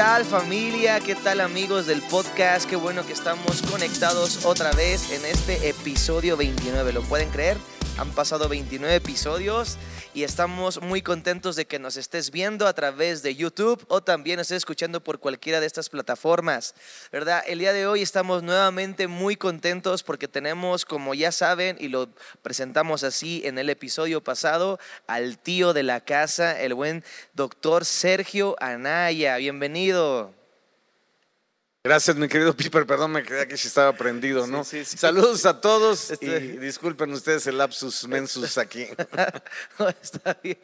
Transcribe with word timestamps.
tal 0.00 0.24
familia? 0.24 0.98
¿Qué 0.98 1.14
tal 1.14 1.42
amigos 1.42 1.84
del 1.84 2.00
podcast? 2.00 2.66
Qué 2.66 2.74
bueno 2.74 3.04
que 3.04 3.12
estamos 3.12 3.60
conectados 3.70 4.46
otra 4.46 4.72
vez 4.72 5.12
en 5.12 5.22
este 5.26 5.68
episodio 5.68 6.38
29. 6.38 6.94
¿Lo 6.94 7.02
pueden 7.02 7.28
creer? 7.28 7.58
Han 8.00 8.12
pasado 8.12 8.48
29 8.48 8.94
episodios 8.94 9.76
y 10.14 10.22
estamos 10.22 10.80
muy 10.80 11.02
contentos 11.02 11.54
de 11.54 11.66
que 11.66 11.78
nos 11.78 11.98
estés 11.98 12.30
viendo 12.30 12.66
a 12.66 12.72
través 12.72 13.22
de 13.22 13.34
YouTube 13.34 13.84
o 13.88 14.00
también 14.00 14.40
estés 14.40 14.56
escuchando 14.56 15.04
por 15.04 15.18
cualquiera 15.20 15.60
de 15.60 15.66
estas 15.66 15.90
plataformas, 15.90 16.74
¿verdad? 17.12 17.42
El 17.46 17.58
día 17.58 17.74
de 17.74 17.86
hoy 17.86 18.00
estamos 18.00 18.42
nuevamente 18.42 19.06
muy 19.06 19.36
contentos 19.36 20.02
porque 20.02 20.28
tenemos, 20.28 20.86
como 20.86 21.12
ya 21.12 21.30
saben, 21.30 21.76
y 21.78 21.88
lo 21.88 22.08
presentamos 22.40 23.04
así 23.04 23.42
en 23.44 23.58
el 23.58 23.68
episodio 23.68 24.24
pasado, 24.24 24.80
al 25.06 25.36
tío 25.36 25.74
de 25.74 25.82
la 25.82 26.00
casa, 26.00 26.58
el 26.58 26.72
buen 26.72 27.04
doctor 27.34 27.84
Sergio 27.84 28.56
Anaya. 28.60 29.36
Bienvenido. 29.36 30.39
Gracias, 31.82 32.14
mi 32.16 32.28
querido 32.28 32.54
Piper. 32.54 32.86
Perdón, 32.86 33.12
me 33.12 33.24
creía 33.24 33.48
que 33.48 33.56
si 33.56 33.68
estaba 33.68 33.94
prendido, 33.94 34.46
¿no? 34.46 34.64
Sí, 34.64 34.80
sí, 34.84 34.92
sí. 34.92 34.96
Saludos 34.98 35.46
a 35.46 35.62
todos 35.62 36.10
Este- 36.10 36.36
y 36.36 36.58
disculpen 36.58 37.10
ustedes 37.12 37.46
el 37.46 37.56
lapsus 37.56 38.06
mensus 38.06 38.58
aquí. 38.58 38.86
Está 40.02 40.38
bien. 40.42 40.58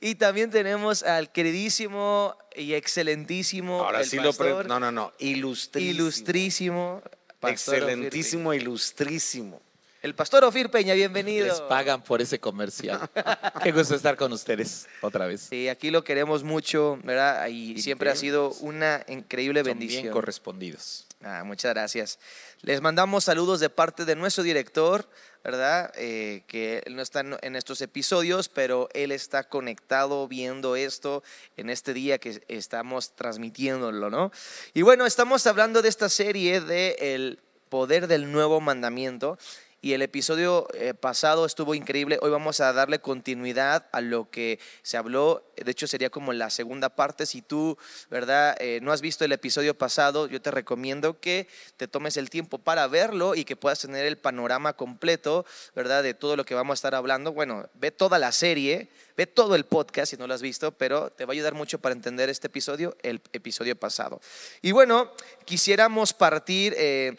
Y 0.00 0.14
también 0.14 0.48
tenemos 0.50 1.02
al 1.02 1.32
queridísimo 1.32 2.36
y 2.54 2.74
excelentísimo. 2.74 3.82
Ahora 3.82 4.02
el 4.02 4.06
sí 4.06 4.18
lo 4.18 4.32
pre- 4.32 4.62
No, 4.64 4.78
no, 4.78 4.92
no. 4.92 5.12
Ilustrísimo. 5.18 5.90
Ilustrísimo. 5.90 7.02
Excelentísimo, 7.42 8.54
ilustrísimo. 8.54 9.60
El 10.02 10.14
pastor 10.14 10.44
Ofir 10.44 10.70
Peña, 10.70 10.94
bienvenido. 10.94 11.46
Les 11.46 11.60
pagan 11.60 12.02
por 12.02 12.22
ese 12.22 12.40
comercial. 12.40 13.10
Qué 13.62 13.70
gusto 13.70 13.94
estar 13.94 14.16
con 14.16 14.32
ustedes 14.32 14.86
otra 15.02 15.26
vez. 15.26 15.48
Sí, 15.50 15.68
aquí 15.68 15.90
lo 15.90 16.02
queremos 16.04 16.42
mucho, 16.42 16.98
¿verdad? 17.04 17.46
Y 17.48 17.72
Y 17.72 17.82
siempre 17.82 18.08
ha 18.08 18.16
sido 18.16 18.50
una 18.60 19.04
increíble 19.08 19.60
Son 19.60 19.66
bendición. 19.66 20.02
bien 20.04 20.12
correspondidos. 20.14 21.06
Ah, 21.22 21.42
muchas 21.44 21.74
gracias. 21.74 22.18
Les 22.62 22.80
mandamos 22.80 23.24
saludos 23.24 23.60
de 23.60 23.68
parte 23.68 24.06
de 24.06 24.16
nuestro 24.16 24.42
director, 24.42 25.06
¿verdad? 25.44 25.92
Eh, 25.96 26.44
que 26.46 26.82
él 26.86 26.96
no 26.96 27.02
está 27.02 27.20
en 27.42 27.54
estos 27.54 27.82
episodios, 27.82 28.48
pero 28.48 28.88
él 28.94 29.12
está 29.12 29.44
conectado 29.50 30.26
viendo 30.28 30.76
esto 30.76 31.22
en 31.58 31.68
este 31.68 31.92
día 31.92 32.16
que 32.16 32.42
estamos 32.48 33.14
transmitiéndolo, 33.16 34.08
¿no? 34.08 34.32
Y 34.72 34.80
bueno, 34.80 35.04
estamos 35.04 35.46
hablando 35.46 35.82
de 35.82 35.90
esta 35.90 36.08
serie 36.08 36.62
de 36.62 36.96
El 36.98 37.38
poder 37.68 38.06
del 38.06 38.32
nuevo 38.32 38.62
mandamiento. 38.62 39.38
Y 39.82 39.94
el 39.94 40.02
episodio 40.02 40.68
eh, 40.74 40.92
pasado 40.92 41.46
estuvo 41.46 41.74
increíble. 41.74 42.18
Hoy 42.20 42.30
vamos 42.30 42.60
a 42.60 42.70
darle 42.74 42.98
continuidad 42.98 43.86
a 43.92 44.02
lo 44.02 44.28
que 44.28 44.58
se 44.82 44.98
habló. 44.98 45.42
De 45.56 45.70
hecho, 45.70 45.86
sería 45.86 46.10
como 46.10 46.34
la 46.34 46.50
segunda 46.50 46.90
parte. 46.90 47.24
Si 47.24 47.40
tú, 47.40 47.78
¿verdad? 48.10 48.54
Eh, 48.60 48.80
no 48.82 48.92
has 48.92 49.00
visto 49.00 49.24
el 49.24 49.32
episodio 49.32 49.72
pasado, 49.72 50.26
yo 50.26 50.42
te 50.42 50.50
recomiendo 50.50 51.18
que 51.18 51.48
te 51.78 51.88
tomes 51.88 52.18
el 52.18 52.28
tiempo 52.28 52.58
para 52.58 52.88
verlo 52.88 53.34
y 53.34 53.46
que 53.46 53.56
puedas 53.56 53.80
tener 53.80 54.04
el 54.04 54.18
panorama 54.18 54.74
completo, 54.74 55.46
¿verdad? 55.74 56.02
De 56.02 56.12
todo 56.12 56.36
lo 56.36 56.44
que 56.44 56.54
vamos 56.54 56.74
a 56.74 56.78
estar 56.80 56.94
hablando. 56.94 57.32
Bueno, 57.32 57.66
ve 57.72 57.90
toda 57.90 58.18
la 58.18 58.32
serie, 58.32 58.90
ve 59.16 59.26
todo 59.26 59.54
el 59.54 59.64
podcast 59.64 60.10
si 60.10 60.18
no 60.18 60.26
lo 60.26 60.34
has 60.34 60.42
visto, 60.42 60.72
pero 60.72 61.08
te 61.08 61.24
va 61.24 61.32
a 61.32 61.34
ayudar 61.34 61.54
mucho 61.54 61.78
para 61.78 61.94
entender 61.94 62.28
este 62.28 62.48
episodio, 62.48 62.98
el 63.02 63.22
episodio 63.32 63.76
pasado. 63.76 64.20
Y 64.60 64.72
bueno, 64.72 65.10
quisiéramos 65.46 66.12
partir... 66.12 66.74
eh, 66.76 67.16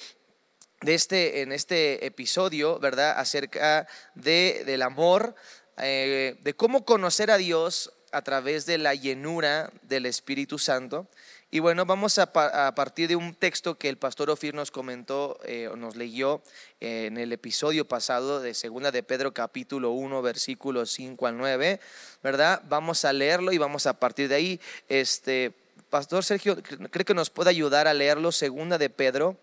de 0.81 0.95
este, 0.95 1.41
en 1.41 1.51
este 1.51 2.05
episodio, 2.05 2.79
¿verdad? 2.79 3.19
Acerca 3.19 3.87
de, 4.15 4.63
del 4.65 4.81
amor, 4.81 5.35
eh, 5.77 6.37
de 6.41 6.53
cómo 6.55 6.85
conocer 6.85 7.31
a 7.31 7.37
Dios 7.37 7.93
a 8.11 8.23
través 8.23 8.65
de 8.65 8.77
la 8.77 8.93
llenura 8.95 9.71
del 9.83 10.05
Espíritu 10.05 10.57
Santo. 10.59 11.07
Y 11.53 11.59
bueno, 11.59 11.85
vamos 11.85 12.17
a, 12.17 12.31
pa- 12.33 12.67
a 12.67 12.75
partir 12.75 13.09
de 13.09 13.15
un 13.15 13.35
texto 13.35 13.77
que 13.77 13.89
el 13.89 13.97
pastor 13.97 14.29
Ofir 14.29 14.53
nos 14.55 14.71
comentó, 14.71 15.37
eh, 15.43 15.69
nos 15.77 15.95
leyó 15.95 16.41
eh, 16.79 17.05
en 17.07 17.17
el 17.17 17.31
episodio 17.33 17.87
pasado 17.87 18.41
de 18.41 18.53
Segunda 18.53 18.91
de 18.91 19.03
Pedro 19.03 19.33
capítulo 19.33 19.91
1, 19.91 20.21
versículos 20.21 20.91
5 20.91 21.27
al 21.27 21.37
9, 21.37 21.79
¿verdad? 22.23 22.61
Vamos 22.67 23.05
a 23.05 23.13
leerlo 23.13 23.51
y 23.51 23.57
vamos 23.57 23.85
a 23.85 23.93
partir 23.99 24.29
de 24.29 24.35
ahí, 24.35 24.61
este, 24.89 25.51
Pastor 25.89 26.23
Sergio, 26.23 26.57
¿cree 26.89 27.05
que 27.05 27.13
nos 27.13 27.29
puede 27.29 27.49
ayudar 27.49 27.87
a 27.87 27.93
leerlo? 27.93 28.31
Segunda 28.31 28.77
de 28.77 28.89
Pedro 28.89 29.37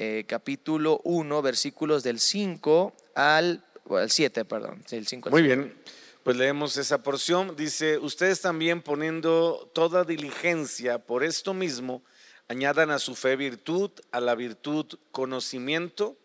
eh, 0.00 0.24
capítulo 0.28 1.00
1, 1.02 1.42
versículos 1.42 2.04
del 2.04 2.20
5 2.20 2.94
al, 3.16 3.64
al 3.90 4.10
7, 4.12 4.44
perdón. 4.44 4.84
del 4.88 5.08
5 5.08 5.28
al 5.28 5.32
Muy 5.32 5.42
7. 5.42 5.56
bien. 5.56 5.82
Pues 6.22 6.36
leemos 6.36 6.76
esa 6.76 7.02
porción. 7.02 7.56
Dice, 7.56 7.98
ustedes 7.98 8.40
también 8.40 8.80
poniendo 8.80 9.68
toda 9.74 10.04
diligencia 10.04 11.00
por 11.00 11.24
esto 11.24 11.52
mismo, 11.52 12.04
añadan 12.46 12.92
a 12.92 13.00
su 13.00 13.16
fe 13.16 13.34
virtud, 13.34 13.90
a 14.12 14.20
la 14.20 14.36
virtud 14.36 14.86
conocimiento, 15.10 16.16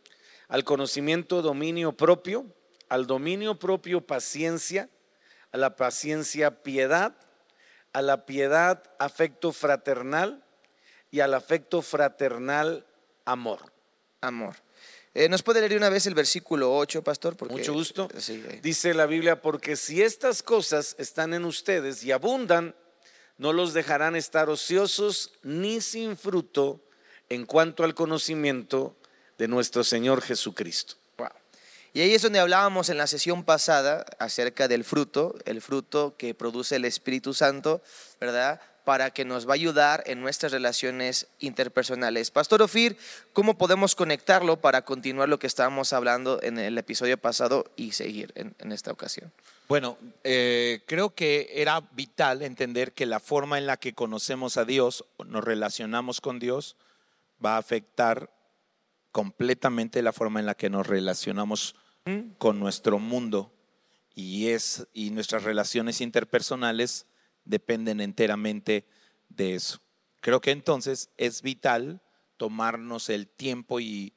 al 0.49 0.63
conocimiento 0.63 1.41
dominio 1.41 1.93
propio, 1.93 2.45
al 2.89 3.07
dominio 3.07 3.57
propio 3.57 4.01
paciencia, 4.01 4.87
a 5.51 5.57
la 5.57 5.75
paciencia 5.75 6.61
piedad, 6.61 7.15
a 7.91 8.03
la 8.03 8.27
piedad 8.27 8.83
afecto 8.99 9.51
fraternal 9.51 10.43
y 11.09 11.21
al 11.21 11.33
afecto 11.33 11.81
fraternal 11.81 12.85
amor. 13.25 13.59
Amor. 14.21 14.55
Eh, 15.13 15.29
¿Nos 15.29 15.43
puede 15.43 15.59
leer 15.61 15.77
una 15.77 15.89
vez 15.89 16.07
el 16.07 16.15
versículo 16.15 16.75
8, 16.75 17.03
pastor? 17.03 17.37
Porque- 17.37 17.53
Mucho 17.55 17.73
gusto. 17.73 18.07
Sí, 18.17 18.43
eh. 18.47 18.59
Dice 18.63 18.93
la 18.93 19.05
Biblia, 19.05 19.41
porque 19.41 19.75
si 19.75 20.01
estas 20.01 20.41
cosas 20.41 20.95
están 20.97 21.33
en 21.33 21.45
ustedes 21.45 22.03
y 22.03 22.11
abundan, 22.11 22.75
no 23.37 23.53
los 23.53 23.73
dejarán 23.73 24.15
estar 24.15 24.49
ociosos 24.49 25.33
ni 25.43 25.81
sin 25.81 26.17
fruto 26.17 26.79
en 27.29 27.45
cuanto 27.45 27.83
al 27.83 27.93
conocimiento 27.93 28.95
de 29.37 29.47
nuestro 29.47 29.83
Señor 29.83 30.21
Jesucristo. 30.21 30.95
Wow. 31.17 31.29
Y 31.93 32.01
ahí 32.01 32.13
es 32.15 32.21
donde 32.23 32.39
hablábamos 32.39 32.89
en 32.89 32.97
la 32.97 33.05
sesión 33.07 33.43
pasada 33.43 34.05
acerca 34.19 34.67
del 34.67 34.83
fruto, 34.83 35.35
el 35.45 35.61
fruto 35.61 36.15
que 36.17 36.33
produce 36.33 36.75
el 36.77 36.85
Espíritu 36.85 37.33
Santo, 37.33 37.81
¿verdad? 38.19 38.61
Para 38.83 39.11
que 39.11 39.25
nos 39.25 39.47
va 39.47 39.51
a 39.51 39.55
ayudar 39.55 40.03
en 40.05 40.21
nuestras 40.21 40.51
relaciones 40.51 41.27
interpersonales. 41.39 42.31
Pastor 42.31 42.61
Ofir, 42.61 42.97
¿cómo 43.31 43.57
podemos 43.57 43.95
conectarlo 43.95 44.59
para 44.59 44.83
continuar 44.83 45.29
lo 45.29 45.39
que 45.39 45.47
estábamos 45.47 45.93
hablando 45.93 46.41
en 46.43 46.59
el 46.59 46.77
episodio 46.77 47.17
pasado 47.17 47.65
y 47.75 47.93
seguir 47.93 48.31
en, 48.35 48.55
en 48.59 48.71
esta 48.71 48.91
ocasión? 48.91 49.31
Bueno, 49.69 49.97
eh, 50.23 50.81
creo 50.85 51.15
que 51.15 51.49
era 51.53 51.81
vital 51.91 52.41
entender 52.41 52.91
que 52.91 53.05
la 53.05 53.19
forma 53.19 53.57
en 53.57 53.65
la 53.65 53.77
que 53.77 53.93
conocemos 53.93 54.57
a 54.57 54.65
Dios, 54.65 55.05
nos 55.25 55.43
relacionamos 55.43 56.19
con 56.19 56.39
Dios, 56.39 56.75
va 57.43 57.55
a 57.55 57.59
afectar 57.59 58.29
completamente 59.11 60.01
la 60.01 60.11
forma 60.11 60.39
en 60.39 60.45
la 60.45 60.55
que 60.55 60.69
nos 60.69 60.87
relacionamos 60.87 61.75
con 62.37 62.59
nuestro 62.59 62.99
mundo 62.99 63.53
y 64.13 64.49
es 64.49 64.87
y 64.93 65.11
nuestras 65.11 65.43
relaciones 65.43 66.01
interpersonales 66.01 67.05
dependen 67.45 68.01
enteramente 68.01 68.87
de 69.29 69.55
eso. 69.55 69.79
Creo 70.19 70.41
que 70.41 70.51
entonces 70.51 71.09
es 71.17 71.41
vital 71.41 72.01
tomarnos 72.37 73.09
el 73.09 73.27
tiempo 73.27 73.79
y 73.79 74.13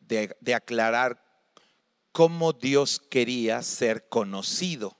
de, 0.00 0.54
aclarar 0.54 1.22
cómo 2.12 2.52
Dios 2.52 3.00
quería 3.10 3.62
ser 3.62 4.08
conocido. 4.08 4.96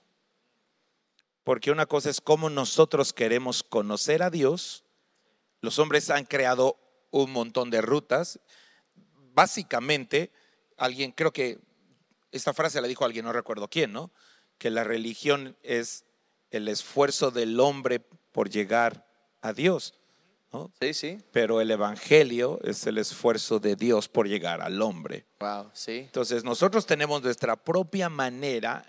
Porque 1.43 1.71
una 1.71 1.85
cosa 1.85 2.09
es 2.09 2.19
cómo 2.19 2.49
nosotros 2.49 3.13
queremos 3.13 3.63
conocer 3.63 4.21
a 4.21 4.29
Dios. 4.29 4.83
Los 5.61 5.79
hombres 5.79 6.09
han 6.09 6.25
creado 6.25 6.77
un 7.09 7.31
montón 7.31 7.69
de 7.69 7.81
rutas. 7.81 8.39
Básicamente, 9.33 10.31
alguien, 10.75 11.11
creo 11.11 11.31
que 11.31 11.59
esta 12.31 12.53
frase 12.53 12.81
la 12.81 12.87
dijo 12.87 13.05
alguien, 13.05 13.23
no 13.25 13.31
recuerdo 13.31 13.69
quién, 13.69 13.93
¿no? 13.93 14.11
Que 14.57 14.69
la 14.69 14.83
religión 14.83 15.57
es 15.63 16.03
el 16.51 16.67
esfuerzo 16.67 17.31
del 17.31 17.59
hombre 17.59 17.99
por 18.31 18.49
llegar 18.49 19.07
a 19.41 19.53
Dios, 19.53 19.93
¿no? 20.51 20.71
Sí, 20.79 20.93
sí. 20.93 21.17
Pero 21.31 21.61
el 21.61 21.71
evangelio 21.71 22.59
es 22.63 22.85
el 22.87 22.97
esfuerzo 22.97 23.59
de 23.59 23.75
Dios 23.75 24.07
por 24.07 24.27
llegar 24.27 24.61
al 24.61 24.81
hombre. 24.81 25.25
Wow, 25.39 25.69
sí. 25.73 25.99
Entonces 25.99 26.43
nosotros 26.43 26.85
tenemos 26.85 27.21
nuestra 27.21 27.55
propia 27.55 28.09
manera 28.09 28.85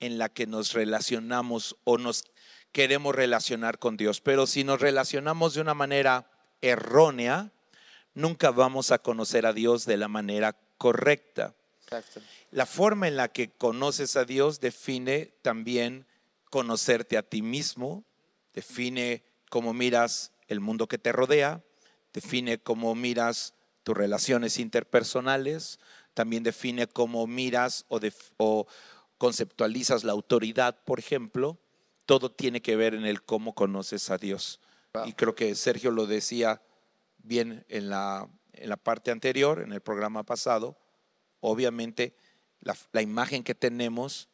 en 0.00 0.18
la 0.18 0.28
que 0.28 0.46
nos 0.46 0.72
relacionamos 0.72 1.76
o 1.84 1.96
nos 1.96 2.24
queremos 2.72 3.14
relacionar 3.14 3.78
con 3.78 3.96
Dios, 3.96 4.20
pero 4.20 4.46
si 4.46 4.64
nos 4.64 4.80
relacionamos 4.80 5.54
de 5.54 5.60
una 5.60 5.74
manera 5.74 6.30
errónea, 6.60 7.52
nunca 8.14 8.50
vamos 8.50 8.90
a 8.90 8.98
conocer 8.98 9.46
a 9.46 9.52
Dios 9.52 9.84
de 9.84 9.96
la 9.96 10.08
manera 10.08 10.56
correcta. 10.78 11.54
Exacto. 11.82 12.20
La 12.50 12.66
forma 12.66 13.08
en 13.08 13.16
la 13.16 13.28
que 13.28 13.50
conoces 13.50 14.16
a 14.16 14.24
Dios 14.24 14.60
define 14.60 15.34
también 15.42 16.06
conocerte 16.52 17.16
a 17.16 17.22
ti 17.22 17.40
mismo, 17.40 18.04
define 18.52 19.24
cómo 19.48 19.72
miras 19.72 20.32
el 20.48 20.60
mundo 20.60 20.86
que 20.86 20.98
te 20.98 21.10
rodea, 21.10 21.64
define 22.12 22.58
cómo 22.58 22.94
miras 22.94 23.54
tus 23.84 23.96
relaciones 23.96 24.58
interpersonales, 24.58 25.80
también 26.12 26.42
define 26.42 26.86
cómo 26.86 27.26
miras 27.26 27.86
o, 27.88 27.98
def- 27.98 28.34
o 28.36 28.66
conceptualizas 29.16 30.04
la 30.04 30.12
autoridad, 30.12 30.84
por 30.84 30.98
ejemplo. 30.98 31.58
Todo 32.04 32.30
tiene 32.30 32.60
que 32.60 32.76
ver 32.76 32.92
en 32.92 33.06
el 33.06 33.22
cómo 33.22 33.54
conoces 33.54 34.10
a 34.10 34.18
Dios. 34.18 34.60
Wow. 34.92 35.06
Y 35.06 35.14
creo 35.14 35.34
que 35.34 35.54
Sergio 35.54 35.90
lo 35.90 36.06
decía 36.06 36.60
bien 37.16 37.64
en 37.68 37.88
la, 37.88 38.28
en 38.52 38.68
la 38.68 38.76
parte 38.76 39.10
anterior, 39.10 39.62
en 39.62 39.72
el 39.72 39.80
programa 39.80 40.22
pasado. 40.22 40.76
Obviamente, 41.40 42.14
la, 42.60 42.76
la 42.92 43.00
imagen 43.00 43.42
que 43.42 43.54
tenemos, 43.54 44.28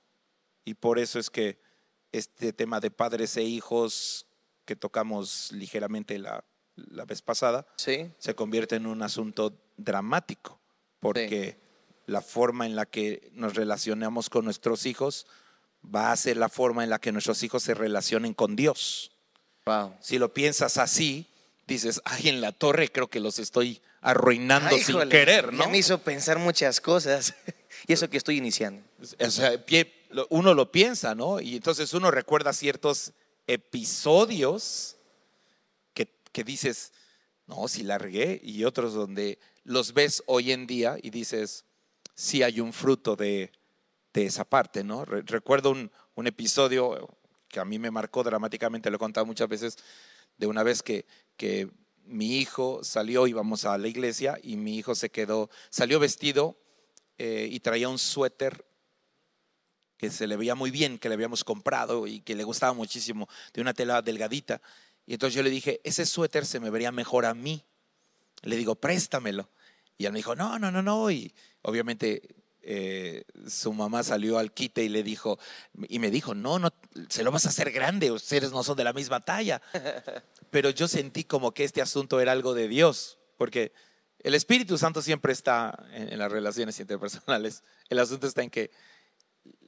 y 0.64 0.75
por 0.75 0.99
eso 0.99 1.21
es 1.21 1.31
que 1.31 1.61
este 2.13 2.53
tema 2.53 2.81
de 2.81 2.91
padres 2.91 3.37
e 3.37 3.43
hijos 3.43 4.27
que 4.65 4.77
tocamos 4.77 5.51
ligeramente 5.53 6.19
la, 6.19 6.45
la 6.77 7.05
vez 7.05 7.23
pasada, 7.23 7.67
Sí, 7.77 8.11
se 8.19 8.35
convierte 8.35 8.77
en 8.77 8.87
un 8.87 9.03
asunto 9.03 9.53
dramático, 9.77 10.61
porque 11.01 11.59
la 12.07 12.21
forma 12.23 12.67
en 12.67 12.77
la 12.77 12.87
que 12.87 13.31
nos 13.33 13.55
relacionamos 13.55 14.31
con 14.31 14.45
nuestros 14.45 14.87
hijos 14.87 15.27
va 15.85 16.13
a 16.13 16.17
ser 16.17 16.37
la 16.37 16.49
forma 16.49 16.85
en 16.85 16.91
la 16.91 16.99
que 16.99 17.13
nuestros 17.13 17.43
hijos 17.43 17.63
se 17.63 17.75
relacionen 17.75 18.35
con 18.35 18.57
Dios. 18.57 19.13
wow. 19.67 19.95
Si 20.01 20.19
lo 20.19 20.33
piensas 20.35 20.77
así, 20.79 21.27
dices, 21.67 22.01
ay, 22.05 22.29
en 22.31 22.41
la 22.41 22.53
torre 22.53 22.91
creo 22.91 23.09
que 23.09 23.21
los 23.21 23.39
estoy 23.39 23.81
arruinando 24.01 24.71
Ay, 24.75 24.83
sin 24.83 24.97
híjole, 24.97 25.11
querer, 25.11 25.51
ya 25.51 25.57
¿no? 25.65 25.69
me 25.69 25.79
hizo 25.79 25.99
pensar 25.99 26.39
muchas 26.39 26.81
cosas. 26.81 27.35
y 27.87 27.93
eso 27.93 28.09
que 28.09 28.17
estoy 28.17 28.39
iniciando. 28.39 28.83
O 29.21 29.31
sea, 29.31 29.65
uno 30.31 30.55
lo 30.55 30.71
piensa, 30.73 31.15
¿no? 31.15 31.41
Y 31.41 31.57
entonces 31.57 31.93
uno 31.95 32.11
recuerda 32.11 32.53
ciertos 32.53 33.13
episodios 33.47 34.97
que, 35.95 36.09
que 36.33 36.45
dices, 36.45 36.93
no, 37.47 37.69
si 37.69 37.83
largué, 37.83 38.41
y 38.43 38.65
otros 38.65 38.95
donde 38.95 39.39
los 39.65 39.93
ves 39.95 40.23
hoy 40.27 40.53
en 40.53 40.67
día 40.67 40.97
y 41.03 41.11
dices, 41.11 41.65
sí 42.15 42.43
hay 42.43 42.61
un 42.61 42.73
fruto 42.73 43.17
de, 43.17 43.53
de 44.13 44.27
esa 44.27 44.45
parte, 44.45 44.85
¿no? 44.85 45.05
Re- 45.05 45.23
recuerdo 45.23 45.71
un, 45.71 45.91
un 46.15 46.27
episodio 46.27 47.09
que 47.49 47.61
a 47.61 47.65
mí 47.65 47.79
me 47.79 47.91
marcó 47.91 48.23
dramáticamente, 48.23 48.91
lo 48.91 48.97
he 48.97 48.99
contado 48.99 49.25
muchas 49.27 49.49
veces, 49.49 49.79
de 50.37 50.47
una 50.47 50.63
vez 50.63 50.83
que, 50.83 51.07
que 51.37 51.71
mi 52.05 52.39
hijo 52.39 52.85
salió, 52.85 53.27
íbamos 53.27 53.65
a 53.65 53.77
la 53.79 53.89
iglesia 53.89 54.39
y 54.43 54.57
mi 54.57 54.77
hijo 54.77 54.95
se 54.95 55.11
quedó, 55.11 55.51
salió 55.71 55.99
vestido 55.99 56.59
eh, 57.19 57.49
y 57.51 57.61
traía 57.61 57.89
un 57.89 57.99
suéter 57.99 58.65
que 59.99 60.11
se 60.11 60.27
le 60.27 60.37
veía 60.37 60.55
muy 60.55 60.71
bien, 60.71 60.99
que 60.99 61.09
le 61.09 61.17
habíamos 61.17 61.45
comprado 61.45 62.06
y 62.06 62.21
que 62.21 62.37
le 62.37 62.45
gustaba 62.45 62.73
muchísimo, 62.73 63.29
de 63.53 63.61
una 63.61 63.75
tela 63.75 64.00
delgadita. 64.00 64.62
Y 65.06 65.15
entonces 65.15 65.35
yo 65.35 65.43
le 65.43 65.50
dije, 65.50 65.81
ese 65.85 66.06
suéter 66.06 66.47
se 66.47 66.61
me 66.61 66.71
vería 66.71 66.93
mejor 66.93 67.27
a 67.27 67.35
mí. 67.35 67.65
Le 68.43 68.56
digo, 68.56 68.77
préstamelo. 68.77 69.50
Y 69.99 70.06
él 70.06 70.12
me 70.12 70.21
dijo, 70.21 70.37
no, 70.37 70.59
no, 70.59 70.71
no, 70.71 70.83
no. 70.83 71.11
Y 71.11 71.35
obviamente 71.62 72.23
eh, 72.62 73.25
su 73.49 73.73
mamá 73.73 74.03
salió 74.05 74.39
al 74.39 74.53
quite 74.53 74.85
y 74.85 74.89
le 74.89 75.03
dijo, 75.03 75.39
y 75.89 75.99
me 75.99 76.11
dijo, 76.11 76.35
no, 76.35 76.59
no, 76.59 76.73
se 77.09 77.25
lo 77.25 77.33
vas 77.33 77.47
a 77.47 77.49
hacer 77.49 77.73
grande, 77.73 78.12
ustedes 78.12 78.53
no 78.53 78.62
son 78.62 78.77
de 78.77 78.85
la 78.85 78.93
misma 78.93 79.25
talla. 79.25 79.61
Pero 80.50 80.71
yo 80.71 80.87
sentí 80.87 81.25
como 81.25 81.53
que 81.53 81.65
este 81.65 81.83
asunto 81.83 82.21
era 82.21 82.33
algo 82.33 82.55
de 82.55 82.69
Dios, 82.69 83.19
porque 83.37 83.73
el 84.21 84.35
Espíritu 84.35 84.79
Santo 84.79 85.03
siempre 85.03 85.33
está 85.33 85.87
en, 85.93 86.12
en 86.12 86.19
las 86.19 86.31
relaciones 86.31 86.79
interpersonales. 86.79 87.65
El 87.89 87.99
asunto 87.99 88.27
está 88.27 88.43
en 88.43 88.50
que 88.50 88.71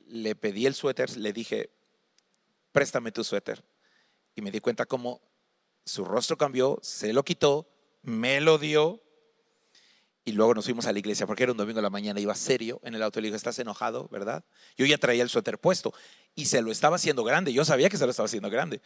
le 0.06 0.34
pedí 0.34 0.66
el 0.66 0.74
suéter, 0.74 1.16
le 1.16 1.32
dije, 1.32 1.70
préstame 2.72 3.12
tu 3.12 3.24
suéter. 3.24 3.64
Y 4.34 4.42
me 4.42 4.50
di 4.50 4.60
cuenta 4.60 4.86
cómo 4.86 5.20
su 5.84 6.04
rostro 6.04 6.36
cambió, 6.36 6.78
se 6.82 7.12
lo 7.12 7.24
quitó, 7.24 7.68
me 8.02 8.40
lo 8.40 8.58
dio. 8.58 9.02
Y 10.24 10.32
luego 10.32 10.54
nos 10.54 10.66
fuimos 10.66 10.86
a 10.86 10.92
la 10.92 10.98
iglesia, 10.98 11.26
porque 11.26 11.44
era 11.44 11.52
un 11.52 11.58
domingo 11.58 11.78
de 11.78 11.82
la 11.82 11.90
mañana, 11.90 12.20
iba 12.20 12.34
serio 12.34 12.80
en 12.84 12.94
el 12.94 13.02
auto. 13.02 13.20
Le 13.20 13.28
dije, 13.28 13.36
¿estás 13.36 13.58
enojado, 13.58 14.08
verdad? 14.08 14.44
Yo 14.76 14.86
ya 14.86 14.98
traía 14.98 15.22
el 15.22 15.30
suéter 15.30 15.58
puesto 15.58 15.94
y 16.34 16.46
se 16.46 16.62
lo 16.62 16.70
estaba 16.70 16.96
haciendo 16.96 17.24
grande. 17.24 17.52
Yo 17.52 17.64
sabía 17.64 17.88
que 17.88 17.96
se 17.96 18.04
lo 18.04 18.10
estaba 18.10 18.26
haciendo 18.26 18.50
grande. 18.50 18.80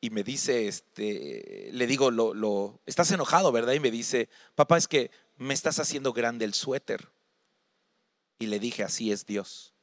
Y 0.00 0.10
me 0.10 0.22
dice, 0.22 0.68
este, 0.68 1.70
le 1.72 1.86
digo, 1.86 2.10
lo, 2.10 2.34
lo, 2.34 2.80
estás 2.86 3.10
enojado, 3.10 3.50
¿verdad? 3.50 3.72
Y 3.72 3.80
me 3.80 3.90
dice, 3.90 4.28
papá, 4.54 4.76
es 4.76 4.86
que 4.86 5.10
me 5.36 5.54
estás 5.54 5.78
haciendo 5.78 6.12
grande 6.12 6.44
el 6.44 6.54
suéter. 6.54 7.08
Y 8.38 8.46
le 8.46 8.60
dije, 8.60 8.84
así 8.84 9.10
es 9.10 9.26
Dios. 9.26 9.74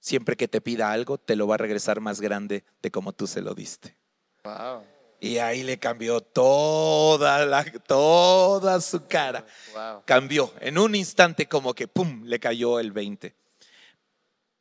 Siempre 0.00 0.36
que 0.36 0.48
te 0.48 0.60
pida 0.60 0.92
algo, 0.92 1.18
te 1.18 1.36
lo 1.36 1.46
va 1.46 1.56
a 1.56 1.58
regresar 1.58 2.00
más 2.00 2.20
grande 2.20 2.64
de 2.82 2.90
como 2.90 3.12
tú 3.12 3.26
se 3.26 3.40
lo 3.42 3.54
diste. 3.54 3.96
Wow. 4.44 4.84
Y 5.20 5.38
ahí 5.38 5.64
le 5.64 5.78
cambió 5.78 6.20
toda, 6.20 7.44
la, 7.44 7.64
toda 7.64 8.80
su 8.80 9.06
cara. 9.08 9.44
Wow. 9.74 10.02
Cambió. 10.04 10.52
En 10.60 10.78
un 10.78 10.94
instante 10.94 11.46
como 11.48 11.74
que, 11.74 11.88
¡pum!, 11.88 12.22
le 12.24 12.38
cayó 12.38 12.78
el 12.78 12.92
20. 12.92 13.34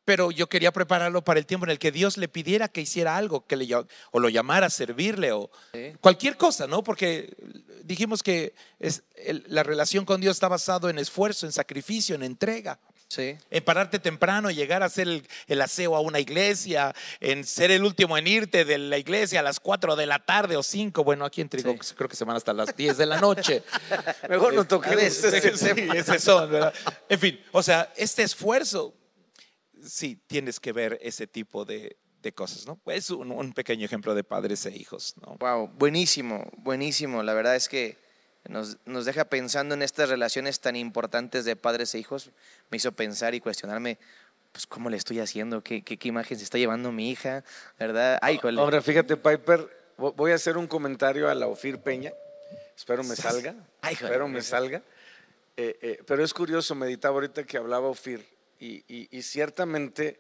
Pero 0.04 0.32
yo 0.32 0.48
quería 0.48 0.72
prepararlo 0.72 1.22
para 1.24 1.38
el 1.40 1.46
tiempo 1.46 1.66
en 1.66 1.72
el 1.72 1.80
que 1.80 1.92
Dios 1.92 2.18
le 2.18 2.30
pidiera 2.30 2.70
que 2.70 2.80
hiciera 2.82 3.18
algo, 3.18 3.46
que 3.46 3.58
le, 3.58 3.68
o 4.12 4.20
lo 4.20 4.30
llamara 4.30 4.68
a 4.68 4.70
servirle, 4.70 5.34
o 5.34 5.52
Sí. 5.74 5.94
cualquier 6.00 6.38
cosa, 6.38 6.66
¿no? 6.66 6.82
Porque 6.82 7.36
dijimos 7.84 8.24
que 8.24 8.56
es, 8.80 9.04
el- 9.16 9.44
la 9.48 9.64
relación 9.64 10.06
con 10.06 10.22
Dios 10.22 10.38
está 10.38 10.48
basado 10.48 10.90
en 10.90 10.98
esfuerzo, 10.98 11.46
en 11.46 11.52
sacrificio, 11.52 12.16
en 12.16 12.24
entrega. 12.24 12.80
Sí. 13.10 13.38
En 13.50 13.64
pararte 13.64 14.00
temprano, 14.00 14.52
llegar 14.52 14.84
a 14.84 14.88
hacer 14.88 15.08
el, 15.08 15.28
el 15.48 15.62
aseo 15.62 15.96
a 15.96 16.02
una 16.02 16.20
iglesia, 16.20 16.94
en 17.22 17.46
ser 17.46 17.72
el 17.72 17.84
último 17.86 18.18
en 18.18 18.28
irte 18.28 18.66
de 18.66 18.78
la 18.78 18.98
iglesia 18.98 19.40
a 19.40 19.44
las 19.44 19.60
4 19.62 19.96
de 19.96 20.06
la 20.06 20.20
tarde 20.20 20.58
o 20.58 20.64
5. 20.64 21.04
Bueno, 21.06 21.24
aquí 21.24 21.40
en 21.42 21.48
Trigo 21.50 21.72
Sí. 21.82 21.94
creo 21.96 22.10
que 22.10 22.16
se 22.18 22.26
van 22.26 22.36
hasta 22.36 22.52
las 22.54 22.76
10 22.76 22.98
de 22.98 23.06
la 23.06 23.22
noche. 23.22 23.64
Mejor 24.30 24.54
no 24.54 24.66
Sí, 25.62 25.74
tema. 25.74 25.96
ese 25.96 26.20
son, 26.20 26.52
¿verdad? 26.52 26.74
En 27.08 27.20
fin, 27.20 27.40
o 27.54 27.64
sea, 27.64 27.94
este 27.96 28.24
esfuerzo, 28.24 28.94
sí, 29.82 30.22
tienes 30.28 30.60
que 30.60 30.74
ver 30.74 31.00
ese 31.02 31.28
tipo 31.28 31.64
de, 31.64 31.98
de 32.22 32.34
cosas, 32.34 32.66
¿no? 32.68 32.80
Es 32.88 33.10
un, 33.10 33.32
un 33.32 33.54
pequeño 33.54 33.86
ejemplo 33.86 34.16
de 34.16 34.24
padres 34.26 34.66
e 34.66 34.76
hijos, 34.76 35.14
¿no? 35.22 35.38
Wow, 35.40 35.70
buenísimo, 35.70 36.50
buenísimo. 36.58 37.24
La 37.24 37.34
verdad 37.34 37.56
es 37.56 37.70
que 37.70 37.98
nos, 38.46 38.78
nos 38.86 39.06
deja 39.06 39.26
pensando 39.26 39.76
en 39.76 39.82
estas 39.82 40.10
relaciones 40.10 40.60
tan 40.60 40.76
importantes 40.76 41.46
de 41.46 41.56
padres 41.56 41.94
e 41.96 42.00
hijos. 42.00 42.32
Me 42.70 42.78
hizo 42.78 42.92
pensar 42.92 43.36
y 43.36 43.40
cuestionarme, 43.42 43.98
pues, 44.52 44.66
¿cómo 44.66 44.90
le 44.90 44.98
estoy 44.98 45.20
haciendo? 45.20 45.62
¿Qué, 45.62 45.82
qué, 45.84 45.98
qué 45.98 46.08
imagen 46.08 46.38
se 46.38 46.44
está 46.44 46.58
llevando 46.58 46.92
mi 46.92 47.10
hija? 47.12 47.44
¿Verdad? 47.80 48.20
Ay. 48.22 48.40
Ahora, 48.58 48.82
fíjate, 48.82 49.18
Piper, 49.18 49.70
vo- 49.98 50.14
voy 50.16 50.32
a 50.32 50.36
hacer 50.36 50.58
un 50.58 50.68
comentario 50.68 51.30
a 51.30 51.36
la 51.36 51.48
Ofir 51.48 51.80
Peña. 51.80 52.12
Espero 52.76 53.04
me 53.04 53.16
salga. 53.18 53.56
Ay. 53.82 53.94
Espero 53.96 54.28
me 54.28 54.42
salga. 54.42 54.82
Eh, 55.58 55.78
eh, 55.82 56.04
pero 56.06 56.24
es 56.24 56.34
curioso, 56.34 56.76
meditaba 56.76 57.16
ahorita 57.16 57.44
que 57.44 57.58
hablaba 57.58 57.88
Ofir. 57.88 58.26
Y, 58.60 58.84
y- 58.88 59.08
y 59.12 59.22
ciertamente, 59.24 60.20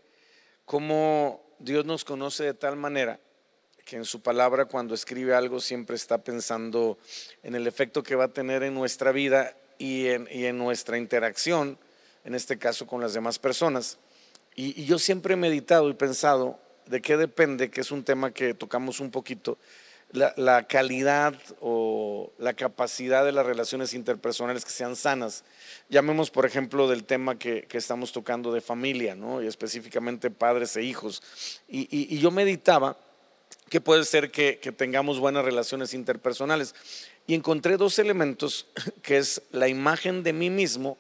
cómo 0.66 1.44
Dios 1.60 1.86
nos 1.86 2.04
conoce 2.06 2.44
de 2.44 2.54
tal 2.54 2.76
manera 2.76 3.20
que 3.88 3.96
en 3.96 4.06
su 4.06 4.22
palabra, 4.22 4.66
cuando 4.66 4.94
escribe 4.94 5.34
algo, 5.34 5.62
siempre 5.62 5.96
está 5.96 6.18
pensando 6.18 6.98
en 7.42 7.56
el 7.56 7.68
efecto 7.68 8.04
que 8.04 8.16
va 8.16 8.26
a 8.26 8.34
tener 8.34 8.62
en 8.64 8.74
nuestra 8.74 9.14
vida 9.14 9.56
y 9.78 10.08
en, 10.08 10.28
y 10.30 10.46
en 10.46 10.58
nuestra 10.58 10.98
interacción, 10.98 11.78
en 12.26 12.36
este 12.36 12.58
caso 12.58 12.86
con 12.86 13.00
las 13.00 13.14
demás 13.14 13.40
personas. 13.40 13.98
Y, 14.56 14.84
yo 14.84 15.00
siempre 15.00 15.36
he 15.36 15.38
meditado 15.38 15.90
y 15.90 15.94
pensado 15.94 16.60
de 16.86 17.02
qué 17.02 17.16
depende, 17.16 17.72
que 17.72 17.80
es 17.80 17.92
un 17.92 18.04
tema 18.04 18.32
que 18.32 18.54
tocamos 18.54 19.00
un 19.00 19.10
poquito, 19.10 19.58
la, 20.12 20.68
calidad 20.68 21.36
o 21.62 22.34
la 22.40 22.54
capacidad 22.54 23.24
de 23.24 23.32
las 23.32 23.46
relaciones 23.46 23.94
interpersonales 23.94 24.66
que 24.66 24.72
sean 24.72 24.98
sanas. 24.98 25.46
Llamemos, 25.90 26.30
por 26.30 26.46
ejemplo, 26.46 26.90
del 26.90 27.06
tema 27.06 27.40
que, 27.40 27.64
que 27.64 27.78
estamos 27.78 28.12
tocando 28.12 28.52
de 28.52 28.60
familia, 28.60 29.16
¿no? 29.16 29.42
y 29.42 29.48
específicamente 29.48 30.30
padres 30.30 30.76
e 30.76 30.84
hijos. 30.84 31.22
Y 31.70 32.18
yo 32.18 32.32
meditaba 32.32 32.98
que 33.70 33.82
puede 33.82 34.06
ser 34.06 34.32
que, 34.32 34.60
que 34.60 34.72
tengamos 34.72 35.20
buenas 35.20 35.44
relaciones 35.44 35.94
interpersonales. 35.94 36.76
Y 37.26 37.34
encontré 37.34 37.78
dos 37.78 38.00
elementos, 38.00 38.68
que 39.02 39.18
es 39.18 39.42
la 39.52 39.68
imagen 39.68 40.24
de 40.24 40.34
mí 40.34 40.50
mismo 40.50 40.98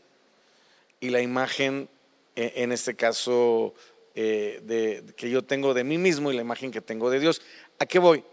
y 0.99 1.09
la 1.09 1.21
imagen, 1.21 1.89
eh, 2.35 2.53
en 2.57 2.71
este 2.71 2.95
caso, 2.95 3.73
eh, 4.15 4.61
de, 4.63 5.03
que 5.15 5.29
yo 5.29 5.43
tengo 5.43 5.73
de 5.73 5.83
mí 5.83 5.97
mismo 5.97 6.31
y 6.31 6.35
la 6.35 6.41
imagen 6.41 6.71
que 6.71 6.81
tengo 6.81 7.09
de 7.09 7.19
Dios. 7.19 7.41
¿A 7.79 7.85
qué 7.85 7.99
voy? 7.99 8.23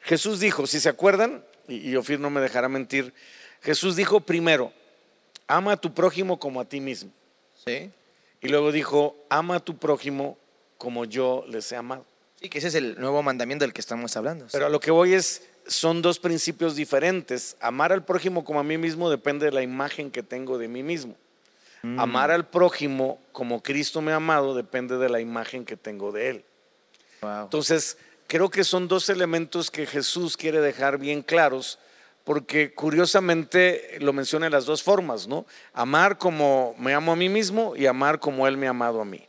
Jesús 0.00 0.40
dijo, 0.40 0.66
si 0.66 0.80
se 0.80 0.88
acuerdan, 0.88 1.44
y, 1.66 1.90
y 1.90 1.96
Ofir 1.96 2.20
no 2.20 2.28
me 2.30 2.40
dejará 2.40 2.68
mentir, 2.68 3.14
Jesús 3.62 3.96
dijo 3.96 4.20
primero, 4.20 4.72
ama 5.46 5.72
a 5.72 5.76
tu 5.78 5.94
prójimo 5.94 6.38
como 6.38 6.60
a 6.60 6.66
ti 6.66 6.80
mismo. 6.80 7.10
Sí. 7.64 7.90
Y 8.42 8.48
luego 8.48 8.72
dijo, 8.72 9.16
ama 9.30 9.56
a 9.56 9.60
tu 9.60 9.78
prójimo 9.78 10.36
como 10.76 11.06
yo 11.06 11.46
les 11.48 11.72
he 11.72 11.76
amado. 11.76 12.04
Sí, 12.44 12.50
que 12.50 12.58
ese 12.58 12.68
es 12.68 12.74
el 12.74 13.00
nuevo 13.00 13.22
mandamiento 13.22 13.64
del 13.64 13.72
que 13.72 13.80
estamos 13.80 14.14
hablando. 14.18 14.44
Pero 14.52 14.66
a 14.66 14.68
lo 14.68 14.78
que 14.78 14.90
voy 14.90 15.14
es, 15.14 15.48
son 15.66 16.02
dos 16.02 16.18
principios 16.18 16.76
diferentes. 16.76 17.56
Amar 17.58 17.90
al 17.90 18.04
prójimo 18.04 18.44
como 18.44 18.60
a 18.60 18.62
mí 18.62 18.76
mismo 18.76 19.08
depende 19.08 19.46
de 19.46 19.52
la 19.52 19.62
imagen 19.62 20.10
que 20.10 20.22
tengo 20.22 20.58
de 20.58 20.68
mí 20.68 20.82
mismo. 20.82 21.16
Mm. 21.80 21.98
Amar 21.98 22.30
al 22.30 22.46
prójimo 22.46 23.18
como 23.32 23.62
Cristo 23.62 24.02
me 24.02 24.12
ha 24.12 24.16
amado 24.16 24.54
depende 24.54 24.98
de 24.98 25.08
la 25.08 25.20
imagen 25.20 25.64
que 25.64 25.78
tengo 25.78 26.12
de 26.12 26.28
Él. 26.28 26.44
Wow. 27.22 27.44
Entonces, 27.44 27.96
creo 28.26 28.50
que 28.50 28.62
son 28.62 28.88
dos 28.88 29.08
elementos 29.08 29.70
que 29.70 29.86
Jesús 29.86 30.36
quiere 30.36 30.60
dejar 30.60 30.98
bien 30.98 31.22
claros, 31.22 31.78
porque 32.24 32.74
curiosamente 32.74 33.96
lo 34.00 34.12
menciona 34.12 34.44
de 34.44 34.50
las 34.50 34.66
dos 34.66 34.82
formas, 34.82 35.26
¿no? 35.26 35.46
Amar 35.72 36.18
como 36.18 36.74
me 36.76 36.92
amo 36.92 37.12
a 37.12 37.16
mí 37.16 37.30
mismo 37.30 37.74
y 37.74 37.86
amar 37.86 38.20
como 38.20 38.46
Él 38.46 38.58
me 38.58 38.66
ha 38.66 38.70
amado 38.70 39.00
a 39.00 39.06
mí. 39.06 39.26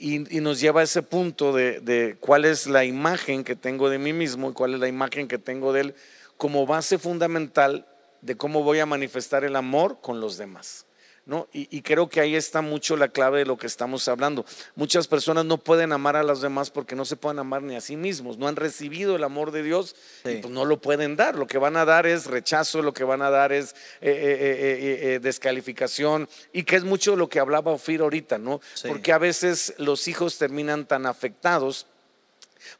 Y, 0.00 0.40
nos 0.40 0.60
lleva 0.60 0.80
a 0.80 0.84
ese 0.84 1.02
punto 1.02 1.52
de 1.52 2.16
cuál 2.20 2.44
es 2.44 2.66
la 2.66 2.84
imagen 2.84 3.44
que 3.44 3.56
tengo 3.56 3.88
de 3.88 3.98
mí 3.98 4.12
mismo 4.12 4.50
y 4.50 4.52
cuál 4.52 4.74
es 4.74 4.80
la 4.80 4.88
imagen 4.88 5.28
que 5.28 5.38
tengo 5.38 5.72
de 5.72 5.80
él 5.80 5.94
como 6.36 6.66
base 6.66 6.98
fundamental 6.98 7.86
de 8.20 8.36
cómo 8.36 8.62
voy 8.62 8.80
a 8.80 8.86
manifestar 8.86 9.44
el 9.44 9.56
amor 9.56 10.00
con 10.00 10.20
los 10.20 10.36
demás. 10.38 10.87
¿No? 11.28 11.46
Y, 11.52 11.82
creo 11.82 12.08
que 12.08 12.20
ahí 12.20 12.34
está 12.34 12.62
mucho 12.62 12.96
la 12.96 13.08
clave 13.08 13.40
de 13.40 13.44
lo 13.44 13.58
que 13.58 13.66
estamos 13.66 14.08
hablando. 14.08 14.46
Muchas 14.76 15.06
personas 15.06 15.44
no 15.44 15.58
pueden 15.58 15.92
amar 15.92 16.16
a 16.16 16.22
los 16.22 16.40
demás 16.40 16.70
porque 16.70 16.96
no 16.96 17.04
se 17.04 17.16
pueden 17.16 17.38
amar 17.38 17.62
ni 17.62 17.76
a 17.76 17.82
sí 17.82 17.96
mismos, 17.96 18.38
no 18.38 18.48
han 18.48 18.56
recibido 18.56 19.14
el 19.14 19.22
amor 19.22 19.50
de 19.52 19.62
Dios 19.62 19.94
y 20.24 20.36
pues 20.36 20.52
no 20.52 20.64
lo 20.64 20.80
pueden 20.80 21.16
dar. 21.16 21.36
Lo 21.36 21.46
que 21.46 21.58
van 21.58 21.76
a 21.76 21.84
dar 21.84 22.06
es 22.06 22.24
rechazo, 22.24 22.80
lo 22.80 22.94
que 22.94 23.04
van 23.04 23.20
a 23.20 23.28
dar 23.28 23.52
es 23.52 23.72
eh, 24.00 24.10
eh, 24.10 25.14
eh, 25.14 25.18
descalificación 25.20 26.30
y 26.50 26.62
que 26.62 26.76
es 26.76 26.84
mucho 26.84 27.14
lo 27.14 27.28
que 27.28 27.40
hablaba 27.40 27.72
Ofir 27.72 28.00
ahorita, 28.00 28.38
¿no? 28.38 28.62
Porque 28.86 29.12
a 29.12 29.18
veces 29.18 29.74
los 29.76 30.08
hijos 30.08 30.38
terminan 30.38 30.86
tan 30.86 31.04
afectados 31.04 31.86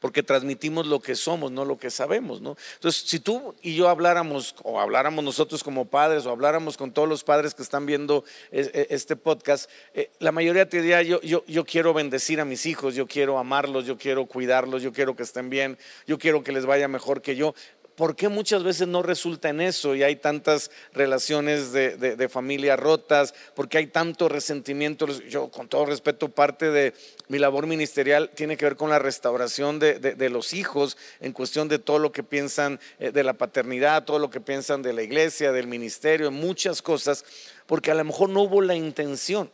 porque 0.00 0.22
transmitimos 0.22 0.86
lo 0.86 1.00
que 1.00 1.14
somos, 1.14 1.50
no 1.50 1.64
lo 1.64 1.78
que 1.78 1.90
sabemos, 1.90 2.40
¿no? 2.40 2.56
Entonces, 2.74 3.02
si 3.06 3.20
tú 3.20 3.54
y 3.62 3.74
yo 3.74 3.88
habláramos, 3.88 4.54
o 4.62 4.80
habláramos 4.80 5.24
nosotros 5.24 5.62
como 5.62 5.86
padres, 5.86 6.26
o 6.26 6.30
habláramos 6.30 6.76
con 6.76 6.92
todos 6.92 7.08
los 7.08 7.24
padres 7.24 7.54
que 7.54 7.62
están 7.62 7.86
viendo 7.86 8.24
e, 8.50 8.86
este 8.90 9.16
podcast, 9.16 9.70
eh, 9.94 10.10
la 10.18 10.32
mayoría 10.32 10.68
te 10.68 10.80
diría, 10.80 11.02
yo, 11.02 11.20
yo, 11.22 11.44
yo 11.46 11.64
quiero 11.64 11.94
bendecir 11.94 12.40
a 12.40 12.44
mis 12.44 12.66
hijos, 12.66 12.94
yo 12.94 13.06
quiero 13.06 13.38
amarlos, 13.38 13.86
yo 13.86 13.96
quiero 13.98 14.26
cuidarlos, 14.26 14.82
yo 14.82 14.92
quiero 14.92 15.16
que 15.16 15.22
estén 15.22 15.50
bien, 15.50 15.78
yo 16.06 16.18
quiero 16.18 16.42
que 16.42 16.52
les 16.52 16.66
vaya 16.66 16.88
mejor 16.88 17.22
que 17.22 17.36
yo, 17.36 17.54
¿por 17.98 18.14
qué 18.14 18.28
muchas 18.28 18.62
veces 18.62 18.86
no 18.86 19.02
resulta 19.02 19.48
en 19.48 19.60
eso 19.60 19.96
y 19.96 20.04
hay 20.04 20.14
tantas 20.14 20.70
relaciones 20.92 21.72
de, 21.72 22.28
familia 22.30 22.76
rotas? 22.76 23.34
¿Por 23.56 23.68
qué 23.68 23.78
hay 23.78 23.88
tanto 23.88 24.28
resentimiento? 24.28 25.08
Yo, 25.28 25.50
con 25.50 25.66
todo 25.66 25.84
respeto, 25.84 26.28
parte 26.28 26.70
de 26.70 26.94
mi 27.26 27.40
labor 27.40 27.66
ministerial 27.66 28.30
tiene 28.36 28.56
que 28.56 28.66
ver 28.66 28.76
con 28.76 28.88
la 28.88 29.00
restauración 29.00 29.80
de, 29.80 30.30
los 30.30 30.54
hijos 30.54 30.96
en 31.18 31.32
cuestión 31.32 31.66
de 31.66 31.80
todo 31.80 31.98
lo 31.98 32.12
que 32.12 32.22
piensan 32.22 32.78
eh, 33.00 33.10
de 33.10 33.24
la 33.24 33.34
paternidad, 33.34 34.04
todo 34.04 34.20
lo 34.20 34.30
que 34.30 34.40
piensan 34.40 34.80
de 34.80 34.92
la 34.92 35.02
iglesia, 35.02 35.50
del 35.50 35.66
ministerio, 35.66 36.30
muchas 36.30 36.82
cosas, 36.82 37.24
porque 37.66 37.90
a 37.90 37.94
lo 37.94 38.04
mejor 38.04 38.28
no 38.28 38.42
hubo 38.42 38.62
la 38.62 38.76
intención. 38.76 39.50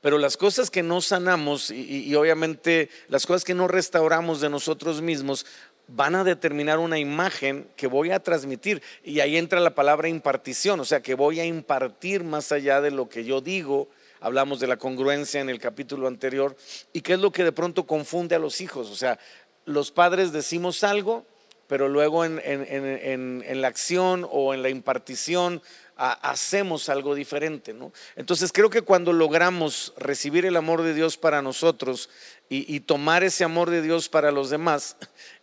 Pero 0.00 0.18
las 0.18 0.36
cosas 0.36 0.70
que 0.70 0.82
no 0.82 1.00
sanamos 1.00 1.70
y, 1.70 2.14
obviamente 2.16 2.90
las 3.08 3.24
cosas 3.24 3.44
que 3.44 3.54
no 3.54 3.68
restauramos 3.68 4.40
de 4.40 4.50
nosotros 4.50 5.00
mismos 5.00 5.46
van 5.88 6.14
a 6.14 6.24
determinar 6.24 6.78
una 6.78 6.98
imagen 6.98 7.68
que 7.76 7.86
voy 7.86 8.10
a 8.10 8.20
transmitir. 8.20 8.82
Y 9.04 9.20
ahí 9.20 9.36
entra 9.36 9.60
la 9.60 9.74
palabra 9.74 10.08
impartición, 10.08 10.80
o 10.80 10.84
sea, 10.84 11.00
que 11.00 11.14
voy 11.14 11.40
a 11.40 11.44
impartir 11.44 12.24
más 12.24 12.52
allá 12.52 12.80
de 12.80 12.90
lo 12.90 13.08
que 13.08 13.24
yo 13.24 13.40
digo. 13.40 13.88
Hablamos 14.20 14.60
de 14.60 14.66
la 14.66 14.76
congruencia 14.76 15.40
en 15.40 15.48
el 15.48 15.60
capítulo 15.60 16.08
anterior. 16.08 16.56
¿Y 16.92 17.02
qué 17.02 17.14
es 17.14 17.20
lo 17.20 17.30
que 17.30 17.44
de 17.44 17.52
pronto 17.52 17.86
confunde 17.86 18.34
a 18.34 18.38
los 18.38 18.60
hijos? 18.60 18.90
O 18.90 18.96
sea, 18.96 19.18
los 19.64 19.92
padres 19.92 20.32
decimos 20.32 20.82
algo, 20.84 21.26
pero 21.66 21.88
luego 21.88 22.24
en, 22.24 22.40
en 22.42 23.60
la 23.60 23.68
acción 23.68 24.26
o 24.30 24.54
en 24.54 24.62
la 24.62 24.70
impartición 24.70 25.62
hacemos 25.96 26.88
algo 26.88 27.14
diferente. 27.14 27.72
¿no? 27.72 27.92
Entonces 28.16 28.52
creo 28.52 28.70
que 28.70 28.82
cuando 28.82 29.12
logramos 29.12 29.94
recibir 29.96 30.44
el 30.44 30.56
amor 30.56 30.82
de 30.82 30.94
Dios 30.94 31.16
para 31.16 31.42
nosotros 31.42 32.10
y, 32.48 32.78
tomar 32.80 33.24
ese 33.24 33.42
amor 33.42 33.70
de 33.70 33.82
Dios 33.82 34.08
para 34.08 34.30
los 34.30 34.50
demás, 34.50 34.96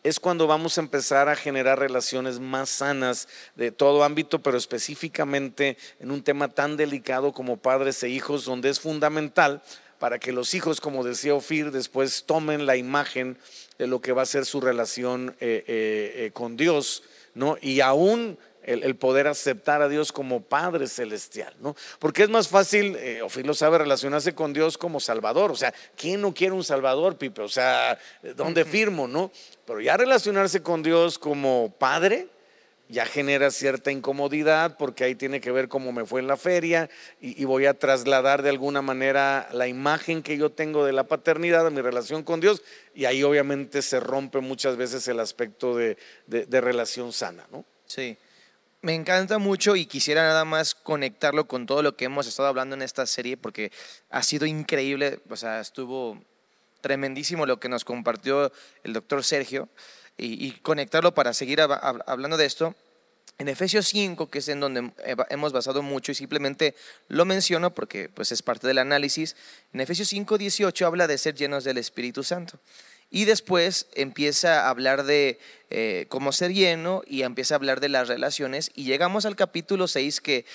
es 0.03 0.22
cuando 0.22 0.48
vamos 0.48 0.77
a 0.77 0.81
empezar 0.81 1.27
a 1.27 1.36
generar 1.36 1.77
relaciones 1.77 2.39
más 2.39 2.69
sanas 2.69 3.27
de 3.55 3.72
todo 3.72 4.05
ámbito, 4.05 4.41
pero 4.41 4.57
específicamente 4.57 5.77
en 6.00 6.12
un 6.12 6.24
tema 6.24 6.48
tan 6.48 6.77
delicado 6.77 7.33
como 7.33 7.57
padres 7.57 8.01
e 8.03 8.10
hijos, 8.10 8.45
donde 8.45 8.69
es 8.69 8.79
fundamental 8.79 9.62
para 10.00 10.19
que 10.19 10.31
los 10.31 10.53
hijos, 10.53 10.79
como 10.81 11.03
decía 11.03 11.33
Ofir, 11.33 11.72
después 11.72 12.25
tomen 12.25 12.65
la 12.65 12.77
imagen 12.77 13.38
de 13.77 13.88
lo 13.88 14.01
que 14.01 14.12
va 14.12 14.22
a 14.22 14.25
ser 14.25 14.45
su 14.45 14.62
relación 14.62 15.36
eh, 15.39 15.63
eh, 15.67 16.13
eh, 16.25 16.31
con 16.33 16.57
Dios, 16.57 17.03
¿no? 17.33 17.57
Y 17.62 17.81
aún 17.81 18.38
el, 18.65 18.96
poder 18.96 19.27
aceptar 19.27 19.82
a 19.82 19.89
Dios 19.89 20.12
como 20.12 20.41
Padre 20.41 20.88
Celestial, 20.88 21.53
¿no? 21.60 21.75
Porque 22.00 22.24
es 22.24 22.29
más 22.29 22.48
fácil, 22.48 22.96
eh, 22.98 23.22
lo 23.43 23.53
sabe, 23.53 23.77
relacionarse 23.77 24.34
con 24.34 24.53
Dios 24.53 24.77
como 24.77 25.00
Salvador. 25.00 25.51
O 25.51 25.55
sea, 25.55 25.74
¿quién 25.96 26.22
no 26.22 26.34
quiere 26.34 26.53
un 26.53 26.63
Salvador, 26.63 27.17
Pipe? 27.17 27.41
O 27.41 27.50
sea, 27.50 27.98
¿dónde 28.36 28.65
firmo, 28.65 29.08
no? 29.08 29.32
Pero 29.65 29.82
ya 29.82 29.98
relacionarse 29.98 30.62
con 30.62 30.84
Dios 30.84 31.20
como 31.20 31.74
Padre, 31.77 32.27
ya 32.89 33.05
genera 33.05 33.50
cierta 33.50 33.91
incomodidad 33.91 34.77
porque 34.77 35.03
ahí 35.03 35.15
tiene 35.15 35.41
que 35.41 35.51
ver 35.51 35.67
cómo 35.67 35.91
me 35.91 36.05
fue 36.05 36.22
en 36.22 36.27
la 36.27 36.38
feria 36.38 36.89
y, 37.20 37.43
voy 37.46 37.65
a 37.65 37.74
trasladar 37.74 38.43
de 38.43 38.50
alguna 38.50 38.82
manera 38.82 39.50
la 39.51 39.67
imagen 39.67 40.22
que 40.22 40.38
yo 40.38 40.51
tengo 40.51 40.86
de 40.86 40.93
la 40.93 41.05
paternidad 41.05 41.65
a 41.65 41.70
mi 41.70 41.82
relación 41.82 42.24
con 42.24 42.39
Dios 42.39 42.62
y 42.93 43.05
ahí 43.05 43.24
obviamente 43.24 43.82
se 43.82 44.00
rompe 44.00 44.41
muchas 44.41 44.75
veces 44.77 45.08
el 45.08 45.20
aspecto 45.20 45.75
de, 45.75 45.98
de 46.27 46.62
relación 46.62 47.13
sana, 47.13 47.48
¿no? 47.51 47.65
Sí. 47.86 48.17
Me 48.83 48.93
encanta 48.95 49.37
mucho 49.37 49.77
y 49.77 49.85
quisiera 49.85 50.23
nada 50.23 50.43
más 50.43 50.75
conectarlo 50.75 51.47
con 51.47 51.65
todo 51.65 51.81
lo 51.81 51.95
que 51.95 52.03
hemos 52.03 52.27
estado 52.27 52.49
hablando 52.49 52.75
en 52.75 52.81
esta 52.81 53.05
serie 53.05 53.37
porque 53.37 53.71
ha 54.09 54.21
sido 54.23 54.45
increíble, 54.45 55.21
o 55.29 55.37
sea, 55.37 55.61
estuvo 55.61 56.21
tremendísimo 56.81 57.45
lo 57.45 57.61
que 57.61 57.69
nos 57.69 57.85
compartió 57.85 58.51
el 58.83 58.91
doctor 58.91 59.23
Sergio 59.23 59.69
y, 60.17 60.51
conectarlo 60.59 61.13
para 61.13 61.33
seguir 61.33 61.61
hablando 61.61 62.35
de 62.35 62.45
esto. 62.45 62.75
En 63.37 63.47
Efesios 63.47 63.87
5, 63.87 64.29
que 64.29 64.39
es 64.39 64.49
en 64.49 64.59
donde 64.59 64.91
hemos 65.29 65.53
basado 65.53 65.81
mucho 65.81 66.11
y 66.11 66.15
simplemente 66.15 66.75
lo 67.07 67.23
menciono 67.23 67.73
porque 67.73 68.09
pues 68.09 68.33
es 68.33 68.41
parte 68.41 68.67
del 68.67 68.79
análisis, 68.79 69.37
en 69.71 69.79
Efesios 69.79 70.09
5, 70.09 70.37
18 70.37 70.85
habla 70.85 71.07
de 71.07 71.17
ser 71.17 71.35
llenos 71.35 71.63
del 71.63 71.77
Espíritu 71.77 72.21
Santo. 72.21 72.59
Y 73.15 73.25
después 73.25 73.86
empieza 73.93 74.65
a 74.65 74.70
hablar 74.70 75.03
de 75.03 75.38
eh, 75.70 76.08
cómo 76.10 76.32
ser 76.32 76.51
lleno 76.51 77.03
y 77.05 77.22
empieza 77.22 77.53
a 77.53 77.58
hablar 77.58 77.79
de 77.79 77.88
las 77.88 78.08
relaciones. 78.08 78.72
Y 78.74 78.86
llegamos 78.86 79.27
al 79.27 79.36
capítulo 79.36 79.88
6 79.88 80.20
que 80.20 80.46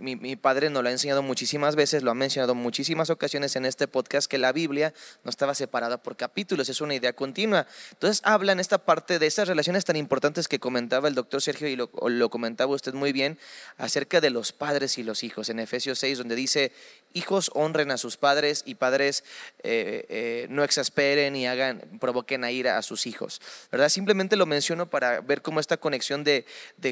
mi, 0.00 0.36
padre 0.36 0.70
nos 0.70 0.82
lo 0.82 0.88
ha 0.88 0.92
enseñado 0.92 1.22
muchísimas 1.22 1.76
veces, 1.76 2.02
lo 2.02 2.10
ha 2.10 2.14
mencionado 2.14 2.54
muchísimas 2.54 3.10
ocasiones 3.10 3.56
en 3.56 3.64
este 3.64 3.88
podcast, 3.88 4.30
que 4.30 4.38
la 4.38 4.52
Biblia 4.52 4.94
no 5.24 5.30
estaba 5.30 5.54
separada 5.54 6.02
por 6.02 6.16
capítulos, 6.16 6.68
es 6.68 6.80
una 6.80 6.94
idea 6.94 7.12
continua. 7.12 7.66
Entonces 7.92 8.22
habla 8.24 8.52
en 8.52 8.60
esta 8.60 8.78
parte 8.78 9.18
de 9.18 9.26
esas 9.26 9.48
relaciones 9.48 9.84
tan 9.84 9.96
importantes 9.96 10.48
que 10.48 10.58
comentaba 10.58 11.08
el 11.08 11.14
doctor 11.14 11.42
Sergio 11.42 11.68
y 11.68 11.76
lo, 11.76 12.30
comentaba 12.30 12.74
usted 12.74 12.94
muy 12.94 13.12
bien, 13.12 13.38
acerca 13.76 14.20
de 14.20 14.30
los 14.30 14.52
padres 14.52 14.98
y 14.98 15.02
los 15.02 15.22
hijos, 15.24 15.48
en 15.48 15.60
Efesios 15.60 15.98
6, 15.98 16.18
donde 16.18 16.34
dice, 16.34 16.72
hijos 17.14 17.50
honren 17.54 17.90
a 17.90 17.98
sus 17.98 18.16
padres 18.16 18.62
y 18.66 18.74
padres 18.74 19.24
eh, 19.62 20.06
eh, 20.08 20.46
no 20.50 20.64
exasperen 20.64 21.36
y 21.36 21.46
hagan, 21.46 21.82
provoquen 22.00 22.44
a 22.44 22.50
ira 22.50 22.78
a 22.78 22.82
sus 22.82 23.06
hijos. 23.06 23.40
¿Verdad? 23.70 23.88
Simplemente 23.88 24.36
lo 24.36 24.46
menciono 24.46 24.90
para 24.90 25.20
ver 25.20 25.42
cómo 25.42 25.60
esta 25.60 25.76
conexión 25.76 26.24
de, 26.24 26.44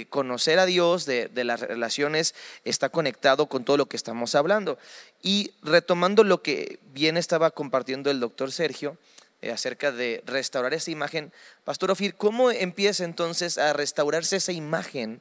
conocer 0.08 0.58
a 0.58 0.66
Dios, 0.66 1.06
de, 1.06 1.28
de 1.28 1.44
las 1.44 1.60
relaciones, 1.60 2.34
está 2.70 2.88
conectado 2.88 3.46
con 3.46 3.64
todo 3.64 3.76
lo 3.76 3.86
que 3.86 3.96
estamos 3.96 4.34
hablando. 4.34 4.78
Y 5.22 5.52
retomando 5.62 6.24
lo 6.24 6.42
que 6.42 6.80
bien 6.92 7.16
estaba 7.16 7.50
compartiendo 7.50 8.10
el 8.10 8.20
doctor 8.20 8.52
Sergio, 8.52 8.98
eh, 9.42 9.50
acerca 9.50 9.92
de 9.92 10.22
restaurar 10.26 10.74
esa 10.74 10.90
imagen. 10.90 11.32
Pastor 11.64 11.90
Ofir, 11.90 12.14
¿cómo 12.14 12.50
empieza 12.50 13.04
entonces 13.04 13.58
a 13.58 13.72
restaurarse 13.72 14.36
esa 14.36 14.52
imagen 14.52 15.20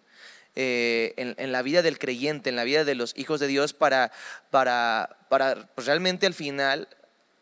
eh, 0.55 1.13
en, 1.17 1.51
la 1.51 1.61
vida 1.61 1.81
del 1.81 1.99
creyente, 1.99 2.49
en 2.49 2.55
la 2.55 2.63
vida 2.63 2.85
de 2.85 2.95
los 2.95 3.13
hijos 3.17 3.41
de 3.41 3.47
Dios, 3.47 3.73
para, 3.73 4.13
para, 4.51 5.17
para 5.27 5.67
pues, 5.75 5.85
realmente 5.85 6.25
al 6.25 6.33
final 6.33 6.87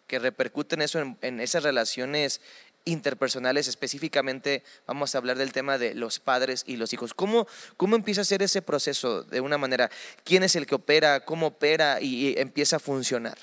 que 0.07 0.17
repercuten 0.17 0.81
eso 0.81 0.99
en 1.21 1.39
esas 1.39 1.63
relaciones 1.63 2.41
interpersonales, 2.85 3.67
específicamente 3.67 4.63
vamos 4.85 5.13
a 5.13 5.17
hablar 5.17 5.37
del 5.37 5.53
tema 5.53 5.77
de 5.77 5.95
los 5.95 6.19
padres 6.19 6.63
y 6.67 6.75
los 6.75 6.93
hijos. 6.93 7.13
¿Cómo, 7.13 7.47
cómo 7.77 7.95
empieza 7.95 8.21
a 8.21 8.25
ser 8.25 8.41
ese 8.41 8.61
proceso 8.61 9.23
de 9.23 9.41
una 9.41 9.57
manera? 9.57 9.89
¿Quién 10.23 10.43
es 10.43 10.55
el 10.55 10.65
que 10.65 10.75
opera? 10.75 11.25
¿Cómo 11.25 11.47
opera 11.47 12.01
y 12.01 12.35
empieza 12.37 12.77
a 12.77 12.79
funcionar? 12.79 13.37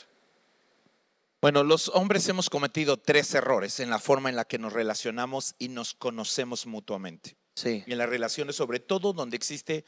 Bueno, 1.41 1.65
los 1.65 1.89
hombres 1.89 2.29
hemos 2.29 2.51
cometido 2.51 2.99
tres 2.99 3.35
errores 3.35 3.81
en 3.81 3.89
la 3.89 3.99
forma 3.99 4.29
en 4.29 4.37
la 4.37 4.45
que 4.45 4.59
nos 4.59 4.75
relacionamos 4.75 5.55
y 5.59 5.69
nos 5.69 5.95
conocemos 5.95 6.67
mutuamente. 6.67 7.37
Sí. 7.55 7.83
Y 7.87 7.93
en 7.93 7.99
las 7.99 8.11
relaciones, 8.11 8.57
sobre 8.57 8.79
todo 8.79 9.15
donde 9.15 9.37
existe 9.37 9.87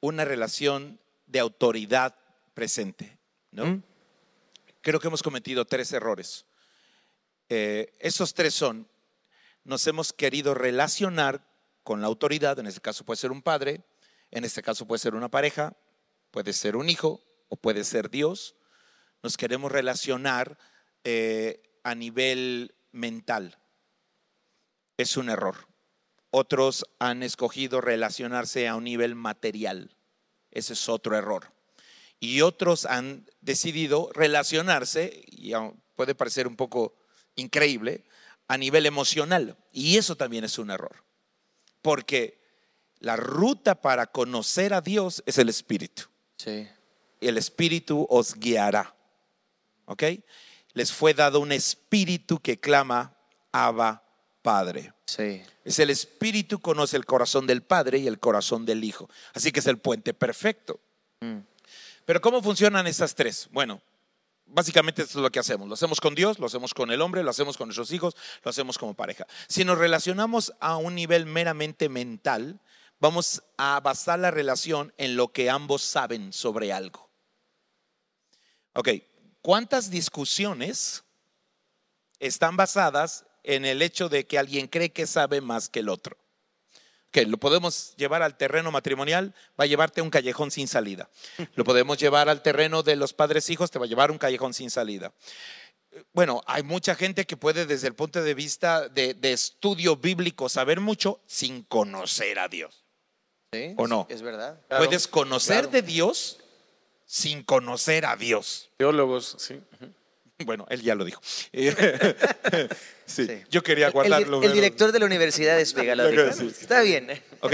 una 0.00 0.24
relación 0.24 0.98
de 1.26 1.38
autoridad 1.38 2.16
presente. 2.54 3.16
¿no? 3.52 3.66
¿Mm? 3.66 3.82
Creo 4.80 4.98
que 4.98 5.06
hemos 5.06 5.22
cometido 5.22 5.64
tres 5.64 5.92
errores. 5.92 6.46
Eh, 7.48 7.94
esos 7.98 8.34
tres 8.34 8.54
son, 8.54 8.88
nos 9.64 9.86
hemos 9.86 10.12
querido 10.12 10.54
relacionar 10.54 11.46
con 11.82 12.00
la 12.00 12.06
autoridad, 12.06 12.58
en 12.58 12.66
este 12.66 12.80
caso 12.80 13.04
puede 13.04 13.16
ser 13.18 13.32
un 13.32 13.42
padre, 13.42 13.82
en 14.30 14.44
este 14.44 14.62
caso 14.62 14.86
puede 14.86 14.98
ser 14.98 15.14
una 15.14 15.30
pareja, 15.30 15.76
puede 16.30 16.52
ser 16.52 16.76
un 16.76 16.90
hijo 16.90 17.22
o 17.48 17.56
puede 17.56 17.84
ser 17.84 18.10
Dios. 18.10 18.56
Nos 19.22 19.36
queremos 19.36 19.72
relacionar 19.72 20.58
eh, 21.04 21.62
a 21.82 21.94
nivel 21.94 22.74
mental. 22.92 23.58
Es 24.98 25.16
un 25.16 25.30
error. 25.30 25.66
Otros 26.30 26.84
han 26.98 27.22
escogido 27.22 27.80
relacionarse 27.80 28.68
a 28.68 28.76
un 28.76 28.84
nivel 28.84 29.14
material. 29.14 29.96
Ese 30.50 30.74
es 30.74 30.88
otro 30.88 31.16
error. 31.16 31.52
Y 32.20 32.42
otros 32.42 32.84
han 32.84 33.26
decidido 33.40 34.10
relacionarse, 34.12 35.24
y 35.26 35.52
puede 35.94 36.14
parecer 36.14 36.46
un 36.46 36.56
poco 36.56 36.94
increíble, 37.38 38.04
a 38.46 38.58
nivel 38.58 38.86
emocional. 38.86 39.56
Y 39.72 39.96
eso 39.96 40.16
también 40.16 40.44
es 40.44 40.58
un 40.58 40.70
error. 40.70 41.04
Porque 41.82 42.40
la 43.00 43.16
ruta 43.16 43.80
para 43.80 44.06
conocer 44.06 44.74
a 44.74 44.80
Dios 44.80 45.22
es 45.26 45.38
el 45.38 45.48
Espíritu. 45.48 46.04
Sí. 46.36 46.68
El 47.20 47.38
Espíritu 47.38 48.06
os 48.10 48.34
guiará. 48.34 48.94
¿Ok? 49.86 50.02
Les 50.74 50.92
fue 50.92 51.14
dado 51.14 51.40
un 51.40 51.52
Espíritu 51.52 52.40
que 52.40 52.58
clama, 52.58 53.16
Abba, 53.52 54.04
Padre. 54.42 54.92
Sí. 55.06 55.42
Es 55.64 55.78
el 55.78 55.90
Espíritu 55.90 56.60
conoce 56.60 56.96
el 56.96 57.06
corazón 57.06 57.46
del 57.46 57.62
Padre 57.62 57.98
y 57.98 58.06
el 58.06 58.18
corazón 58.18 58.66
del 58.66 58.84
Hijo. 58.84 59.08
Así 59.34 59.52
que 59.52 59.60
es 59.60 59.66
el 59.66 59.78
puente 59.78 60.14
perfecto. 60.14 60.80
Mm. 61.20 61.38
Pero 62.04 62.20
¿cómo 62.20 62.42
funcionan 62.42 62.86
esas 62.86 63.14
tres? 63.14 63.48
Bueno, 63.52 63.82
básicamente 64.48 65.02
esto 65.02 65.18
es 65.18 65.22
lo 65.22 65.30
que 65.30 65.38
hacemos. 65.38 65.68
Lo 65.68 65.74
hacemos 65.74 66.00
con 66.00 66.14
Dios, 66.14 66.38
lo 66.38 66.46
hacemos 66.46 66.74
con 66.74 66.90
el 66.90 67.00
hombre, 67.00 67.22
lo 67.22 67.30
hacemos 67.30 67.56
con 67.56 67.68
nuestros 67.68 67.92
hijos, 67.92 68.16
lo 68.42 68.50
hacemos 68.50 68.78
como 68.78 68.94
pareja. 68.94 69.26
Si 69.46 69.64
nos 69.64 69.78
relacionamos 69.78 70.52
a 70.60 70.76
un 70.76 70.94
nivel 70.94 71.26
meramente 71.26 71.88
mental, 71.88 72.60
vamos 73.00 73.42
a 73.56 73.80
basar 73.80 74.18
la 74.18 74.30
relación 74.30 74.92
en 74.96 75.16
lo 75.16 75.32
que 75.32 75.50
ambos 75.50 75.82
saben 75.82 76.32
sobre 76.32 76.72
algo. 76.72 77.08
Ok, 78.74 78.88
¿cuántas 79.42 79.90
discusiones 79.90 81.04
están 82.18 82.56
basadas 82.56 83.24
en 83.44 83.64
el 83.64 83.82
hecho 83.82 84.08
de 84.08 84.26
que 84.26 84.38
alguien 84.38 84.66
cree 84.66 84.90
que 84.90 85.06
sabe 85.06 85.40
más 85.40 85.68
que 85.68 85.80
el 85.80 85.88
otro? 85.88 86.16
Que 87.10 87.24
lo 87.24 87.38
podemos 87.38 87.94
llevar 87.96 88.22
al 88.22 88.36
terreno 88.36 88.70
matrimonial, 88.70 89.34
va 89.58 89.64
a 89.64 89.66
llevarte 89.66 90.00
a 90.00 90.04
un 90.04 90.10
callejón 90.10 90.50
sin 90.50 90.68
salida. 90.68 91.08
Lo 91.54 91.64
podemos 91.64 91.96
llevar 91.98 92.28
al 92.28 92.42
terreno 92.42 92.82
de 92.82 92.96
los 92.96 93.14
padres 93.14 93.48
hijos, 93.48 93.70
te 93.70 93.78
va 93.78 93.86
a 93.86 93.88
llevar 93.88 94.10
a 94.10 94.12
un 94.12 94.18
callejón 94.18 94.52
sin 94.52 94.70
salida. 94.70 95.12
Bueno, 96.12 96.42
hay 96.46 96.62
mucha 96.62 96.94
gente 96.94 97.24
que 97.24 97.36
puede 97.36 97.64
desde 97.64 97.88
el 97.88 97.94
punto 97.94 98.22
de 98.22 98.34
vista 98.34 98.88
de, 98.88 99.14
de 99.14 99.32
estudio 99.32 99.96
bíblico 99.96 100.48
saber 100.48 100.80
mucho 100.80 101.20
sin 101.26 101.62
conocer 101.62 102.38
a 102.38 102.48
Dios. 102.48 102.84
Sí, 103.52 103.74
¿O 103.78 103.86
no? 103.86 104.06
Es 104.10 104.20
verdad. 104.20 104.60
Claro, 104.68 104.84
Puedes 104.84 105.08
conocer 105.08 105.62
claro. 105.62 105.70
de 105.70 105.82
Dios 105.82 106.38
sin 107.06 107.42
conocer 107.42 108.04
a 108.04 108.16
Dios. 108.16 108.68
Teólogos, 108.76 109.36
sí. 109.38 109.60
Bueno, 110.44 110.66
él 110.70 110.82
ya 110.82 110.94
lo 110.94 111.04
dijo. 111.04 111.20
sí, 113.06 113.26
Sí. 113.26 113.42
Yo 113.50 113.62
quería 113.62 113.86
el, 113.86 113.92
guardarlo. 113.92 114.42
el 114.42 114.52
director 114.52 114.92
de 114.92 114.98
la 115.00 115.06
universidad 115.06 115.58
es 115.58 115.72
Vega, 115.74 115.94
lo 115.96 116.08
dijo. 116.08 116.32
sí. 116.32 116.46
Está 116.60 116.80
bien. 116.82 117.10
¿Ok? 117.40 117.52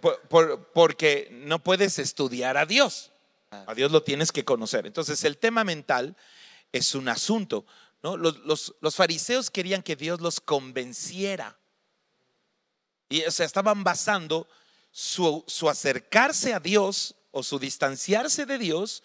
Por- 0.00 0.20
por- 0.22 0.72
porque 0.72 1.28
no 1.30 1.62
puedes 1.62 1.98
estudiar 1.98 2.56
a 2.56 2.66
Dios. 2.66 3.12
A 3.50 3.74
Dios 3.74 3.92
lo 3.92 4.02
tienes 4.02 4.32
que 4.32 4.44
conocer. 4.44 4.86
Entonces, 4.86 5.22
el 5.24 5.38
tema 5.38 5.62
mental 5.64 6.16
es 6.72 6.94
un 6.94 7.08
asunto. 7.08 7.64
¿no? 8.02 8.16
Los, 8.16 8.38
los- 8.40 8.74
los 8.80 8.94
fariseos 8.96 9.50
querían 9.50 9.82
que 9.82 9.94
Dios 9.96 10.20
los 10.20 10.40
convenciera. 10.40 11.56
Y 13.08 13.22
o 13.24 13.30
sea, 13.30 13.46
estaban 13.46 13.84
basando 13.84 14.48
su, 14.90 15.44
su 15.46 15.68
acercarse 15.70 16.52
a 16.52 16.60
Dios 16.60 17.14
o 17.30 17.42
su 17.42 17.58
distanciarse 17.58 18.44
de 18.44 18.58
Dios 18.58 19.02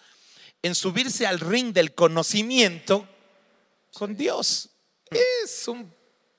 en 0.62 0.76
subirse 0.76 1.28
al 1.28 1.40
ring 1.40 1.74
del 1.74 1.94
conocimiento 1.94 3.08
con 3.94 4.16
Dios. 4.16 4.70
Es 5.12 5.68
un 5.68 5.94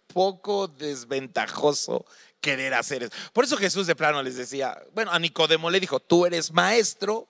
poco 0.09 0.69
desventajoso 0.69 2.05
querer 2.41 2.75
hacer 2.75 3.05
eso. 3.05 3.13
Por 3.33 3.45
eso 3.45 3.57
Jesús 3.57 3.87
de 3.87 3.97
plano 3.97 4.23
les 4.23 4.37
decía, 4.37 4.83
bueno, 4.93 5.11
a 5.13 5.19
Nicodemo 5.19 5.71
le 5.71 5.81
dijo, 5.81 6.01
tú 6.01 6.27
eres 6.27 6.53
maestro 6.53 7.29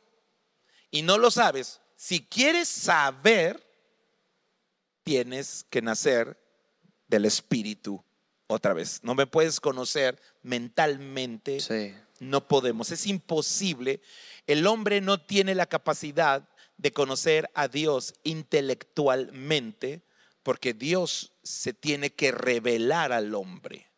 y 0.90 1.02
no 1.02 1.18
lo 1.18 1.30
sabes. 1.30 1.80
Si 1.96 2.26
quieres 2.26 2.68
saber, 2.68 3.64
tienes 5.02 5.64
que 5.70 5.82
nacer 5.82 6.38
del 7.06 7.26
Espíritu 7.26 8.02
otra 8.46 8.72
vez. 8.74 9.00
No 9.02 9.14
me 9.14 9.26
puedes 9.26 9.60
conocer 9.60 10.20
mentalmente. 10.42 11.60
Sí. 11.60 11.94
No 12.20 12.48
podemos, 12.48 12.90
es 12.90 13.06
imposible. 13.06 14.00
El 14.46 14.66
hombre 14.66 15.00
no 15.00 15.20
tiene 15.20 15.54
la 15.54 15.66
capacidad 15.66 16.48
de 16.76 16.92
conocer 16.92 17.50
a 17.54 17.68
Dios 17.68 18.14
intelectualmente 18.24 20.02
porque 20.44 20.74
Dios 20.74 21.32
se 21.42 21.72
tiene 21.72 22.12
que 22.12 22.30
revelar 22.30 23.12
al 23.12 23.34
hombre. 23.34 23.90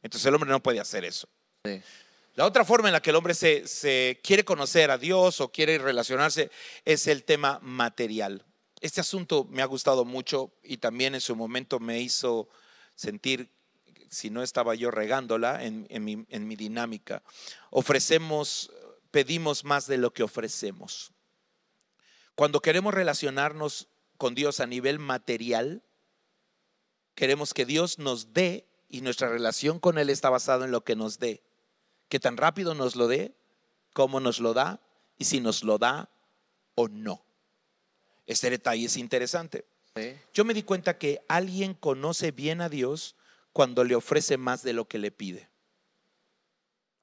Entonces 0.00 0.26
el 0.26 0.34
hombre 0.34 0.48
no 0.48 0.62
puede 0.62 0.80
hacer 0.80 1.04
eso. 1.04 1.28
Sí. 1.66 1.82
La 2.36 2.46
otra 2.46 2.64
forma 2.64 2.88
en 2.88 2.94
la 2.94 3.02
que 3.02 3.10
el 3.10 3.16
hombre 3.16 3.34
se, 3.34 3.66
se 3.66 4.18
quiere 4.22 4.44
conocer 4.44 4.90
a 4.90 4.96
Dios 4.96 5.42
o 5.42 5.52
quiere 5.52 5.76
relacionarse 5.76 6.50
es 6.86 7.06
el 7.06 7.24
tema 7.24 7.58
material. 7.60 8.46
Este 8.80 9.00
asunto 9.02 9.46
me 9.50 9.60
ha 9.60 9.66
gustado 9.66 10.06
mucho 10.06 10.52
y 10.62 10.78
también 10.78 11.14
en 11.14 11.20
su 11.20 11.36
momento 11.36 11.80
me 11.80 12.00
hizo 12.00 12.48
sentir, 12.94 13.50
si 14.08 14.30
no 14.30 14.42
estaba 14.42 14.74
yo 14.74 14.90
regándola 14.90 15.62
en, 15.64 15.86
en 15.90 16.04
mi, 16.04 16.24
en 16.30 16.46
mi 16.46 16.56
dinámica, 16.56 17.22
ofrecemos, 17.70 18.70
pedimos 19.10 19.64
más 19.64 19.86
de 19.86 19.98
lo 19.98 20.12
que 20.12 20.22
ofrecemos. 20.22 21.12
Cuando 22.34 22.60
queremos 22.60 22.94
relacionarnos 22.94 23.89
con 24.20 24.34
Dios 24.34 24.60
a 24.60 24.66
nivel 24.66 24.98
material, 24.98 25.82
queremos 27.14 27.54
que 27.54 27.64
Dios 27.64 27.98
nos 27.98 28.34
dé 28.34 28.68
y 28.86 29.00
nuestra 29.00 29.30
relación 29.30 29.80
con 29.80 29.96
Él 29.96 30.10
está 30.10 30.28
basada 30.28 30.66
en 30.66 30.72
lo 30.72 30.84
que 30.84 30.94
nos 30.94 31.18
dé. 31.18 31.42
Que 32.10 32.20
tan 32.20 32.36
rápido 32.36 32.74
nos 32.74 32.96
lo 32.96 33.08
dé, 33.08 33.34
cómo 33.94 34.20
nos 34.20 34.38
lo 34.38 34.52
da 34.52 34.78
y 35.16 35.24
si 35.24 35.40
nos 35.40 35.64
lo 35.64 35.78
da 35.78 36.10
o 36.74 36.88
no. 36.88 37.24
Este 38.26 38.50
detalle 38.50 38.84
es 38.84 38.98
interesante. 38.98 39.64
Yo 40.34 40.44
me 40.44 40.52
di 40.52 40.64
cuenta 40.64 40.98
que 40.98 41.24
alguien 41.26 41.72
conoce 41.72 42.30
bien 42.30 42.60
a 42.60 42.68
Dios 42.68 43.16
cuando 43.54 43.84
le 43.84 43.94
ofrece 43.94 44.36
más 44.36 44.62
de 44.62 44.74
lo 44.74 44.86
que 44.86 44.98
le 44.98 45.10
pide. 45.12 45.48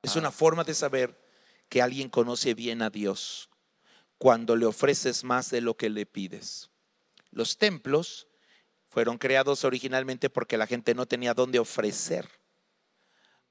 Es 0.03 0.15
Ah. 0.15 0.19
una 0.19 0.29
forma 0.31 0.63
de 0.65 0.75
saber 0.75 1.19
que 1.67 1.81
alguien 1.81 2.09
conoce 2.09 2.53
bien 2.53 2.83
a 2.83 2.91
Dios 2.91 3.49
cuando 4.19 4.55
le 4.55 4.67
ofreces 4.67 5.23
más 5.23 5.49
de 5.49 5.61
lo 5.61 5.75
que 5.75 5.89
le 5.89 6.05
pides. 6.05 6.69
Los 7.31 7.57
templos 7.57 8.27
fueron 8.89 9.17
creados 9.17 9.63
originalmente 9.63 10.29
porque 10.29 10.57
la 10.57 10.67
gente 10.67 10.93
no 10.95 11.05
tenía 11.05 11.33
dónde 11.33 11.59
ofrecer. 11.59 12.27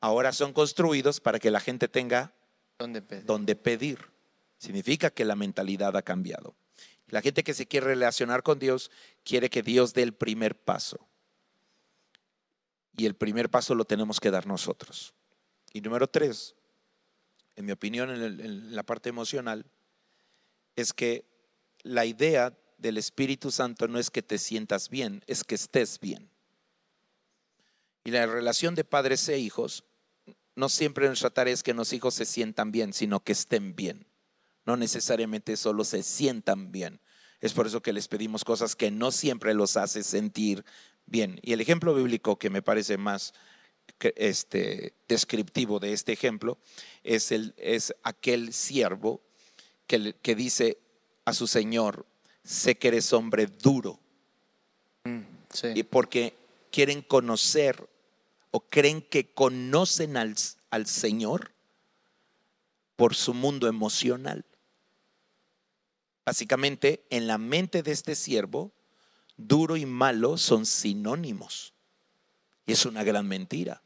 Ahora 0.00 0.32
son 0.32 0.52
construidos 0.52 1.20
para 1.20 1.38
que 1.38 1.50
la 1.50 1.60
gente 1.60 1.88
tenga 1.88 2.34
¿Dónde 2.78 3.02
pedir? 3.02 3.24
donde 3.24 3.56
pedir. 3.56 4.10
Significa 4.58 5.10
que 5.10 5.24
la 5.24 5.36
mentalidad 5.36 5.96
ha 5.96 6.02
cambiado. 6.02 6.54
La 7.08 7.22
gente 7.22 7.44
que 7.44 7.54
se 7.54 7.66
quiere 7.66 7.86
relacionar 7.86 8.42
con 8.42 8.58
Dios 8.58 8.90
quiere 9.24 9.48
que 9.50 9.62
Dios 9.62 9.94
dé 9.94 10.02
el 10.02 10.12
primer 10.14 10.56
paso. 10.58 11.06
Y 12.96 13.06
el 13.06 13.14
primer 13.14 13.50
paso 13.50 13.74
lo 13.74 13.84
tenemos 13.84 14.20
que 14.20 14.30
dar 14.30 14.46
nosotros. 14.46 15.14
Y 15.72 15.80
número 15.82 16.08
tres, 16.08 16.54
en 17.54 17.66
mi 17.66 17.72
opinión, 17.72 18.10
en, 18.10 18.22
el- 18.22 18.40
en 18.40 18.74
la 18.74 18.82
parte 18.82 19.08
emocional, 19.10 19.66
es 20.76 20.92
que 20.92 21.24
la 21.82 22.04
idea 22.06 22.56
del 22.78 22.98
Espíritu 22.98 23.50
Santo 23.50 23.88
no 23.88 23.98
es 23.98 24.10
que 24.10 24.22
te 24.22 24.38
sientas 24.38 24.88
bien, 24.88 25.22
es 25.26 25.44
que 25.44 25.54
estés 25.54 25.98
bien. 26.00 26.30
Y 28.04 28.10
la 28.10 28.26
relación 28.26 28.74
de 28.74 28.84
padres 28.84 29.28
e 29.28 29.38
hijos 29.38 29.84
no 30.54 30.68
siempre 30.68 31.06
nuestra 31.06 31.30
tarea 31.30 31.52
es 31.52 31.62
que 31.62 31.74
los 31.74 31.92
hijos 31.92 32.14
se 32.14 32.24
sientan 32.24 32.72
bien, 32.72 32.92
sino 32.92 33.20
que 33.20 33.32
estén 33.32 33.76
bien. 33.76 34.06
No 34.64 34.76
necesariamente 34.76 35.56
solo 35.56 35.84
se 35.84 36.02
sientan 36.02 36.72
bien. 36.72 37.00
Es 37.40 37.52
por 37.52 37.66
eso 37.66 37.82
que 37.82 37.92
les 37.92 38.08
pedimos 38.08 38.44
cosas 38.44 38.74
que 38.74 38.90
no 38.90 39.12
siempre 39.12 39.54
los 39.54 39.76
hace 39.76 40.02
sentir 40.02 40.64
bien. 41.04 41.38
Y 41.42 41.52
el 41.52 41.60
ejemplo 41.60 41.94
bíblico 41.94 42.38
que 42.38 42.50
me 42.50 42.62
parece 42.62 42.96
más 42.96 43.34
este, 44.00 44.94
descriptivo 45.08 45.78
de 45.78 45.92
este 45.92 46.12
ejemplo 46.12 46.58
es, 47.04 47.32
el, 47.32 47.54
es 47.56 47.94
aquel 48.02 48.52
siervo 48.52 49.20
que, 49.86 50.14
que 50.22 50.34
dice 50.34 50.78
a 51.24 51.32
su 51.32 51.46
señor, 51.46 52.06
sé 52.46 52.78
que 52.78 52.88
eres 52.88 53.12
hombre 53.12 53.46
duro, 53.46 53.98
Mm, 55.04 55.20
Sí. 55.52 55.68
y 55.74 55.82
porque 55.82 56.34
quieren 56.72 57.02
conocer 57.02 57.88
o 58.50 58.60
creen 58.60 59.02
que 59.02 59.32
conocen 59.32 60.16
al, 60.16 60.34
al 60.70 60.86
Señor 60.86 61.52
por 62.96 63.14
su 63.14 63.34
mundo 63.34 63.68
emocional. 63.68 64.44
Básicamente, 66.24 67.04
en 67.10 67.26
la 67.26 67.38
mente 67.38 67.82
de 67.82 67.92
este 67.92 68.14
siervo, 68.16 68.72
duro 69.36 69.76
y 69.76 69.86
malo 69.86 70.36
son 70.38 70.66
sinónimos. 70.66 71.72
Y 72.66 72.72
es 72.72 72.84
una 72.84 73.04
gran 73.04 73.28
mentira. 73.28 73.80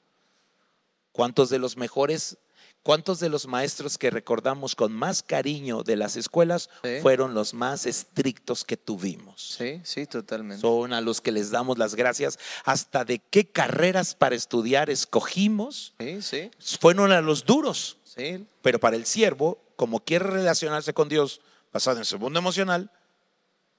¿Cuántos 1.12 1.51
de 1.51 1.59
los 1.59 1.77
mejores, 1.77 2.38
cuántos 2.83 3.21
de 3.21 3.29
los 3.29 3.47
maestros 3.47 3.99
que 3.99 4.11
recordamos 4.11 4.75
con 4.75 4.93
más 4.93 5.23
cariño 5.23 5.83
de 5.83 5.97
las 5.97 6.16
escuelas 6.16 6.71
Sí. 6.83 6.99
fueron 7.03 7.35
los 7.35 7.53
más 7.55 7.87
estrictos 7.87 8.64
que 8.64 8.77
tuvimos? 8.77 9.57
Sí, 9.59 9.81
sí, 9.85 10.07
totalmente. 10.07 10.61
son 10.61 10.93
a 10.93 11.01
los 11.01 11.21
que 11.21 11.33
les 11.33 11.51
damos 11.51 11.79
las 11.79 11.95
gracias, 11.95 12.38
hasta 12.64 13.05
de 13.05 13.19
qué 13.19 13.47
carreras 13.47 14.14
para 14.14 14.35
estudiar 14.35 14.88
escogimos, 14.90 15.95
Sí, 16.01 16.23
sí, 16.23 16.51
fueron 16.81 17.12
a 17.12 17.21
los 17.21 17.45
duros, 17.45 17.99
sí. 18.05 18.47
pero 18.62 18.79
para 18.81 18.97
el 18.97 19.05
siervo, 19.07 19.59
como 19.77 20.01
quiere 20.01 20.27
relacionarse 20.27 20.93
con 20.95 21.09
Dios 21.09 21.40
basado 21.73 21.99
en 21.99 22.05
su 22.05 22.19
mundo 22.19 22.38
emocional, 22.38 22.90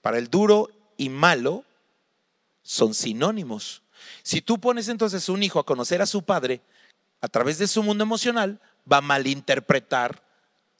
para 0.01 0.17
el 0.17 0.29
duro 0.29 0.69
y 0.97 1.09
malo 1.09 1.63
son 2.63 2.93
sinónimos. 2.93 3.81
Si 4.23 4.41
tú 4.41 4.59
pones 4.59 4.87
entonces 4.87 5.29
un 5.29 5.43
hijo 5.43 5.59
a 5.59 5.65
conocer 5.65 6.01
a 6.01 6.05
su 6.05 6.23
padre 6.23 6.61
a 7.21 7.27
través 7.27 7.59
de 7.59 7.67
su 7.67 7.83
mundo 7.83 8.03
emocional, 8.03 8.59
va 8.89 8.97
a 8.97 9.01
malinterpretar 9.01 10.23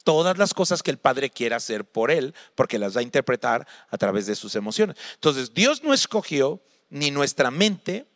todas 0.04 0.38
las 0.38 0.54
cosas 0.54 0.84
que 0.84 0.92
el 0.92 0.98
padre 0.98 1.30
quiere 1.30 1.56
hacer 1.56 1.86
por 1.86 2.12
él, 2.12 2.34
porque 2.56 2.80
las 2.80 2.96
va 2.96 3.02
a 3.02 3.04
interpretar 3.04 3.68
a 3.90 3.98
través 3.98 4.26
de 4.26 4.36
sus 4.36 4.56
emociones. 4.56 4.98
Entonces, 5.16 5.54
Dios 5.54 5.84
no 5.84 5.94
escogió 5.94 6.62
ni 6.90 7.12
nuestra 7.12 7.52
mente, 7.52 8.08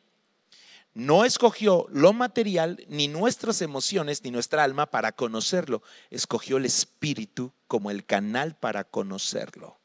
no 0.94 1.26
escogió 1.26 1.88
lo 1.92 2.14
material, 2.14 2.84
ni 2.88 3.08
nuestras 3.08 3.62
emociones, 3.62 4.24
ni 4.24 4.32
nuestra 4.32 4.64
alma 4.64 4.86
para 4.86 5.12
conocerlo. 5.12 5.84
Escogió 6.10 6.58
el 6.58 6.66
espíritu 6.66 7.52
como 7.68 7.92
el 7.92 8.06
canal 8.06 8.56
para 8.56 8.86
conocerlo. 8.86 9.78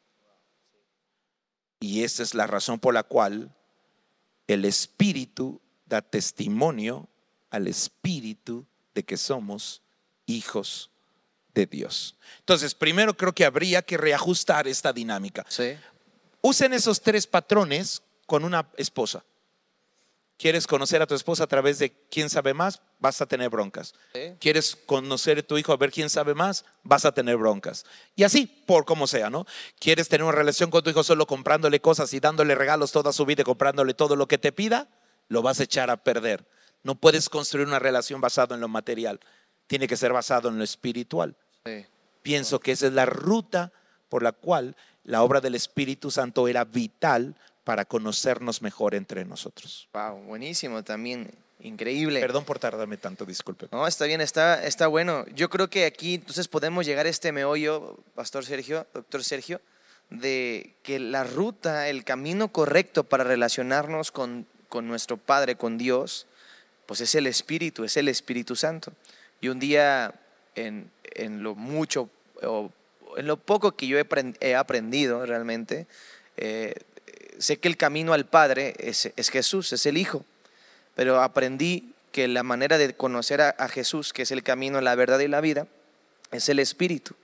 Y 1.81 2.05
esa 2.05 2.23
es 2.23 2.35
la 2.35 2.47
razón 2.47 2.79
por 2.79 2.95
la 2.95 3.03
cual 3.03 3.55
el 4.47 4.65
espíritu 4.65 5.61
da 5.87 6.03
testimonio 6.03 7.09
al 7.51 7.67
espíritu 7.67 8.67
de 8.95 9.03
que 9.03 9.17
somos 9.17 9.83
hijos 10.37 10.91
de 11.55 11.67
Dios. 11.67 12.17
Entonces, 12.41 12.75
primero 12.75 13.17
creo 13.17 13.33
que 13.33 13.45
habría 13.45 13.83
que 13.83 13.97
reajustar 13.97 14.69
esta 14.69 14.93
dinámica. 14.93 15.45
Usen 16.41 16.73
esos 16.73 17.01
tres 17.01 17.27
patrones 17.27 18.03
con 18.27 18.45
una 18.45 18.71
esposa. 18.77 19.25
¿Quieres 20.41 20.67
conocer 20.67 21.03
a 21.03 21.07
tu 21.07 21.15
esposa 21.15 21.45
a 21.45 21.47
través 21.47 21.79
de 21.79 21.93
quién 22.11 22.31
sabe 22.31 22.55
más? 22.55 22.81
Vas 22.99 23.21
a 23.21 23.27
tener 23.27 23.51
broncas. 23.51 23.93
¿Quieres 24.39 24.75
conocer 24.87 25.41
a 25.41 25.43
tu 25.43 25.59
hijo 25.59 25.71
a 25.71 25.77
ver 25.77 25.91
quién 25.91 26.09
sabe 26.09 26.33
más? 26.33 26.65
Vas 26.83 27.05
a 27.05 27.13
tener 27.13 27.37
broncas. 27.37 27.85
Y 28.17 28.23
así, 28.23 28.47
por 28.47 28.87
como 28.87 29.07
sea, 29.07 29.29
¿no? 29.29 29.45
¿Quieres 29.79 30.09
tener 30.09 30.25
una 30.25 30.33
relación 30.33 30.71
con 30.71 30.83
tu 30.83 30.89
hijo 30.89 31.05
solo 31.05 31.27
comprándole 31.27 31.81
cosas 31.81 32.15
y 32.15 32.21
dándole 32.21 32.55
regalos 32.55 32.91
toda 32.91 33.13
su 33.13 33.27
vida 33.27 33.43
y 33.43 33.45
comprándole 33.45 33.93
todo 33.93 34.17
lo 34.17 34.29
que 34.29 34.39
te 34.39 34.51
pida? 34.51 34.89
Lo 35.29 35.43
vas 35.43 35.61
a 35.61 35.65
echar 35.65 35.91
a 35.91 35.99
perder. 35.99 36.47
No 36.85 36.95
puedes 36.95 37.29
construir 37.29 37.67
una 37.67 37.79
relación 37.79 38.23
basada 38.23 38.55
en 38.55 38.63
lo 38.63 38.69
material 38.69 39.21
tiene 39.71 39.87
que 39.87 39.97
ser 39.97 40.13
basado 40.13 40.49
en 40.49 40.59
lo 40.59 40.65
espiritual. 40.65 41.37
Pienso 42.23 42.59
que 42.59 42.73
esa 42.73 42.89
es 42.89 42.93
la 42.93 43.07
ruta 43.07 43.71
por 44.09 44.25
la 44.25 44.33
cual 44.33 44.75
la 45.05 45.23
obra 45.23 45.41
del 45.41 45.55
Espíritu 45.55 46.11
Santo 46.11 46.49
era 46.49 46.65
vital 46.65 47.37
para 47.63 47.85
conocernos 47.85 48.63
mejor 48.63 48.97
entre 48.97 49.25
nosotros. 49.25 49.89
Wow, 49.93 50.25
buenísimo 50.25 50.83
también. 50.83 51.31
Increíble. 51.61 52.19
Perdón 52.19 52.45
por 52.45 52.59
tardarme 52.59 52.97
tanto, 52.97 53.25
disculpe. 53.25 53.69
No, 53.71 53.87
está 53.87 54.07
bien, 54.07 54.21
está, 54.21 54.67
está 54.67 54.89
bueno. 54.89 55.25
Yo 55.37 55.49
creo 55.49 55.71
que 55.71 55.87
aquí 55.87 56.15
entonces 56.15 56.49
podemos 56.49 56.85
llegar 56.85 57.07
a 57.07 57.11
este 57.11 57.31
meollo, 57.31 57.97
Pastor 58.17 58.45
Sergio, 58.45 58.89
Doctor 58.93 59.23
Sergio, 59.23 59.61
de 60.09 60.75
que 60.83 60.99
la 60.99 61.23
ruta, 61.23 61.89
el 61.89 62.03
camino 62.03 62.49
correcto 62.49 63.05
para 63.05 63.23
relacionarnos 63.23 64.11
con, 64.11 64.49
con 64.69 64.89
nuestro 64.89 65.17
Padre, 65.17 65.55
con 65.55 65.79
Dios, 65.79 66.27
pues 66.87 67.01
es 67.03 67.15
el 67.15 67.29
Espíritu, 67.29 67.85
es 67.85 67.97
el 67.97 68.09
Espíritu 68.09 68.57
Santo. 68.57 68.93
Y 69.41 69.49
un 69.49 69.59
día, 69.59 70.15
en, 70.55 70.91
lo 71.43 71.55
mucho 71.55 72.11
o 72.43 72.71
en 73.17 73.27
lo 73.27 73.37
poco 73.37 73.73
que 73.73 73.87
yo 73.87 73.99
he, 73.99 74.55
aprendido 74.55 75.25
realmente, 75.27 75.87
eh, 76.37 76.75
sé 77.39 77.59
que 77.59 77.69
el 77.69 77.77
camino 77.77 78.13
al 78.13 78.27
Padre 78.27 78.75
es, 78.79 79.31
Jesús, 79.31 79.73
es 79.73 79.87
el 79.87 79.97
Hijo, 79.97 80.25
pero 80.95 81.21
aprendí 81.23 81.93
que 82.13 82.29
la 82.29 82.43
manera 82.43 82.77
de 82.79 82.95
conocer 82.95 83.41
a, 83.41 83.69
Jesús, 83.69 84.13
que 84.13 84.23
es 84.23 84.31
el 84.31 84.43
camino, 84.43 84.81
la 84.81 84.95
verdad 84.95 85.21
y 85.21 85.29
la 85.29 85.41
vida, 85.41 85.67
es 86.33 86.49
el 86.49 86.59
Espíritu. 86.59 87.15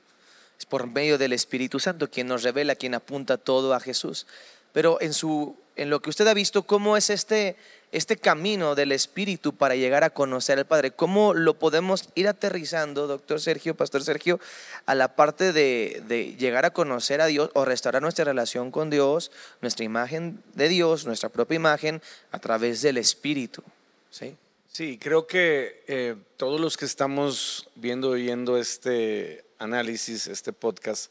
Es 0.59 0.65
por 0.65 0.87
medio 0.87 1.19
del 1.19 1.33
Espíritu 1.33 1.81
Santo 1.81 2.11
quien 2.11 2.29
nos 2.29 2.43
revela, 2.43 2.77
quien 2.77 2.95
apunta 2.95 3.37
todo 3.37 3.75
a 3.75 3.81
Jesús. 3.81 4.27
Pero 4.73 5.01
en, 5.01 5.13
su, 5.13 5.57
en 5.75 5.91
lo 5.91 6.01
que 6.01 6.11
usted 6.11 6.27
ha 6.29 6.35
visto, 6.35 6.63
¿cómo 6.63 6.97
es 6.97 7.11
este, 7.11 7.57
este 7.93 8.17
camino 8.17 8.75
del 8.75 8.93
Espíritu 8.93 9.55
para 9.55 9.77
llegar 9.77 10.05
a 10.05 10.11
conocer 10.11 10.59
al 10.59 10.67
Padre? 10.67 10.91
¿Cómo 10.91 11.35
lo 11.35 11.59
podemos 11.59 12.09
ir 12.15 12.29
aterrizando, 12.29 13.07
doctor 13.07 13.41
Sergio, 13.41 13.75
pastor 13.75 14.03
Sergio, 14.03 14.41
a 14.87 14.95
la 14.95 15.17
parte 15.17 15.53
de, 15.53 16.37
llegar 16.39 16.65
a 16.65 16.73
conocer 16.73 17.21
a 17.21 17.27
Dios 17.27 17.51
o 17.55 17.65
restaurar 17.65 18.03
nuestra 18.03 18.25
relación 18.25 18.71
con 18.71 18.91
Dios, 18.91 19.31
nuestra 19.61 19.85
imagen 19.85 20.43
de 20.55 20.69
Dios, 20.69 21.07
nuestra 21.07 21.29
propia 21.29 21.57
imagen, 21.57 22.03
a 22.33 22.39
través 22.39 22.83
del 22.83 22.99
Espíritu? 22.99 23.63
Sí, 24.11 24.37
sí 24.71 24.99
creo 24.99 25.27
que 25.27 25.85
eh, 25.87 26.17
todos 26.37 26.61
los 26.61 26.77
que 26.77 26.85
estamos 26.85 27.69
viendo 27.75 28.17
y 28.17 28.23
oyendo 28.23 28.59
este 28.59 29.45
análisis, 29.59 30.27
este 30.27 30.53
podcast, 30.53 31.11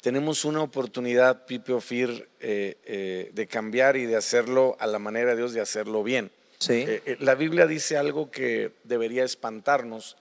tenemos 0.00 0.44
una 0.44 0.62
oportunidad, 0.62 1.44
Pipe 1.44 1.72
Ofir, 1.72 2.28
eh, 2.40 2.76
eh, 2.84 3.30
de 3.32 3.46
cambiar 3.46 3.96
y 3.96 4.06
de 4.06 4.16
hacerlo 4.16 4.76
a 4.80 4.86
la 4.86 4.98
manera 4.98 5.30
de 5.30 5.36
Dios, 5.36 5.52
de 5.52 5.60
hacerlo 5.60 6.02
bien. 6.02 6.30
Sí. 6.58 6.84
Eh, 6.86 7.16
la 7.20 7.34
Biblia 7.34 7.66
dice 7.66 7.96
algo 7.96 8.30
que 8.30 8.72
debería 8.84 9.24
espantarnos, 9.24 10.16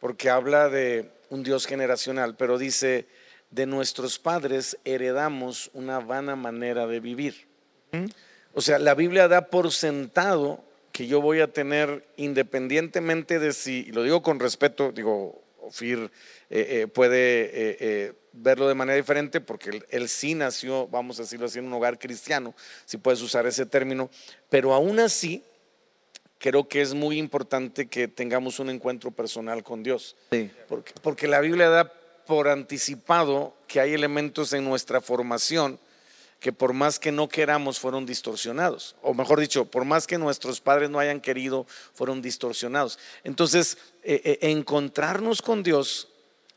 porque 0.00 0.28
habla 0.28 0.68
de 0.68 1.10
un 1.30 1.42
Dios 1.42 1.66
generacional, 1.66 2.36
pero 2.36 2.58
dice, 2.58 3.06
de 3.50 3.66
nuestros 3.66 4.18
padres 4.18 4.76
heredamos 4.84 5.70
una 5.72 6.00
vana 6.00 6.36
manera 6.36 6.86
de 6.86 7.00
vivir. 7.00 7.46
O 8.52 8.60
sea, 8.60 8.78
la 8.78 8.94
Biblia 8.94 9.26
da 9.28 9.46
por 9.46 9.72
sentado 9.72 10.62
que 10.92 11.06
yo 11.06 11.20
voy 11.22 11.40
a 11.40 11.52
tener, 11.52 12.04
independientemente 12.16 13.38
de 13.38 13.52
si, 13.52 13.86
y 13.88 13.92
lo 13.92 14.02
digo 14.02 14.22
con 14.22 14.40
respeto, 14.40 14.92
digo, 14.92 15.42
Ofir 15.62 16.10
puede 16.92 18.14
verlo 18.36 18.68
de 18.68 18.74
manera 18.74 18.96
diferente 18.96 19.40
porque 19.40 19.82
él, 19.88 20.08
sí 20.08 20.34
nació, 20.34 20.86
vamos 20.88 21.18
a 21.18 21.22
decirlo 21.22 21.46
así, 21.46 21.58
en 21.58 21.66
un 21.66 21.72
hogar 21.72 21.98
cristiano, 21.98 22.54
si 22.84 22.96
puedes 22.96 23.22
usar 23.22 23.46
ese 23.46 23.66
término, 23.66 24.10
pero 24.48 24.74
aún 24.74 24.98
así 25.00 25.42
creo 26.38 26.68
que 26.68 26.82
es 26.82 26.94
muy 26.94 27.18
importante 27.18 27.86
que 27.86 28.08
tengamos 28.08 28.58
un 28.58 28.70
encuentro 28.70 29.10
personal 29.10 29.62
con 29.62 29.82
Dios. 29.82 30.16
Porque, 30.68 30.92
porque 31.02 31.26
la 31.26 31.40
Biblia 31.40 31.68
da 31.68 31.92
por 32.26 32.48
anticipado 32.48 33.54
que 33.68 33.80
hay 33.80 33.94
elementos 33.94 34.52
en 34.52 34.64
nuestra 34.64 35.00
formación 35.00 35.78
que 36.40 36.52
por 36.52 36.72
más 36.72 36.98
que 36.98 37.12
no 37.12 37.28
queramos 37.28 37.80
fueron 37.80 38.04
distorsionados, 38.04 38.94
o 39.02 39.14
mejor 39.14 39.40
dicho, 39.40 39.64
por 39.64 39.84
más 39.84 40.06
que 40.06 40.18
nuestros 40.18 40.60
padres 40.60 40.90
no 40.90 40.98
hayan 40.98 41.20
querido, 41.20 41.66
fueron 41.94 42.20
distorsionados. 42.20 42.98
Entonces, 43.24 43.78
eh, 44.02 44.20
eh, 44.24 44.38
encontrarnos 44.42 45.40
con 45.40 45.62
Dios 45.62 46.08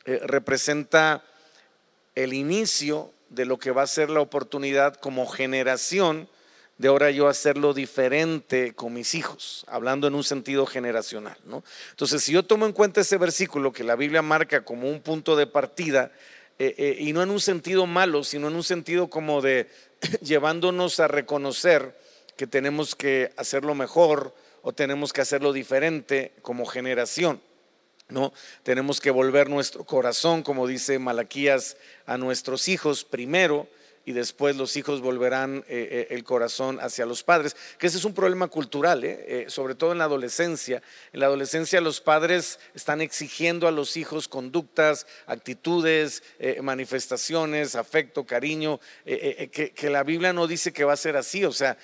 eh, 0.06 0.20
representa 0.24 1.24
el 2.24 2.34
inicio 2.34 3.14
de 3.30 3.46
lo 3.46 3.58
que 3.60 3.72
va 3.72 3.84
a 3.84 3.88
ser 3.88 4.10
la 4.10 4.20
oportunidad 4.20 4.96
como 4.96 5.28
generación 5.28 6.28
de 6.78 6.88
ahora 6.88 7.12
yo 7.12 7.28
hacerlo 7.28 7.74
diferente 7.74 8.74
con 8.74 8.94
mis 8.94 9.14
hijos, 9.14 9.66
hablando 9.68 10.08
en 10.08 10.16
un 10.16 10.24
sentido 10.24 10.66
generacional. 10.66 11.38
¿no? 11.44 11.64
Entonces, 11.92 12.24
si 12.24 12.32
yo 12.32 12.44
tomo 12.44 12.66
en 12.66 12.72
cuenta 12.72 13.02
ese 13.02 13.18
versículo 13.18 13.74
que 13.74 13.84
la 13.84 13.98
Biblia 13.98 14.22
marca 14.22 14.64
como 14.64 14.90
un 14.90 15.02
punto 15.02 15.36
de 15.36 15.46
partida, 15.46 16.12
eh, 16.58 16.76
eh, 16.78 16.98
y 17.00 17.12
no 17.12 17.22
en 17.22 17.32
un 17.32 17.42
sentido 17.42 17.86
malo, 17.86 18.24
sino 18.24 18.48
en 18.48 18.56
un 18.56 18.64
sentido 18.64 19.10
como 19.10 19.42
de 19.42 19.70
llevándonos 20.22 21.02
a 21.02 21.10
reconocer 21.10 21.98
que 22.38 22.48
tenemos 22.48 22.96
que 22.96 23.34
hacerlo 23.36 23.76
mejor 23.76 24.34
o 24.62 24.72
tenemos 24.72 25.12
que 25.12 25.22
hacerlo 25.22 25.52
diferente 25.52 26.34
como 26.42 26.66
generación. 26.66 27.42
¿No? 28.10 28.34
Tenemos 28.64 29.00
que 29.00 29.12
volver 29.12 29.50
nuestro 29.50 29.84
corazón, 29.86 30.44
como 30.44 30.68
dice 30.68 31.00
Malaquías, 31.00 31.78
a 32.06 32.18
nuestros 32.18 32.68
hijos 32.68 33.04
primero 33.04 33.68
y 34.10 34.12
después 34.12 34.56
los 34.56 34.76
hijos 34.76 35.02
volverán 35.02 35.64
eh, 35.68 35.88
eh, 35.92 36.08
el 36.10 36.24
corazón 36.24 36.80
hacia 36.82 37.06
los 37.06 37.22
padres, 37.22 37.56
que 37.78 37.86
ese 37.86 38.00
es 38.00 38.06
un 38.06 38.16
problema 38.16 38.48
cultural, 38.48 39.04
¿eh? 39.04 39.46
sobre 39.50 39.76
todo 39.76 39.92
en 39.92 40.00
la 40.00 40.06
adolescencia. 40.06 40.82
En 41.14 41.20
la 41.20 41.28
adolescencia 41.28 41.80
los 41.80 42.02
padres 42.02 42.60
están 42.74 43.02
exigiendo 43.02 43.68
a 43.68 43.72
los 43.72 43.98
hijos 43.98 44.28
conductas, 44.28 45.06
actitudes, 45.28 46.24
manifestaciones, 46.62 47.76
afecto, 47.76 48.26
cariño, 48.26 48.80
que, 49.06 49.74
que, 49.76 49.90
la 49.92 50.04
Biblia 50.04 50.34
no 50.34 50.48
dice 50.48 50.74
que 50.74 50.86
va 50.86 50.94
a 50.94 50.98
ser 50.98 51.16
así, 51.16 51.46
o 51.46 51.52
sea, 51.52 51.78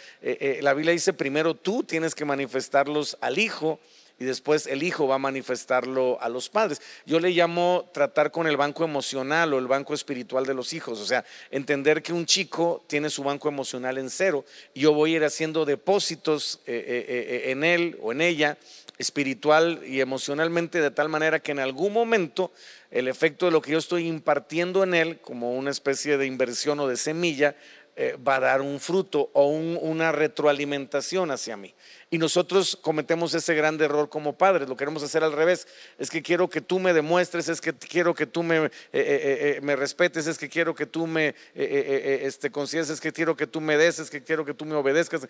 la 0.61 0.73
Biblia 0.73 0.93
dice 0.93 1.13
primero 1.13 1.53
tú 1.53 1.83
tienes 1.83 2.15
que 2.15 2.25
manifestarlos 2.25 3.17
al 3.21 3.37
hijo 3.37 3.79
y 4.19 4.25
después 4.25 4.67
el 4.67 4.83
hijo 4.83 5.07
va 5.07 5.15
a 5.15 5.19
manifestarlo 5.19 6.21
a 6.21 6.29
los 6.29 6.49
padres. 6.49 6.81
Yo 7.05 7.19
le 7.19 7.31
llamo 7.31 7.89
tratar 7.93 8.31
con 8.31 8.47
el 8.47 8.57
banco 8.57 8.83
emocional 8.83 9.53
o 9.53 9.59
el 9.59 9.67
banco 9.67 9.93
espiritual 9.93 10.45
de 10.45 10.53
los 10.53 10.73
hijos, 10.73 10.99
o 10.99 11.05
sea, 11.05 11.25
entender 11.51 12.01
que 12.01 12.13
un 12.13 12.25
chico 12.25 12.83
tiene 12.87 13.09
su 13.09 13.23
banco 13.23 13.49
emocional 13.49 13.97
en 13.97 14.09
cero 14.09 14.45
y 14.73 14.81
yo 14.81 14.93
voy 14.93 15.13
a 15.13 15.17
ir 15.17 15.23
haciendo 15.23 15.65
depósitos 15.65 16.61
eh, 16.65 16.83
eh, 16.87 17.05
eh, 17.07 17.51
en 17.51 17.63
él 17.63 17.97
o 18.01 18.11
en 18.11 18.21
ella 18.21 18.57
espiritual 18.97 19.81
y 19.85 19.99
emocionalmente 19.99 20.79
de 20.79 20.91
tal 20.91 21.09
manera 21.09 21.39
que 21.39 21.51
en 21.51 21.59
algún 21.59 21.91
momento 21.91 22.51
el 22.91 23.09
efecto 23.09 23.45
de 23.45 23.51
lo 23.51 23.61
que 23.61 23.71
yo 23.71 23.77
estoy 23.77 24.07
impartiendo 24.07 24.83
en 24.83 24.93
él 24.93 25.19
como 25.19 25.53
una 25.53 25.71
especie 25.71 26.17
de 26.17 26.25
inversión 26.25 26.79
o 26.79 26.87
de 26.87 26.95
semilla 26.95 27.55
eh, 27.95 28.17
va 28.17 28.35
a 28.35 28.39
dar 28.39 28.61
un 28.61 28.79
fruto 28.79 29.29
o 29.33 29.47
una 29.47 30.11
retroalimentación 30.11 31.31
hacia 31.31 31.55
mí. 31.55 31.73
Y 32.09 32.17
nosotros 32.17 32.77
cometemos 32.81 33.33
ese 33.33 33.55
gran 33.55 33.79
error 33.81 34.09
como 34.09 34.37
padres, 34.37 34.67
lo 34.67 34.75
queremos 34.75 35.01
hacer 35.03 35.23
al 35.23 35.31
revés. 35.31 35.67
Es 35.97 36.09
que 36.09 36.21
quiero 36.21 36.49
que 36.49 36.61
tú 36.61 36.79
me 36.79 36.93
demuestres, 36.93 37.47
es 37.47 37.61
que 37.61 37.73
quiero 37.73 38.13
que 38.13 38.25
tú 38.25 38.43
me, 38.43 38.65
eh, 38.65 38.71
eh, 38.91 39.59
me 39.61 39.75
respetes, 39.75 40.27
es 40.27 40.37
que 40.37 40.49
quiero 40.49 40.75
que 40.75 40.85
tú 40.85 41.07
me 41.07 41.35
este, 41.55 42.51
es 42.73 43.01
que 43.01 43.11
quiero 43.11 43.35
que 43.35 43.47
tú 43.47 43.61
me 43.61 43.77
des, 43.77 43.99
es 43.99 44.09
que 44.09 44.23
quiero 44.23 44.45
que 44.45 44.53
tú 44.53 44.65
me 44.65 44.75
obedezcas. 44.75 45.27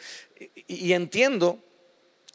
y 0.68 0.94
entiendo 0.94 1.60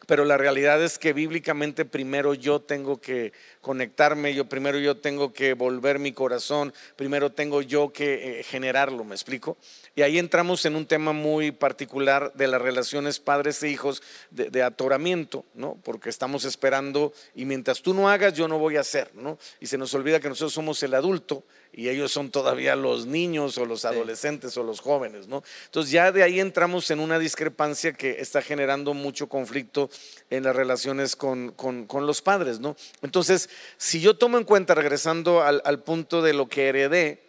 pero 0.07 0.25
la 0.25 0.37
realidad 0.37 0.83
es 0.83 0.99
que 0.99 1.13
bíblicamente 1.13 1.85
primero 1.85 2.35
yo 2.35 2.61
tengo 2.61 3.01
que 3.01 3.33
conectarme, 3.61 4.35
yo 4.35 4.49
primero 4.49 4.79
yo 4.79 4.97
tengo 4.97 5.33
que 5.33 5.55
volver 5.55 5.99
mi 5.99 6.13
corazón, 6.13 6.73
primero 6.97 7.31
tengo 7.33 7.63
yo 7.63 7.93
que 7.93 8.41
eh, 8.41 8.43
generarlo, 8.43 9.05
¿me 9.05 9.15
explico? 9.15 9.57
Y 9.95 10.03
ahí 10.03 10.19
entramos 10.19 10.65
en 10.65 10.77
un 10.77 10.87
tema 10.87 11.13
muy 11.13 11.53
particular 11.53 12.33
de 12.35 12.49
las 12.49 12.63
relaciones 12.63 13.21
padres 13.21 13.63
e 13.63 13.69
hijos 13.69 14.03
de, 14.31 14.63
atoramiento, 14.63 15.45
¿no? 15.55 15.79
Porque 15.85 16.09
estamos 16.09 16.45
esperando 16.45 17.13
y 17.35 17.45
mientras 17.45 17.83
tú 17.83 17.95
no 17.95 18.09
hagas, 18.09 18.35
yo 18.35 18.49
no 18.49 18.59
voy 18.59 18.77
a 18.77 18.81
hacer, 18.81 19.11
¿no? 19.15 19.39
Y 19.61 19.67
se 19.67 19.79
nos 19.79 19.95
olvida 19.95 20.21
que 20.21 20.29
nosotros 20.29 20.53
somos 20.53 20.83
el 20.83 20.95
adulto 20.95 21.45
y 21.73 21.89
ellos 21.89 22.11
son 22.11 22.31
todavía 22.31 22.75
los 22.75 23.07
niños 23.07 23.57
o 23.59 23.65
los 23.65 23.85
adolescentes 23.85 24.57
o 24.57 24.65
los 24.65 24.81
jóvenes, 24.81 25.29
¿no? 25.29 25.45
Entonces 25.67 25.93
ya 25.93 26.11
de 26.11 26.23
ahí 26.23 26.41
entramos 26.41 26.91
en 26.91 26.99
una 26.99 27.19
discrepancia 27.19 27.93
que 27.93 28.21
está 28.21 28.43
generando 28.43 28.93
mucho 28.93 29.29
conflicto 29.29 29.89
en 30.31 30.43
las 30.43 30.57
relaciones 30.57 31.15
con, 31.15 31.55
los 32.01 32.23
padres, 32.23 32.59
¿no? 32.59 32.77
Entonces, 33.03 33.49
si 33.77 34.01
yo 34.01 34.17
tomo 34.17 34.39
en 34.39 34.45
cuenta, 34.45 34.75
regresando 34.75 35.43
al, 35.43 35.83
punto 35.83 36.23
de 36.23 36.35
lo 36.35 36.49
que 36.49 36.69
heredé, 36.69 37.23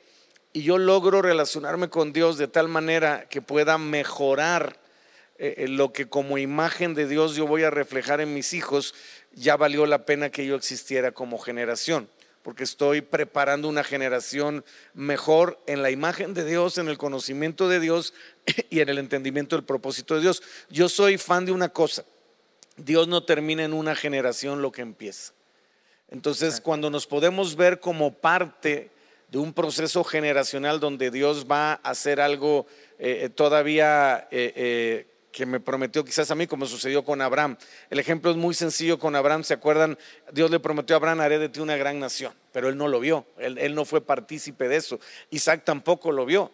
y 0.53 0.63
yo 0.63 0.77
logro 0.77 1.21
relacionarme 1.21 1.89
con 1.89 2.11
Dios 2.11 2.37
de 2.37 2.47
tal 2.47 2.67
manera 2.67 3.27
que 3.29 3.41
pueda 3.41 3.77
mejorar 3.77 4.79
eh, 5.37 5.55
eh, 5.57 5.67
lo 5.69 5.93
que 5.93 6.09
como 6.09 6.37
imagen 6.37 6.93
de 6.93 7.07
Dios 7.07 7.35
yo 7.35 7.47
voy 7.47 7.63
a 7.63 7.69
reflejar 7.69 8.19
en 8.19 8.33
mis 8.33 8.53
hijos, 8.53 8.93
ya 9.33 9.55
valió 9.55 9.85
la 9.85 10.05
pena 10.05 10.29
que 10.29 10.45
yo 10.45 10.55
existiera 10.55 11.13
como 11.13 11.37
generación 11.37 12.09
porque 12.43 12.63
estoy 12.63 13.01
preparando 13.01 13.67
una 13.67 13.83
generación 13.83 14.63
mejor 14.93 15.61
en 15.67 15.81
la 15.81 15.91
imagen 15.91 16.33
de 16.33 16.45
Dios, 16.45 16.77
en 16.77 16.87
el 16.87 16.97
conocimiento 16.97 17.69
de 17.69 17.79
Dios 17.79 18.13
y 18.69 18.79
en 18.79 18.89
el 18.89 18.97
entendimiento 18.97 19.55
del 19.55 19.65
propósito 19.65 20.15
de 20.15 20.21
Dios. 20.21 20.41
Yo 20.69 20.89
soy 20.89 21.17
fan 21.17 21.45
de 21.45 21.51
una 21.51 21.69
cosa, 21.69 22.05
Dios 22.77 23.07
no 23.07 23.23
termina 23.23 23.63
en 23.63 23.73
una 23.73 23.95
generación 23.95 24.61
lo 24.61 24.71
que 24.71 24.81
empieza. 24.81 25.33
Entonces, 26.09 26.59
cuando 26.59 26.89
nos 26.89 27.07
podemos 27.07 27.55
ver 27.55 27.79
como 27.79 28.13
parte 28.13 28.91
de 29.29 29.37
un 29.37 29.53
proceso 29.53 30.03
generacional 30.03 30.79
donde 30.81 31.09
Dios 31.09 31.47
va 31.49 31.73
a 31.73 31.91
hacer 31.91 32.19
algo 32.19 32.65
eh, 32.99 33.29
todavía 33.33 34.27
eh, 34.29 35.07
que 35.31 35.45
me 35.45 35.59
prometió 35.59 36.03
quizás 36.03 36.29
a 36.31 36.35
mí, 36.35 36.47
como 36.47 36.65
sucedió 36.65 37.03
con 37.03 37.21
Abraham. 37.21 37.57
El 37.89 37.99
ejemplo 37.99 38.31
es 38.31 38.37
muy 38.37 38.53
sencillo 38.53 38.99
con 38.99 39.15
Abraham, 39.15 39.43
¿se 39.43 39.53
acuerdan? 39.53 39.97
Dios 40.31 40.51
le 40.51 40.59
prometió 40.59 40.95
a 40.95 40.97
Abraham, 40.97 41.21
haré 41.21 41.39
de 41.39 41.49
ti 41.49 41.59
una 41.59 41.77
gran 41.77 41.99
nación, 41.99 42.33
pero 42.51 42.69
él 42.69 42.77
no 42.77 42.87
lo 42.87 42.99
vio, 42.99 43.25
él, 43.37 43.73
no 43.75 43.85
fue 43.85 44.01
partícipe 44.01 44.67
de 44.67 44.75
eso. 44.75 44.99
Isaac 45.29 45.63
tampoco 45.63 46.11
lo 46.11 46.25
vio. 46.25 46.51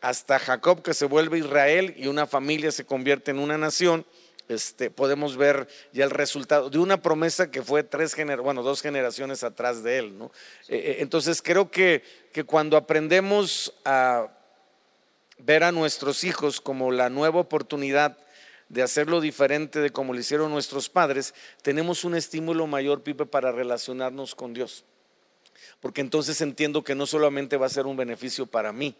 Hasta 0.00 0.38
Jacob 0.38 0.82
que 0.82 0.94
se 0.94 1.06
vuelve 1.06 1.38
Israel 1.38 1.94
y 1.96 2.06
una 2.06 2.26
familia 2.26 2.70
se 2.70 2.84
convierte 2.84 3.32
en 3.32 3.40
una 3.40 3.58
nación, 3.58 4.06
este, 4.48 4.90
podemos 4.90 5.36
ver 5.36 5.68
ya 5.92 6.04
el 6.04 6.10
resultado 6.10 6.70
de 6.70 6.78
una 6.78 7.02
promesa 7.02 7.50
que 7.50 7.62
fue 7.62 7.82
tres 7.82 8.16
bueno, 8.40 8.62
dos 8.62 8.80
generaciones 8.80 9.42
atrás 9.42 9.82
de 9.82 9.98
él. 9.98 10.16
¿no? 10.16 10.26
Eh, 10.68 10.76
eh, 10.76 10.96
entonces 11.00 11.42
creo 11.42 11.70
que, 11.70 12.02
que 12.32 12.44
cuando 12.44 12.76
aprendemos 12.76 13.74
a 13.84 14.37
ver 15.38 15.64
a 15.64 15.72
nuestros 15.72 16.24
hijos 16.24 16.60
como 16.60 16.90
la 16.90 17.10
nueva 17.10 17.40
oportunidad 17.40 18.18
de 18.68 18.82
hacerlo 18.82 19.20
diferente 19.20 19.80
de 19.80 19.90
como 19.90 20.12
lo 20.12 20.20
hicieron 20.20 20.50
nuestros 20.50 20.88
padres, 20.88 21.34
tenemos 21.62 22.04
un 22.04 22.14
estímulo 22.14 22.66
mayor, 22.66 23.02
Pipe, 23.02 23.26
para 23.26 23.52
relacionarnos 23.52 24.34
con 24.34 24.52
Dios. 24.52 24.84
Porque 25.80 26.00
entonces 26.00 26.40
entiendo 26.40 26.84
que 26.84 26.94
no 26.94 27.06
solamente 27.06 27.56
va 27.56 27.66
a 27.66 27.70
ser 27.70 27.86
un 27.86 27.96
beneficio 27.96 28.46
para 28.46 28.72
mí, 28.72 28.94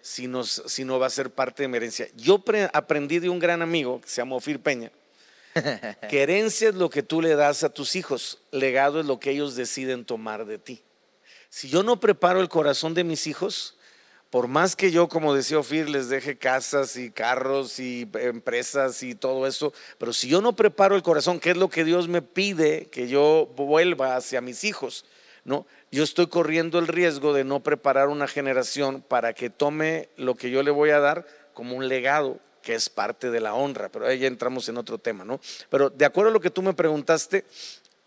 sino, 0.00 0.44
sino 0.44 0.98
va 0.98 1.06
a 1.06 1.10
ser 1.10 1.30
parte 1.30 1.62
de 1.62 1.68
mi 1.68 1.76
herencia. 1.76 2.08
Yo 2.16 2.42
aprendí 2.72 3.20
de 3.20 3.28
un 3.28 3.38
gran 3.38 3.62
amigo 3.62 4.00
que 4.00 4.08
se 4.08 4.16
llama 4.16 4.36
Ofir 4.36 4.60
Peña, 4.60 4.90
que 6.10 6.22
herencia 6.22 6.68
es 6.68 6.74
lo 6.74 6.90
que 6.90 7.02
tú 7.02 7.22
le 7.22 7.36
das 7.36 7.62
a 7.62 7.68
tus 7.68 7.94
hijos, 7.94 8.42
legado 8.50 9.00
es 9.00 9.06
lo 9.06 9.20
que 9.20 9.30
ellos 9.30 9.54
deciden 9.54 10.04
tomar 10.04 10.44
de 10.46 10.58
ti. 10.58 10.82
Si 11.48 11.68
yo 11.68 11.84
no 11.84 12.00
preparo 12.00 12.40
el 12.40 12.48
corazón 12.48 12.94
de 12.94 13.04
mis 13.04 13.28
hijos, 13.28 13.76
por 14.34 14.48
más 14.48 14.74
que 14.74 14.90
yo, 14.90 15.08
como 15.08 15.32
decía 15.32 15.60
Ofir, 15.60 15.88
les 15.88 16.08
deje 16.08 16.36
casas 16.36 16.96
y 16.96 17.12
carros 17.12 17.78
y 17.78 18.10
empresas 18.14 19.04
y 19.04 19.14
todo 19.14 19.46
eso, 19.46 19.72
pero 19.96 20.12
si 20.12 20.26
yo 20.26 20.40
no 20.40 20.56
preparo 20.56 20.96
el 20.96 21.04
corazón, 21.04 21.38
¿qué 21.38 21.52
es 21.52 21.56
lo 21.56 21.70
que 21.70 21.84
Dios 21.84 22.08
me 22.08 22.20
pide 22.20 22.86
que 22.86 23.06
yo 23.06 23.48
vuelva 23.54 24.16
hacia 24.16 24.40
mis 24.40 24.64
hijos? 24.64 25.04
¿No? 25.44 25.68
Yo 25.92 26.02
estoy 26.02 26.26
corriendo 26.26 26.80
el 26.80 26.88
riesgo 26.88 27.32
de 27.32 27.44
no 27.44 27.62
preparar 27.62 28.08
una 28.08 28.26
generación 28.26 29.02
para 29.06 29.34
que 29.34 29.50
tome 29.50 30.08
lo 30.16 30.34
que 30.34 30.50
yo 30.50 30.64
le 30.64 30.72
voy 30.72 30.90
a 30.90 30.98
dar 30.98 31.28
como 31.52 31.76
un 31.76 31.86
legado 31.86 32.40
que 32.60 32.74
es 32.74 32.90
parte 32.90 33.30
de 33.30 33.40
la 33.40 33.54
honra, 33.54 33.88
pero 33.88 34.08
ahí 34.08 34.18
ya 34.18 34.26
entramos 34.26 34.68
en 34.68 34.78
otro 34.78 34.98
tema, 34.98 35.24
¿no? 35.24 35.38
Pero 35.70 35.90
de 35.90 36.06
acuerdo 36.06 36.30
a 36.30 36.32
lo 36.32 36.40
que 36.40 36.50
tú 36.50 36.60
me 36.60 36.74
preguntaste, 36.74 37.44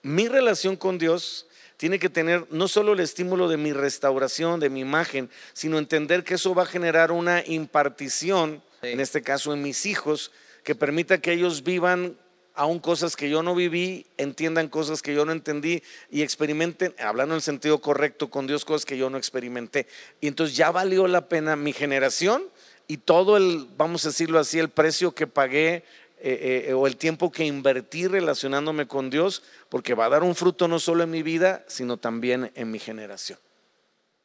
mi 0.01 0.27
relación 0.27 0.75
con 0.75 0.97
Dios 0.97 1.46
tiene 1.77 1.99
que 1.99 2.09
tener 2.09 2.45
no 2.49 2.67
solo 2.67 2.93
el 2.93 2.99
estímulo 2.99 3.47
de 3.47 3.57
mi 3.57 3.71
restauración, 3.71 4.59
de 4.59 4.69
mi 4.69 4.81
imagen, 4.81 5.29
sino 5.53 5.77
entender 5.77 6.23
que 6.23 6.33
eso 6.33 6.53
va 6.53 6.63
a 6.63 6.67
generar 6.67 7.11
una 7.11 7.43
impartición, 7.45 8.63
en 8.81 8.99
este 8.99 9.21
caso 9.21 9.53
en 9.53 9.61
mis 9.61 9.85
hijos, 9.85 10.31
que 10.63 10.75
permita 10.75 11.19
que 11.19 11.31
ellos 11.31 11.63
vivan 11.63 12.17
aún 12.55 12.79
cosas 12.79 13.15
que 13.15 13.29
yo 13.29 13.43
no 13.43 13.53
viví, 13.53 14.07
entiendan 14.17 14.67
cosas 14.67 15.03
que 15.03 15.13
yo 15.13 15.23
no 15.23 15.31
entendí 15.31 15.83
y 16.09 16.23
experimenten, 16.23 16.95
hablando 16.97 17.35
en 17.35 17.37
el 17.37 17.43
sentido 17.43 17.79
correcto 17.79 18.31
con 18.31 18.47
Dios, 18.47 18.65
cosas 18.65 18.83
que 18.83 18.97
yo 18.97 19.11
no 19.11 19.17
experimenté. 19.17 19.85
Y 20.19 20.27
entonces 20.27 20.57
ya 20.57 20.71
valió 20.71 21.07
la 21.07 21.29
pena 21.29 21.55
mi 21.55 21.71
generación 21.71 22.43
y 22.87 22.97
todo 22.97 23.37
el, 23.37 23.67
vamos 23.77 24.03
a 24.05 24.09
decirlo 24.09 24.39
así, 24.39 24.57
el 24.57 24.69
precio 24.69 25.13
que 25.13 25.27
pagué 25.27 25.83
eh, 26.19 26.65
eh, 26.69 26.73
o 26.73 26.87
el 26.87 26.97
tiempo 26.97 27.31
que 27.31 27.45
invertí 27.45 28.07
relacionándome 28.07 28.87
con 28.87 29.11
Dios, 29.11 29.43
porque 29.69 29.93
va 29.93 30.05
a 30.05 30.09
dar 30.09 30.23
un 30.23 30.33
fruto 30.33 30.67
no 30.67 30.79
solo 30.79 31.03
en 31.03 31.11
mi 31.11 31.21
vida, 31.21 31.63
sino 31.67 31.97
también 31.97 32.51
en 32.55 32.71
mi 32.71 32.79
generación. 32.79 33.37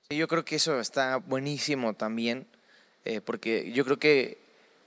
yo 0.09 0.27
creo 0.27 0.45
que 0.45 0.57
eso 0.57 0.81
está 0.81 1.17
buenísimo 1.17 1.95
también, 1.95 2.47
eh, 3.05 3.21
porque 3.21 3.73
yo 3.73 3.85
creo 3.85 3.99
que 3.99 4.39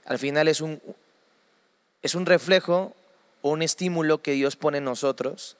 al 0.04 0.18
final 0.18 0.48
es 0.48 0.60
un, 0.60 0.80
es 2.02 2.14
un 2.16 2.26
reflejo 2.26 2.94
o 3.42 3.50
un 3.50 3.62
estímulo 3.62 4.20
que 4.20 4.32
Dios 4.32 4.56
pone 4.56 4.78
en 4.78 4.84
nosotros. 4.84 5.56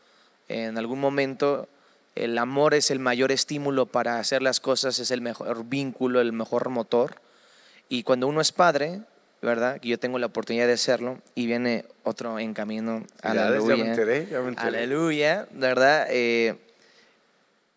En 0.48 0.78
algún 0.78 0.98
momento 0.98 1.68
el 2.16 2.38
amor 2.38 2.74
es 2.74 2.90
el 2.90 2.98
mayor 2.98 3.30
estímulo 3.30 3.86
para 3.86 4.18
hacer 4.18 4.42
las 4.42 4.58
cosas, 4.58 4.98
es 4.98 5.10
el 5.12 5.20
mejor 5.20 5.64
vínculo, 5.66 6.20
el 6.20 6.32
mejor 6.32 6.70
motor. 6.70 7.20
Y 7.88 8.02
cuando 8.02 8.26
uno 8.26 8.40
es 8.40 8.50
padre, 8.52 9.02
¿verdad? 9.46 9.80
Que 9.80 9.88
yo 9.88 9.98
tengo 9.98 10.18
la 10.18 10.26
oportunidad 10.26 10.66
de 10.66 10.72
hacerlo 10.72 11.18
y 11.34 11.46
viene 11.46 11.84
otro 12.02 12.38
en 12.38 12.52
camino. 12.52 13.04
Aleluya. 13.22 13.94
Ya 14.28 14.40
me 14.40 14.54
Aleluya, 14.56 15.46
¿verdad? 15.52 16.08
Eh, 16.10 16.56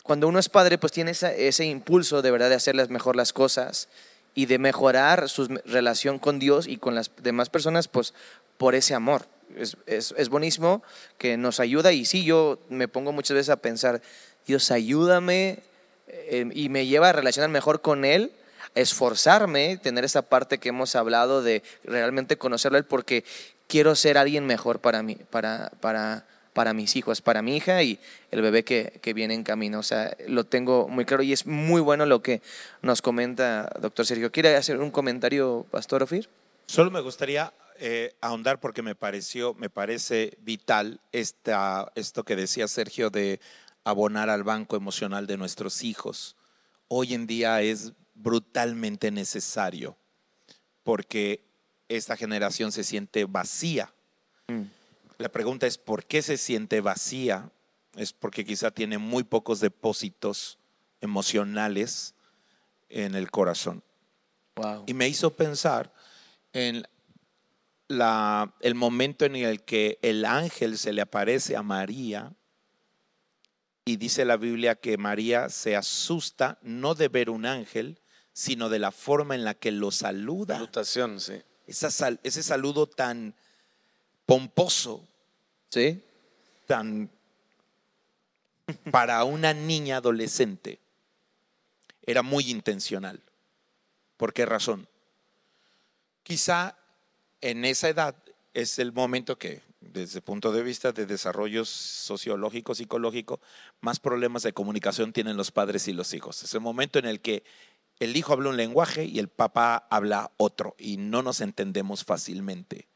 cuando 0.04 0.28
uno 0.28 0.40
es 0.40 0.50
padre, 0.50 0.80
pues 0.80 0.92
tiene 0.92 1.12
ese 1.12 1.66
impulso 1.66 2.22
de 2.22 2.32
verdad 2.32 2.50
de 2.50 2.56
hacerles 2.56 2.90
mejor 2.90 3.16
las 3.16 3.34
cosas 3.34 3.88
y 4.34 4.48
de 4.48 4.58
mejorar 4.58 5.30
su 5.30 5.46
relación 5.66 6.18
con 6.18 6.40
Dios 6.40 6.68
y 6.68 6.78
con 6.78 6.96
las 6.96 7.12
demás 7.22 7.50
personas, 7.50 7.88
pues 7.88 8.14
por 8.58 8.74
ese 8.74 8.96
amor. 8.96 9.28
Es, 9.56 9.78
es, 9.86 10.14
es 10.18 10.30
buenísimo 10.30 10.84
que 11.18 11.38
nos 11.38 11.60
ayuda 11.60 11.92
y 11.92 12.06
sí, 12.06 12.24
yo 12.24 12.60
me 12.70 12.88
pongo 12.88 13.12
muchas 13.12 13.36
veces 13.36 13.50
a 13.50 13.58
pensar, 13.58 14.02
Dios 14.48 14.72
ayúdame 14.72 15.60
eh, 16.08 16.50
y 16.54 16.70
me 16.70 16.88
lleva 16.88 17.10
a 17.10 17.14
relacionar 17.14 17.50
mejor 17.52 17.82
con 17.82 18.06
Él 18.06 18.32
esforzarme, 18.76 19.78
tener 19.78 20.06
esa 20.06 20.24
parte 20.24 20.58
que 20.58 20.70
hemos 20.70 20.96
hablado 20.96 21.42
de 21.42 21.64
realmente 21.84 22.38
conocerlo 22.38 22.82
porque 22.88 23.24
quiero 23.68 23.96
ser 23.96 24.18
alguien 24.18 24.46
mejor 24.46 24.80
para 24.80 25.04
mí, 25.04 25.16
para, 25.30 25.72
para, 25.80 26.26
para 26.54 26.74
mis 26.74 26.96
hijos, 26.96 27.22
para 27.22 27.42
mi 27.42 27.56
hija 27.56 27.84
y 27.84 28.00
el 28.32 28.42
bebé 28.42 28.64
que, 28.64 29.00
que, 29.02 29.14
viene 29.14 29.34
en 29.34 29.44
camino. 29.44 29.80
O 29.80 29.84
sea, 29.84 30.16
lo 30.28 30.46
tengo 30.46 30.88
muy 30.88 31.06
claro 31.06 31.24
y 31.24 31.34
es 31.34 31.46
muy 31.46 31.82
bueno 31.82 32.06
lo 32.06 32.22
que 32.22 32.42
nos 32.82 33.02
comenta 33.02 33.70
doctor 33.80 34.06
Sergio. 34.06 34.32
¿Quiere 34.32 34.56
hacer 34.56 34.78
un 34.80 34.92
comentario, 34.92 35.66
Pastor 35.72 36.04
Ofir? 36.04 36.30
Solo 36.66 36.92
me 36.92 37.02
gustaría 37.02 37.54
eh, 37.82 38.14
ahondar 38.20 38.60
porque 38.60 38.82
me 38.82 38.94
pareció, 38.94 39.54
me 39.54 39.70
parece 39.70 40.38
vital 40.42 41.00
esta, 41.14 41.92
esto 41.96 42.24
que 42.24 42.36
decía 42.36 42.68
Sergio 42.68 43.10
de 43.10 43.40
abonar 43.86 44.30
al 44.30 44.44
banco 44.44 44.76
emocional 44.76 45.28
de 45.28 45.38
nuestros 45.38 45.84
hijos. 45.84 46.36
Hoy 46.90 47.14
en 47.14 47.26
día 47.26 47.62
es 47.62 47.94
brutalmente 48.22 49.12
necesario, 49.12 49.98
porque 50.84 51.44
esta 51.88 52.18
generación 52.18 52.72
se 52.72 52.84
siente 52.84 53.26
vacía. 53.26 53.94
Mm. 54.48 54.64
La 55.18 55.30
pregunta 55.30 55.68
es, 55.68 55.78
¿por 55.78 56.06
qué 56.06 56.22
se 56.22 56.38
siente 56.38 56.82
vacía? 56.82 57.52
Es 57.96 58.14
porque 58.14 58.46
quizá 58.46 58.72
tiene 58.72 58.98
muy 58.98 59.24
pocos 59.24 59.60
depósitos 59.60 60.58
emocionales 61.02 62.14
en 62.90 63.16
el 63.16 63.32
corazón. 63.32 63.84
Wow. 64.56 64.84
Y 64.88 64.94
me 64.94 65.08
hizo 65.08 65.32
pensar 65.32 65.94
en 66.54 66.86
la, 67.88 68.54
el 68.62 68.76
momento 68.76 69.26
en 69.26 69.36
el 69.36 69.64
que 69.64 69.98
el 70.02 70.26
ángel 70.26 70.78
se 70.78 70.94
le 70.94 71.02
aparece 71.02 71.56
a 71.56 71.64
María 71.64 72.34
y 73.86 73.98
dice 73.98 74.26
la 74.26 74.38
Biblia 74.38 74.76
que 74.76 74.98
María 74.98 75.50
se 75.50 75.76
asusta 75.76 76.60
no 76.62 76.94
de 76.94 77.08
ver 77.08 77.30
un 77.30 77.46
ángel, 77.46 78.00
sino 78.34 78.70
de 78.70 78.80
la 78.80 78.92
forma 78.92 79.36
en 79.36 79.44
la 79.44 79.54
que 79.54 79.72
lo 79.72 79.92
saluda. 79.92 80.56
Salutación, 80.56 81.20
sí. 81.20 81.42
Esa 81.68 81.92
sal- 81.92 82.20
ese 82.24 82.42
saludo 82.44 82.88
tan 82.88 83.34
pomposo, 84.26 85.08
¿Sí? 85.70 86.02
tan 86.68 87.10
para 88.92 89.24
una 89.24 89.54
niña 89.54 89.98
adolescente. 89.98 90.80
Era 92.06 92.22
muy 92.24 92.50
intencional. 92.50 93.22
¿Por 94.18 94.34
qué 94.34 94.46
razón? 94.46 94.88
Quizá 96.24 96.76
en 97.42 97.66
esa 97.66 97.90
edad 97.90 98.16
es 98.54 98.80
el 98.80 98.92
momento 98.92 99.38
que, 99.38 99.62
desde 99.80 100.20
el 100.20 100.24
punto 100.24 100.52
de 100.52 100.62
vista 100.64 100.92
de 100.92 101.06
desarrollo 101.06 101.66
sociológico, 101.66 102.76
psicológico, 102.76 103.40
más 103.82 104.00
problemas 104.00 104.44
de 104.44 104.54
comunicación 104.54 105.14
tienen 105.14 105.38
los 105.38 105.52
padres 105.52 105.88
y 105.88 105.94
los 105.94 106.14
hijos. 106.14 106.44
Es 106.44 106.54
el 106.54 106.62
momento 106.62 107.00
en 107.00 107.06
el 107.06 107.22
que 107.22 107.44
el 108.00 108.16
hijo 108.16 108.34
habla 108.34 108.50
un 108.50 108.58
lenguaje 108.58 109.06
y 109.06 109.20
el 109.20 109.28
papá 109.28 109.88
habla 109.90 110.32
otro 110.38 110.76
y 110.78 110.98
no 110.98 111.22
nos 111.22 111.42
entendemos 111.42 112.06
fácilmente. 112.06 112.88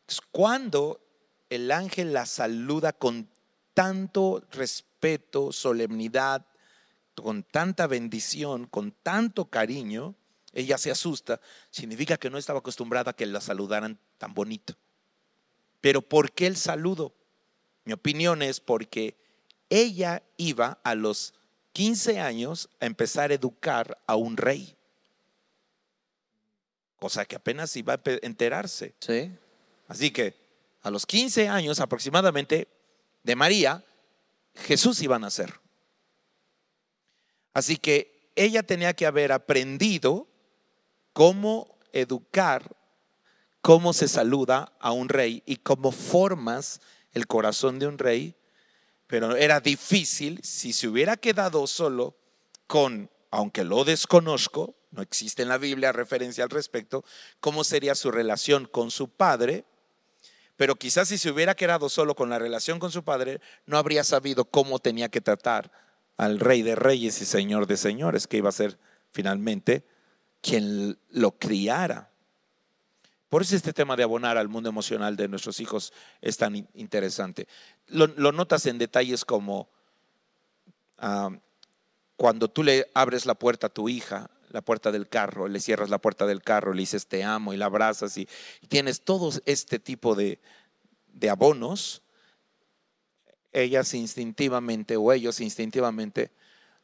Entonces, 0.00 0.20
cuando 0.32 1.00
el 1.48 1.70
ángel 1.70 2.12
la 2.12 2.26
saluda 2.26 2.92
con 2.92 3.28
tanto 3.74 4.44
respeto, 4.50 5.52
solemnidad, 5.52 6.46
con 7.14 7.44
tanta 7.44 7.86
bendición, 7.86 8.66
con 8.66 8.92
tanto 8.92 9.46
cariño, 9.46 10.16
ella 10.52 10.76
se 10.76 10.90
asusta, 10.90 11.40
significa 11.70 12.16
que 12.16 12.30
no 12.30 12.38
estaba 12.38 12.58
acostumbrada 12.58 13.12
a 13.12 13.16
que 13.16 13.26
la 13.26 13.40
saludaran 13.40 13.98
tan 14.18 14.34
bonito. 14.34 14.74
Pero 15.80 16.02
¿por 16.02 16.32
qué 16.32 16.46
el 16.46 16.56
saludo? 16.56 17.14
Mi 17.84 17.92
opinión 17.92 18.42
es 18.42 18.60
porque 18.60 19.16
ella 19.70 20.22
iba 20.36 20.80
a 20.84 20.94
los 20.94 21.34
15 21.72 22.20
años 22.20 22.68
a 22.80 22.86
empezar 22.86 23.30
a 23.30 23.34
educar 23.34 23.98
a 24.06 24.16
un 24.16 24.36
rey, 24.36 24.76
cosa 26.98 27.24
que 27.24 27.36
apenas 27.36 27.74
iba 27.76 27.94
a 27.94 28.00
enterarse. 28.22 28.94
¿Sí? 29.00 29.30
Así 29.88 30.10
que 30.10 30.34
a 30.82 30.90
los 30.90 31.06
15 31.06 31.48
años 31.48 31.80
aproximadamente 31.80 32.68
de 33.22 33.36
María, 33.36 33.84
Jesús 34.54 35.00
iba 35.02 35.16
a 35.16 35.20
nacer. 35.20 35.60
Así 37.54 37.76
que 37.76 38.30
ella 38.34 38.62
tenía 38.62 38.94
que 38.94 39.06
haber 39.06 39.32
aprendido 39.32 40.26
cómo 41.12 41.78
educar, 41.92 42.74
cómo 43.60 43.92
se 43.92 44.08
saluda 44.08 44.72
a 44.80 44.92
un 44.92 45.08
rey 45.08 45.42
y 45.46 45.56
cómo 45.56 45.92
formas 45.92 46.80
el 47.12 47.26
corazón 47.26 47.78
de 47.78 47.86
un 47.86 47.98
rey. 47.98 48.34
Pero 49.12 49.36
era 49.36 49.60
difícil 49.60 50.40
si 50.42 50.72
se 50.72 50.88
hubiera 50.88 51.18
quedado 51.18 51.66
solo 51.66 52.16
con, 52.66 53.10
aunque 53.30 53.62
lo 53.62 53.84
desconozco, 53.84 54.74
no 54.90 55.02
existe 55.02 55.42
en 55.42 55.50
la 55.50 55.58
Biblia 55.58 55.92
referencia 55.92 56.44
al 56.44 56.48
respecto, 56.48 57.04
cómo 57.38 57.62
sería 57.62 57.94
su 57.94 58.10
relación 58.10 58.64
con 58.64 58.90
su 58.90 59.10
padre, 59.10 59.66
pero 60.56 60.76
quizás 60.76 61.08
si 61.08 61.18
se 61.18 61.30
hubiera 61.30 61.54
quedado 61.54 61.90
solo 61.90 62.14
con 62.14 62.30
la 62.30 62.38
relación 62.38 62.78
con 62.78 62.90
su 62.90 63.04
padre, 63.04 63.42
no 63.66 63.76
habría 63.76 64.02
sabido 64.02 64.46
cómo 64.46 64.78
tenía 64.78 65.10
que 65.10 65.20
tratar 65.20 65.70
al 66.16 66.40
rey 66.40 66.62
de 66.62 66.74
reyes 66.74 67.20
y 67.20 67.26
señor 67.26 67.66
de 67.66 67.76
señores, 67.76 68.26
que 68.26 68.38
iba 68.38 68.48
a 68.48 68.52
ser 68.52 68.78
finalmente 69.10 69.84
quien 70.40 70.98
lo 71.10 71.32
criara. 71.32 72.11
Por 73.32 73.40
eso 73.40 73.56
este 73.56 73.72
tema 73.72 73.96
de 73.96 74.02
abonar 74.02 74.36
al 74.36 74.50
mundo 74.50 74.68
emocional 74.68 75.16
de 75.16 75.26
nuestros 75.26 75.58
hijos 75.58 75.94
es 76.20 76.36
tan 76.36 76.54
in- 76.54 76.68
interesante. 76.74 77.48
Lo, 77.86 78.06
notas 78.30 78.66
en 78.66 78.76
detalles 78.76 79.24
como 79.24 79.70
cuando 82.16 82.48
tú 82.48 82.62
le 82.62 82.90
abres 82.92 83.24
la 83.24 83.34
puerta 83.34 83.68
a 83.68 83.70
tu 83.70 83.88
hija, 83.88 84.28
la 84.50 84.60
puerta 84.60 84.92
del 84.92 85.08
carro, 85.08 85.48
le 85.48 85.60
cierras 85.60 85.88
la 85.88 85.96
puerta 85.96 86.26
del 86.26 86.42
carro, 86.42 86.74
le 86.74 86.80
dices 86.80 87.06
te 87.06 87.24
amo 87.24 87.54
y 87.54 87.56
la 87.56 87.64
abrazas 87.64 88.18
y, 88.18 88.28
y 88.60 88.66
tienes 88.66 89.00
todo 89.00 89.30
este 89.46 89.78
tipo 89.78 90.14
de, 90.14 90.38
de 91.14 91.30
abonos, 91.30 92.02
ellas 93.50 93.94
instintivamente 93.94 94.98
o 94.98 95.10
ellos 95.10 95.40
instintivamente 95.40 96.30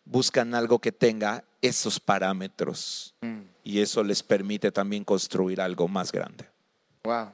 buscan 0.06 0.54
algo 0.54 0.78
que 0.78 0.92
tenga 0.92 1.44
esos 1.61 2.00
parámetros 2.00 3.14
Mm. 3.20 3.47
Y 3.68 3.83
eso 3.83 4.02
les 4.02 4.22
permite 4.22 4.72
también 4.72 5.04
construir 5.04 5.61
algo 5.61 5.88
más 5.88 6.11
grande. 6.11 6.46
Wow. 7.04 7.33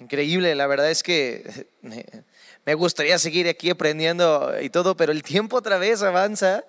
Increíble, 0.00 0.52
la 0.56 0.66
verdad 0.66 0.90
es 0.90 1.04
que 1.04 1.68
me- 2.66 2.74
gustaría 2.74 3.16
seguir 3.20 3.46
aquí 3.46 3.70
aprendiendo 3.70 4.52
y 4.60 4.68
todo, 4.68 4.96
pero 4.96 5.12
el 5.12 5.22
tiempo 5.22 5.58
otra 5.58 5.78
vez 5.78 6.02
avanza, 6.02 6.64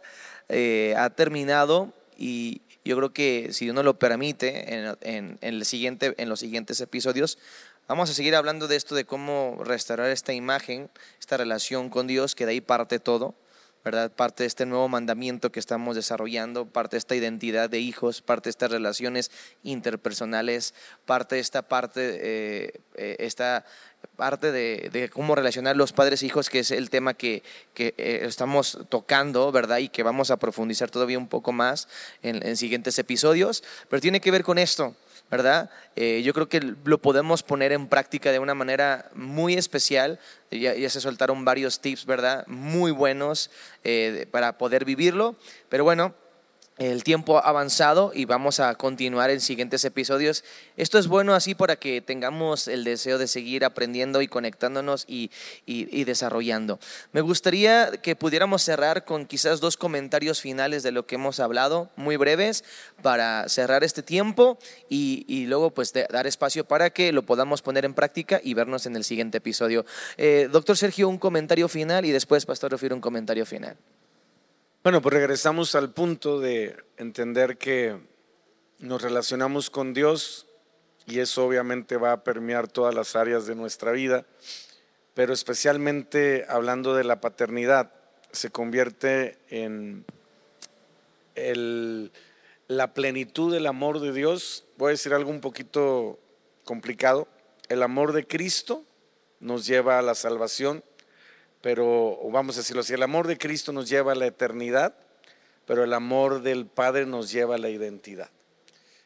eh, 0.50 0.94
ha 1.00 1.10
terminado 1.10 1.94
y 2.16 2.62
yo 2.86 2.96
creo 2.96 3.12
que 3.12 3.52
si 3.54 3.72
uno 3.72 3.82
lo 3.82 3.98
permite 3.98 4.76
en 5.02 5.40
el 5.42 5.66
siguiente, 5.66 6.14
en 6.18 6.30
los 6.30 6.40
siguientes 6.40 6.80
episodios, 6.80 7.40
vamos 7.88 8.12
a 8.12 8.14
seguir 8.14 8.36
hablando 8.36 8.68
de 8.68 8.76
esto, 8.76 8.94
de 8.94 9.06
cómo 9.06 9.64
restaurar 9.66 10.12
esta 10.12 10.32
imagen, 10.32 10.92
esta 11.20 11.38
relación 11.38 11.90
con 11.90 12.06
Dios, 12.06 12.36
que 12.36 12.46
de 12.46 12.52
ahí 12.52 12.62
parte 12.62 13.00
todo. 13.00 13.34
¿Verdad? 13.84 14.12
Parte 14.12 14.44
de 14.44 14.48
este 14.48 14.66
nuevo 14.66 14.88
mandamiento 14.88 15.52
que 15.52 15.60
estamos 15.60 15.96
desarrollando, 15.96 16.66
parte 16.66 16.96
de 16.96 17.00
esta 17.00 17.16
identidad 17.16 17.70
de 17.70 17.80
hijos, 17.80 18.22
parte 18.22 18.48
de 18.48 18.52
estas 18.52 18.72
relaciones 18.72 19.32
interpersonales, 19.64 20.74
parte 21.06 21.36
de 21.36 21.42
esta 21.42 21.64
parte, 21.64 22.20
eh, 22.22 22.82
eh, 22.96 23.62
parte 24.16 24.52
de, 24.52 24.90
de 24.92 25.10
cómo 25.10 25.36
relacionar 25.36 25.76
los 25.76 25.92
padres 25.92 26.24
e 26.24 26.28
hijos, 26.28 26.50
que 26.50 26.60
es 26.60 26.72
el 26.72 26.90
tema 26.90 27.14
que, 27.14 27.44
que, 27.74 27.94
eh, 27.98 28.22
estamos 28.24 28.80
tocando, 28.90 29.52
¿verdad? 29.52 29.80
Y 29.80 29.90
que 29.90 30.04
vamos 30.04 30.32
a 30.32 30.38
profundizar 30.38 30.90
todavía 30.90 31.18
un 31.18 31.28
poco 31.28 31.52
más 31.52 31.88
en, 32.22 32.46
en 32.46 32.58
siguientes 32.58 32.98
episodios, 33.00 33.64
pero 33.90 34.02
tiene 34.02 34.22
que 34.22 34.32
ver 34.32 34.44
con 34.44 34.58
esto, 34.58 34.96
¿verdad? 35.34 35.72
Eh, 35.96 36.22
yo 36.24 36.32
creo 36.32 36.48
que 36.48 36.62
lo 36.86 37.00
podemos 37.00 37.42
poner 37.42 37.72
en 37.72 37.88
práctica 37.88 38.32
de 38.32 38.38
una 38.38 38.54
manera 38.54 39.10
muy 39.16 39.56
especial. 39.56 40.20
Ya, 40.52 40.76
ya 40.76 40.90
se 40.92 41.02
soltaron 41.02 41.44
varios 41.44 41.80
tips, 41.80 42.06
¿verdad? 42.06 42.46
Muy 42.46 42.92
buenos 42.92 43.50
eh, 43.84 44.28
para 44.30 44.60
poder 44.60 44.86
vivirlo. 44.86 45.36
Pero 45.70 45.86
bueno, 45.86 46.14
el 46.78 47.04
tiempo 47.04 47.38
ha 47.38 47.42
avanzado 47.42 48.12
y 48.16 48.26
vamos 48.26 48.60
a 48.60 48.74
continuar 48.76 49.30
en 49.30 49.42
siguientes 49.42 49.86
episodios. 49.86 50.44
Esto 50.76 50.98
es 50.98 51.08
bueno 51.08 51.36
así 51.36 51.54
para 51.54 51.76
que 51.76 52.02
tengamos 52.02 52.68
el 52.68 52.84
deseo 52.84 53.18
de 53.18 53.28
seguir 53.28 53.64
aprendiendo 53.64 54.22
y 54.22 54.28
conectándonos 54.28 55.06
y, 55.08 55.30
y- 55.66 56.04
desarrollando. 56.04 56.80
Me 57.12 57.22
gustaría 57.22 57.92
que 57.92 58.16
pudiéramos 58.16 58.64
cerrar 58.64 59.06
con 59.06 59.26
quizás 59.26 59.60
dos 59.60 59.78
comentarios 59.78 60.42
finales 60.42 60.84
de 60.84 60.92
lo 60.92 61.06
que 61.06 61.16
hemos 61.16 61.40
hablado, 61.40 61.90
muy 61.96 62.18
breves, 62.18 62.64
para 63.02 63.48
cerrar 63.50 63.84
este 63.84 64.02
tiempo 64.04 64.58
y, 64.90 65.26
y 65.28 65.46
luego 65.46 65.72
pues 65.72 65.94
dar 65.94 66.28
espacio 66.28 66.66
para 66.66 66.90
que 66.90 67.12
lo 67.12 67.24
podamos 67.24 67.62
poner 67.62 67.86
en 67.86 67.94
práctica 67.94 68.42
y 68.44 68.54
vernos 68.54 68.86
en 68.86 68.96
el 68.96 69.04
siguiente 69.04 69.38
episodio. 69.38 69.86
Eh, 70.18 70.50
doctor 70.52 70.78
Sergio, 70.78 71.08
un 71.08 71.20
comentario 71.20 71.68
final 71.68 72.06
y 72.06 72.12
después 72.12 72.46
Pastor 72.46 72.74
Ofiero 72.74 72.96
un 72.96 73.02
comentario 73.02 73.46
final. 73.46 73.78
Bueno, 74.84 75.02
pues 75.02 75.14
regresamos 75.14 75.76
al 75.76 75.94
punto 75.94 76.42
de 76.42 76.76
entender 76.98 77.58
que 77.58 77.98
nos 78.80 79.02
relacionamos 79.02 79.70
con 79.70 79.94
Dios 79.94 80.46
y 81.06 81.20
eso 81.20 81.46
obviamente 81.46 81.96
va 81.96 82.12
a 82.12 82.24
permear 82.26 82.68
todas 82.68 82.94
las 82.94 83.16
áreas 83.16 83.48
de 83.48 83.56
nuestra 83.56 83.94
vida, 83.94 84.26
pero 85.14 85.32
especialmente 85.32 86.46
hablando 86.50 86.96
de 86.96 87.06
la 87.06 87.22
paternidad, 87.22 87.94
se 88.34 88.50
convierte 88.50 89.38
en 89.48 90.04
la 92.68 92.94
plenitud 92.94 93.54
del 93.54 93.68
amor 93.68 94.02
de 94.02 94.12
Dios. 94.12 94.66
Voy 94.76 94.90
a 94.90 94.92
decir 94.92 95.14
algo 95.14 95.32
un 95.32 95.40
poquito 95.40 96.20
complicado. 96.66 97.30
El 97.70 97.84
amor 97.84 98.12
de 98.12 98.28
Cristo 98.28 98.84
nos 99.40 99.66
lleva 99.66 99.98
a 99.98 100.02
la 100.02 100.14
salvación, 100.14 100.84
pero 101.64 102.20
vamos 102.30 102.58
a 102.58 102.60
decirlo 102.60 102.82
así, 102.82 102.94
el 102.94 103.04
amor 103.04 103.26
de 103.26 103.38
Cristo 103.38 103.72
nos 103.72 103.88
lleva 103.88 104.12
a 104.12 104.16
la 104.16 104.28
eternidad, 104.28 104.94
pero 105.66 105.86
el 105.86 105.94
amor 105.94 106.42
del 106.42 106.66
Padre 106.66 107.06
nos 107.06 107.32
lleva 107.32 107.56
a 107.56 107.58
la 107.58 107.70
identidad. 107.70 108.30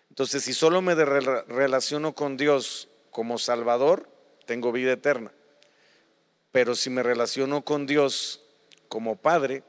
Entonces, 0.10 0.44
si 0.44 0.54
solo 0.54 0.82
me 0.82 0.96
relaciono 0.96 2.16
con 2.16 2.36
Dios 2.36 2.90
como 3.12 3.38
Salvador, 3.38 4.10
tengo 4.48 4.72
vida 4.72 4.94
eterna. 4.94 5.32
Pero 6.52 6.74
si 6.74 6.90
me 6.90 7.04
relaciono 7.04 7.64
con 7.64 7.86
Dios 7.86 8.42
como 8.88 9.18
Padre, 9.18 9.62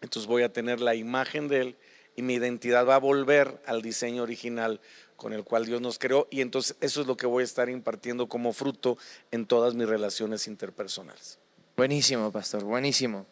entonces 0.00 0.26
voy 0.26 0.42
a 0.42 0.52
tener 0.52 0.80
la 0.80 0.96
imagen 0.96 1.46
de 1.46 1.60
Él 1.60 1.76
y 2.16 2.22
mi 2.22 2.34
identidad 2.34 2.84
va 2.88 2.96
a 2.96 2.98
volver 2.98 3.62
al 3.66 3.82
diseño 3.82 4.24
original 4.24 4.80
con 5.14 5.32
el 5.32 5.44
cual 5.44 5.64
Dios 5.64 5.80
nos 5.80 6.00
creó. 6.00 6.26
Y 6.32 6.40
entonces 6.40 6.76
eso 6.80 7.02
es 7.02 7.06
lo 7.06 7.16
que 7.16 7.26
voy 7.28 7.42
a 7.42 7.44
estar 7.44 7.68
impartiendo 7.68 8.28
como 8.28 8.52
fruto 8.52 8.98
en 9.30 9.46
todas 9.46 9.74
mis 9.74 9.88
relaciones 9.88 10.48
interpersonales. 10.48 11.38
Buenísimo, 11.76 12.32
pastor, 12.32 12.64
buenísimo. 12.64 13.26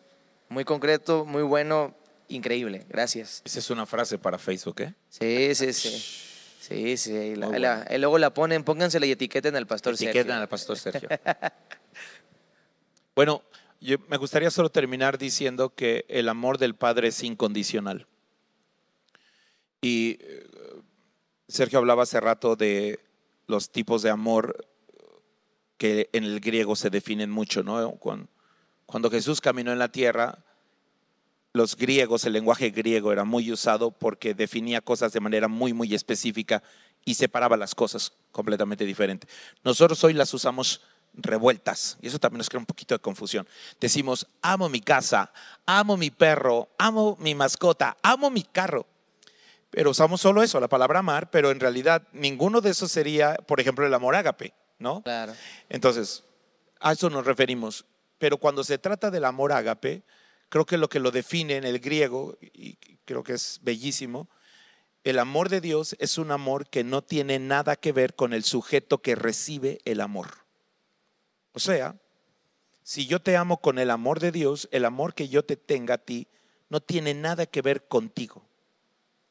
Muy 0.48 0.64
concreto, 0.64 1.24
muy 1.24 1.42
bueno. 1.42 1.94
increíble. 2.28 2.86
Gracias. 2.88 3.42
Esa 3.44 3.58
es 3.58 3.70
una 3.70 3.84
frase 3.86 4.16
para 4.18 4.38
Facebook, 4.38 4.80
¿eh? 4.80 4.94
Sí, 5.10 5.54
sí, 5.54 5.72
sí. 5.74 5.90
Sí, 6.60 6.96
sí. 6.96 7.12
y 7.12 7.36
la- 7.36 7.48
Muy 7.48 7.58
la- 7.58 7.76
bueno. 7.76 7.90
y 7.94 7.98
luego 7.98 8.18
la 8.18 8.32
ponen, 8.32 8.64
póngansela 8.64 9.04
y 9.06 9.10
etiqueten 9.12 9.54
al 9.56 9.66
pastor 9.66 9.96
Sergio. 9.96 10.32
al 10.34 10.48
pastor 10.48 10.78
Sergio. 10.78 11.08
bueno, 13.14 13.42
yo 13.80 13.98
me 14.08 14.16
gustaría 14.16 14.50
solo 14.50 14.70
terminar 14.70 15.18
diciendo 15.18 15.74
que 15.74 16.06
el 16.08 16.28
amor 16.30 16.56
del 16.58 16.74
Padre 16.74 17.08
es 17.08 17.22
incondicional. 17.22 18.06
Y 19.82 20.16
eh, 20.20 20.46
Sergio 21.48 21.78
hablaba 21.78 22.04
hace 22.04 22.18
rato 22.20 22.56
de 22.56 23.00
los 23.46 23.70
tipos 23.70 24.00
de 24.02 24.08
amor 24.10 24.66
que 25.76 26.08
en 26.14 26.24
el 26.24 26.40
griego 26.40 26.74
se 26.74 26.88
definen 26.88 27.30
mucho, 27.30 27.62
¿no? 27.62 27.98
Cuando 28.86 29.10
Jesús 29.10 29.40
caminó 29.40 29.72
en 29.72 29.78
la 29.78 29.88
tierra, 29.88 30.38
los 31.52 31.76
griegos, 31.76 32.24
el 32.24 32.32
lenguaje 32.32 32.70
griego 32.70 33.12
era 33.12 33.24
muy 33.24 33.52
usado 33.52 33.92
porque 33.92 34.34
definía 34.34 34.80
cosas 34.80 35.12
de 35.12 35.20
manera 35.20 35.48
muy, 35.48 35.72
muy 35.72 35.94
específica 35.94 36.62
y 37.04 37.14
separaba 37.14 37.56
las 37.56 37.74
cosas 37.74 38.12
completamente 38.32 38.84
diferente. 38.84 39.28
Nosotros 39.62 40.02
hoy 40.04 40.14
las 40.14 40.34
usamos 40.34 40.82
revueltas 41.14 41.96
y 42.02 42.08
eso 42.08 42.18
también 42.18 42.38
nos 42.38 42.48
crea 42.48 42.58
un 42.58 42.66
poquito 42.66 42.94
de 42.94 42.98
confusión. 42.98 43.46
Decimos, 43.80 44.26
amo 44.42 44.68
mi 44.68 44.80
casa, 44.80 45.32
amo 45.64 45.96
mi 45.96 46.10
perro, 46.10 46.70
amo 46.78 47.16
mi 47.20 47.34
mascota, 47.34 47.96
amo 48.02 48.30
mi 48.30 48.42
carro. 48.42 48.86
Pero 49.70 49.90
usamos 49.90 50.20
solo 50.20 50.42
eso, 50.42 50.60
la 50.60 50.68
palabra 50.68 51.00
amar, 51.00 51.30
pero 51.30 51.50
en 51.50 51.60
realidad 51.60 52.02
ninguno 52.12 52.60
de 52.60 52.70
esos 52.70 52.92
sería, 52.92 53.34
por 53.34 53.60
ejemplo, 53.60 53.86
el 53.86 53.94
amor 53.94 54.14
ágape, 54.14 54.54
¿no? 54.78 55.02
Claro. 55.02 55.34
Entonces, 55.68 56.22
a 56.80 56.92
eso 56.92 57.10
nos 57.10 57.24
referimos. 57.26 57.84
Pero 58.24 58.38
cuando 58.38 58.64
se 58.64 58.78
trata 58.78 59.10
del 59.10 59.26
amor 59.26 59.52
ágape, 59.52 60.02
creo 60.48 60.64
que 60.64 60.78
lo 60.78 60.88
que 60.88 60.98
lo 60.98 61.10
define 61.10 61.56
en 61.56 61.64
el 61.64 61.78
griego, 61.78 62.38
y 62.40 62.76
creo 63.04 63.22
que 63.22 63.34
es 63.34 63.60
bellísimo, 63.62 64.30
el 65.02 65.18
amor 65.18 65.50
de 65.50 65.60
Dios 65.60 65.94
es 65.98 66.16
un 66.16 66.30
amor 66.30 66.66
que 66.66 66.84
no 66.84 67.02
tiene 67.02 67.38
nada 67.38 67.76
que 67.76 67.92
ver 67.92 68.14
con 68.14 68.32
el 68.32 68.42
sujeto 68.42 69.02
que 69.02 69.14
recibe 69.14 69.80
el 69.84 70.00
amor. 70.00 70.28
O 71.52 71.58
sea, 71.58 71.96
si 72.82 73.06
yo 73.06 73.20
te 73.20 73.36
amo 73.36 73.58
con 73.60 73.78
el 73.78 73.90
amor 73.90 74.20
de 74.20 74.32
Dios, 74.32 74.70
el 74.72 74.86
amor 74.86 75.12
que 75.12 75.28
yo 75.28 75.44
te 75.44 75.58
tenga 75.58 75.96
a 75.96 75.98
ti 75.98 76.26
no 76.70 76.80
tiene 76.80 77.12
nada 77.12 77.44
que 77.44 77.60
ver 77.60 77.86
contigo. 77.88 78.42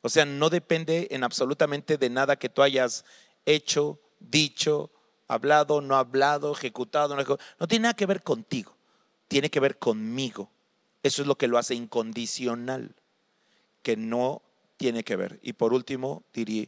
O 0.03 0.09
sea, 0.09 0.25
no 0.25 0.51
depende 0.51 1.07
en 1.09 1.23
absolutamente 1.23 1.97
de 1.97 2.11
nada 2.11 2.35
que 2.35 2.49
tú 2.49 2.61
hayas 2.61 3.05
hecho, 3.43 3.99
dicho, 4.19 4.91
hablado, 5.27 5.81
no 5.81 5.95
hablado, 5.95 6.53
ejecutado, 6.53 7.15
no, 7.15 7.37
no 7.59 7.67
tiene 7.67 7.83
nada 7.83 7.95
que 7.95 8.05
ver 8.05 8.21
contigo, 8.21 8.75
tiene 9.33 9.49
que 9.49 9.59
ver 9.59 9.77
conmigo. 9.77 10.49
Eso 11.03 11.21
es 11.21 11.27
lo 11.27 11.35
que 11.35 11.47
lo 11.47 11.57
hace 11.57 11.75
incondicional, 11.75 12.95
que 13.81 13.97
no 13.97 14.41
tiene 14.77 15.03
que 15.03 15.15
ver. 15.15 15.39
Y 15.41 15.53
por 15.53 15.73
último, 15.73 16.23
diría 16.33 16.67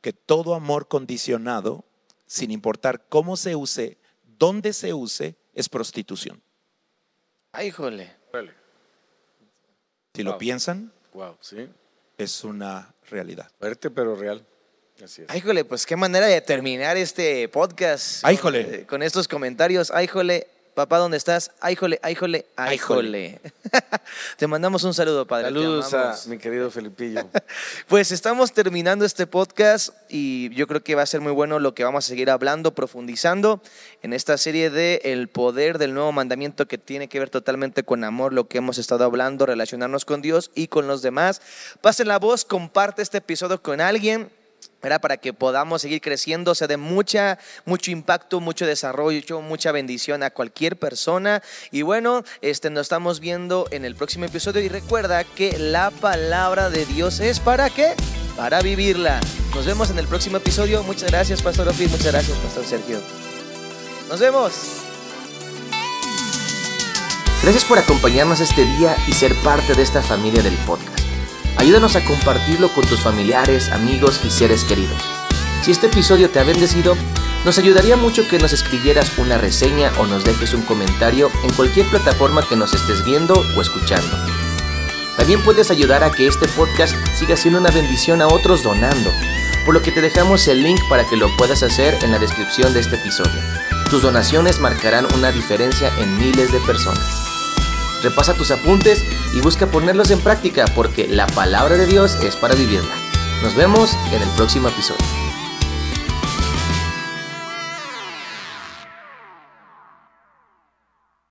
que 0.00 0.12
todo 0.12 0.54
amor 0.54 0.86
condicionado, 0.86 1.84
sin 2.26 2.50
importar 2.50 3.06
cómo 3.08 3.36
se 3.36 3.56
use, 3.56 3.98
dónde 4.38 4.72
se 4.72 4.92
use, 4.92 5.34
es 5.54 5.68
prostitución. 5.68 6.40
Ay. 7.52 7.72
Órale. 7.78 8.12
Si 10.14 10.22
lo 10.22 10.38
piensan, 10.38 10.92
Wow, 11.12 11.36
sí. 11.40 11.68
es 12.18 12.44
una 12.44 12.94
realidad. 13.10 13.50
Fuerte 13.58 13.90
pero 13.90 14.14
real. 14.14 14.46
Así 15.02 15.22
es. 15.22 15.28
Ay, 15.30 15.38
híjole, 15.38 15.64
pues 15.64 15.86
qué 15.86 15.96
manera 15.96 16.26
de 16.26 16.40
terminar 16.40 16.96
este 16.96 17.48
podcast. 17.48 18.24
Ay, 18.24 18.36
con- 18.36 18.52
jole. 18.52 18.80
eh, 18.82 18.86
Con, 18.86 19.02
estos 19.02 19.26
comentarios. 19.26 19.90
Ay, 19.90 20.06
jole, 20.06 20.46
papá, 20.74 20.98
¿dónde 20.98 21.16
estás? 21.16 21.52
Ay, 21.60 21.76
jole, 21.76 21.98
ay, 22.02 22.14
jole, 22.14 22.46
ay, 22.56 22.70
Ay, 22.70 22.78
jole. 22.78 23.40
Te 24.36 24.46
mandamos 24.46 24.82
un 24.84 24.92
saludo, 24.92 25.26
padre. 25.26 25.46
Saludos 25.46 25.94
a 25.94 26.16
mi 26.26 26.38
querido 26.38 26.70
Felipillo. 26.70 27.26
Pues 27.88 28.12
estamos 28.12 28.52
terminando 28.52 29.04
este 29.04 29.26
podcast 29.26 29.90
y 30.08 30.52
yo 30.54 30.66
creo 30.66 30.82
que 30.82 30.94
va 30.94 31.02
a 31.02 31.06
ser 31.06 31.20
muy 31.20 31.32
bueno 31.32 31.58
lo 31.58 31.74
que 31.74 31.84
vamos 31.84 32.04
a 32.04 32.08
seguir 32.08 32.30
hablando, 32.30 32.74
profundizando 32.74 33.60
en 34.02 34.12
esta 34.12 34.36
serie 34.36 34.70
de 34.70 35.00
el 35.04 35.28
poder 35.28 35.78
del 35.78 35.94
nuevo 35.94 36.10
mandamiento 36.12 36.66
que 36.66 36.78
tiene 36.78 37.08
que 37.08 37.18
ver 37.18 37.30
totalmente 37.30 37.84
con 37.84 38.04
amor, 38.04 38.32
lo 38.32 38.48
que 38.48 38.58
hemos 38.58 38.78
estado 38.78 39.04
hablando, 39.04 39.46
relacionarnos 39.46 40.04
con 40.04 40.22
Dios 40.22 40.50
y 40.54 40.68
con 40.68 40.86
los 40.86 41.02
demás. 41.02 41.40
Pasen 41.80 42.08
la 42.08 42.18
voz, 42.18 42.44
comparte 42.44 43.02
este 43.02 43.18
episodio 43.18 43.62
con 43.62 43.80
alguien. 43.80 44.30
Para 44.84 45.16
que 45.16 45.32
podamos 45.32 45.82
seguir 45.82 46.00
creciendo, 46.00 46.54
sea 46.54 46.68
de 46.68 46.76
mucha, 46.76 47.38
mucho 47.64 47.90
impacto, 47.90 48.40
mucho 48.40 48.66
desarrollo, 48.66 49.40
mucha 49.40 49.72
bendición 49.72 50.22
a 50.22 50.30
cualquier 50.30 50.76
persona. 50.76 51.42
Y 51.70 51.82
bueno, 51.82 52.22
este, 52.42 52.68
nos 52.70 52.82
estamos 52.82 53.18
viendo 53.18 53.66
en 53.70 53.84
el 53.84 53.96
próximo 53.96 54.26
episodio. 54.26 54.62
Y 54.62 54.68
recuerda 54.68 55.24
que 55.24 55.58
la 55.58 55.90
palabra 55.90 56.68
de 56.68 56.84
Dios 56.84 57.20
es 57.20 57.40
para 57.40 57.70
qué? 57.70 57.94
Para 58.36 58.60
vivirla. 58.60 59.20
Nos 59.54 59.64
vemos 59.64 59.90
en 59.90 59.98
el 59.98 60.06
próximo 60.06 60.36
episodio. 60.36 60.82
Muchas 60.82 61.10
gracias, 61.10 61.40
Pastor 61.40 61.68
Ophir. 61.68 61.88
Muchas 61.88 62.12
gracias, 62.12 62.36
Pastor 62.38 62.64
Sergio. 62.64 63.00
Nos 64.08 64.20
vemos. 64.20 64.52
Gracias 67.42 67.64
por 67.64 67.78
acompañarnos 67.78 68.40
este 68.40 68.64
día 68.64 68.96
y 69.06 69.12
ser 69.12 69.34
parte 69.36 69.74
de 69.74 69.82
esta 69.82 70.02
familia 70.02 70.42
del 70.42 70.54
podcast. 70.66 71.03
Ayúdanos 71.56 71.96
a 71.96 72.04
compartirlo 72.04 72.72
con 72.72 72.84
tus 72.86 73.00
familiares, 73.00 73.70
amigos 73.70 74.20
y 74.24 74.30
seres 74.30 74.64
queridos. 74.64 75.00
Si 75.62 75.70
este 75.70 75.86
episodio 75.86 76.30
te 76.30 76.40
ha 76.40 76.44
bendecido, 76.44 76.96
nos 77.44 77.58
ayudaría 77.58 77.96
mucho 77.96 78.26
que 78.28 78.38
nos 78.38 78.52
escribieras 78.52 79.18
una 79.18 79.38
reseña 79.38 79.92
o 79.98 80.06
nos 80.06 80.24
dejes 80.24 80.52
un 80.54 80.62
comentario 80.62 81.30
en 81.42 81.52
cualquier 81.54 81.86
plataforma 81.86 82.46
que 82.46 82.56
nos 82.56 82.74
estés 82.74 83.04
viendo 83.04 83.34
o 83.34 83.62
escuchando. 83.62 84.16
También 85.16 85.42
puedes 85.42 85.70
ayudar 85.70 86.02
a 86.02 86.10
que 86.10 86.26
este 86.26 86.48
podcast 86.48 86.94
siga 87.16 87.36
siendo 87.36 87.60
una 87.60 87.70
bendición 87.70 88.20
a 88.20 88.26
otros 88.26 88.62
donando, 88.62 89.10
por 89.64 89.74
lo 89.74 89.82
que 89.82 89.92
te 89.92 90.00
dejamos 90.00 90.48
el 90.48 90.62
link 90.62 90.80
para 90.88 91.06
que 91.06 91.16
lo 91.16 91.34
puedas 91.36 91.62
hacer 91.62 91.96
en 92.02 92.12
la 92.12 92.18
descripción 92.18 92.74
de 92.74 92.80
este 92.80 92.96
episodio. 92.96 93.40
Tus 93.90 94.02
donaciones 94.02 94.58
marcarán 94.58 95.06
una 95.14 95.30
diferencia 95.30 95.92
en 95.98 96.18
miles 96.18 96.50
de 96.50 96.60
personas. 96.60 97.23
Repasa 98.04 98.34
tus 98.34 98.50
apuntes 98.50 99.02
y 99.32 99.40
busca 99.40 99.66
ponerlos 99.66 100.10
en 100.10 100.20
práctica 100.20 100.66
porque 100.74 101.08
la 101.08 101.26
palabra 101.26 101.76
de 101.78 101.86
Dios 101.86 102.16
es 102.22 102.36
para 102.36 102.54
vivirla. 102.54 102.94
Nos 103.42 103.54
vemos 103.56 103.96
en 104.12 104.22
el 104.22 104.28
próximo 104.36 104.68
episodio. 104.68 105.33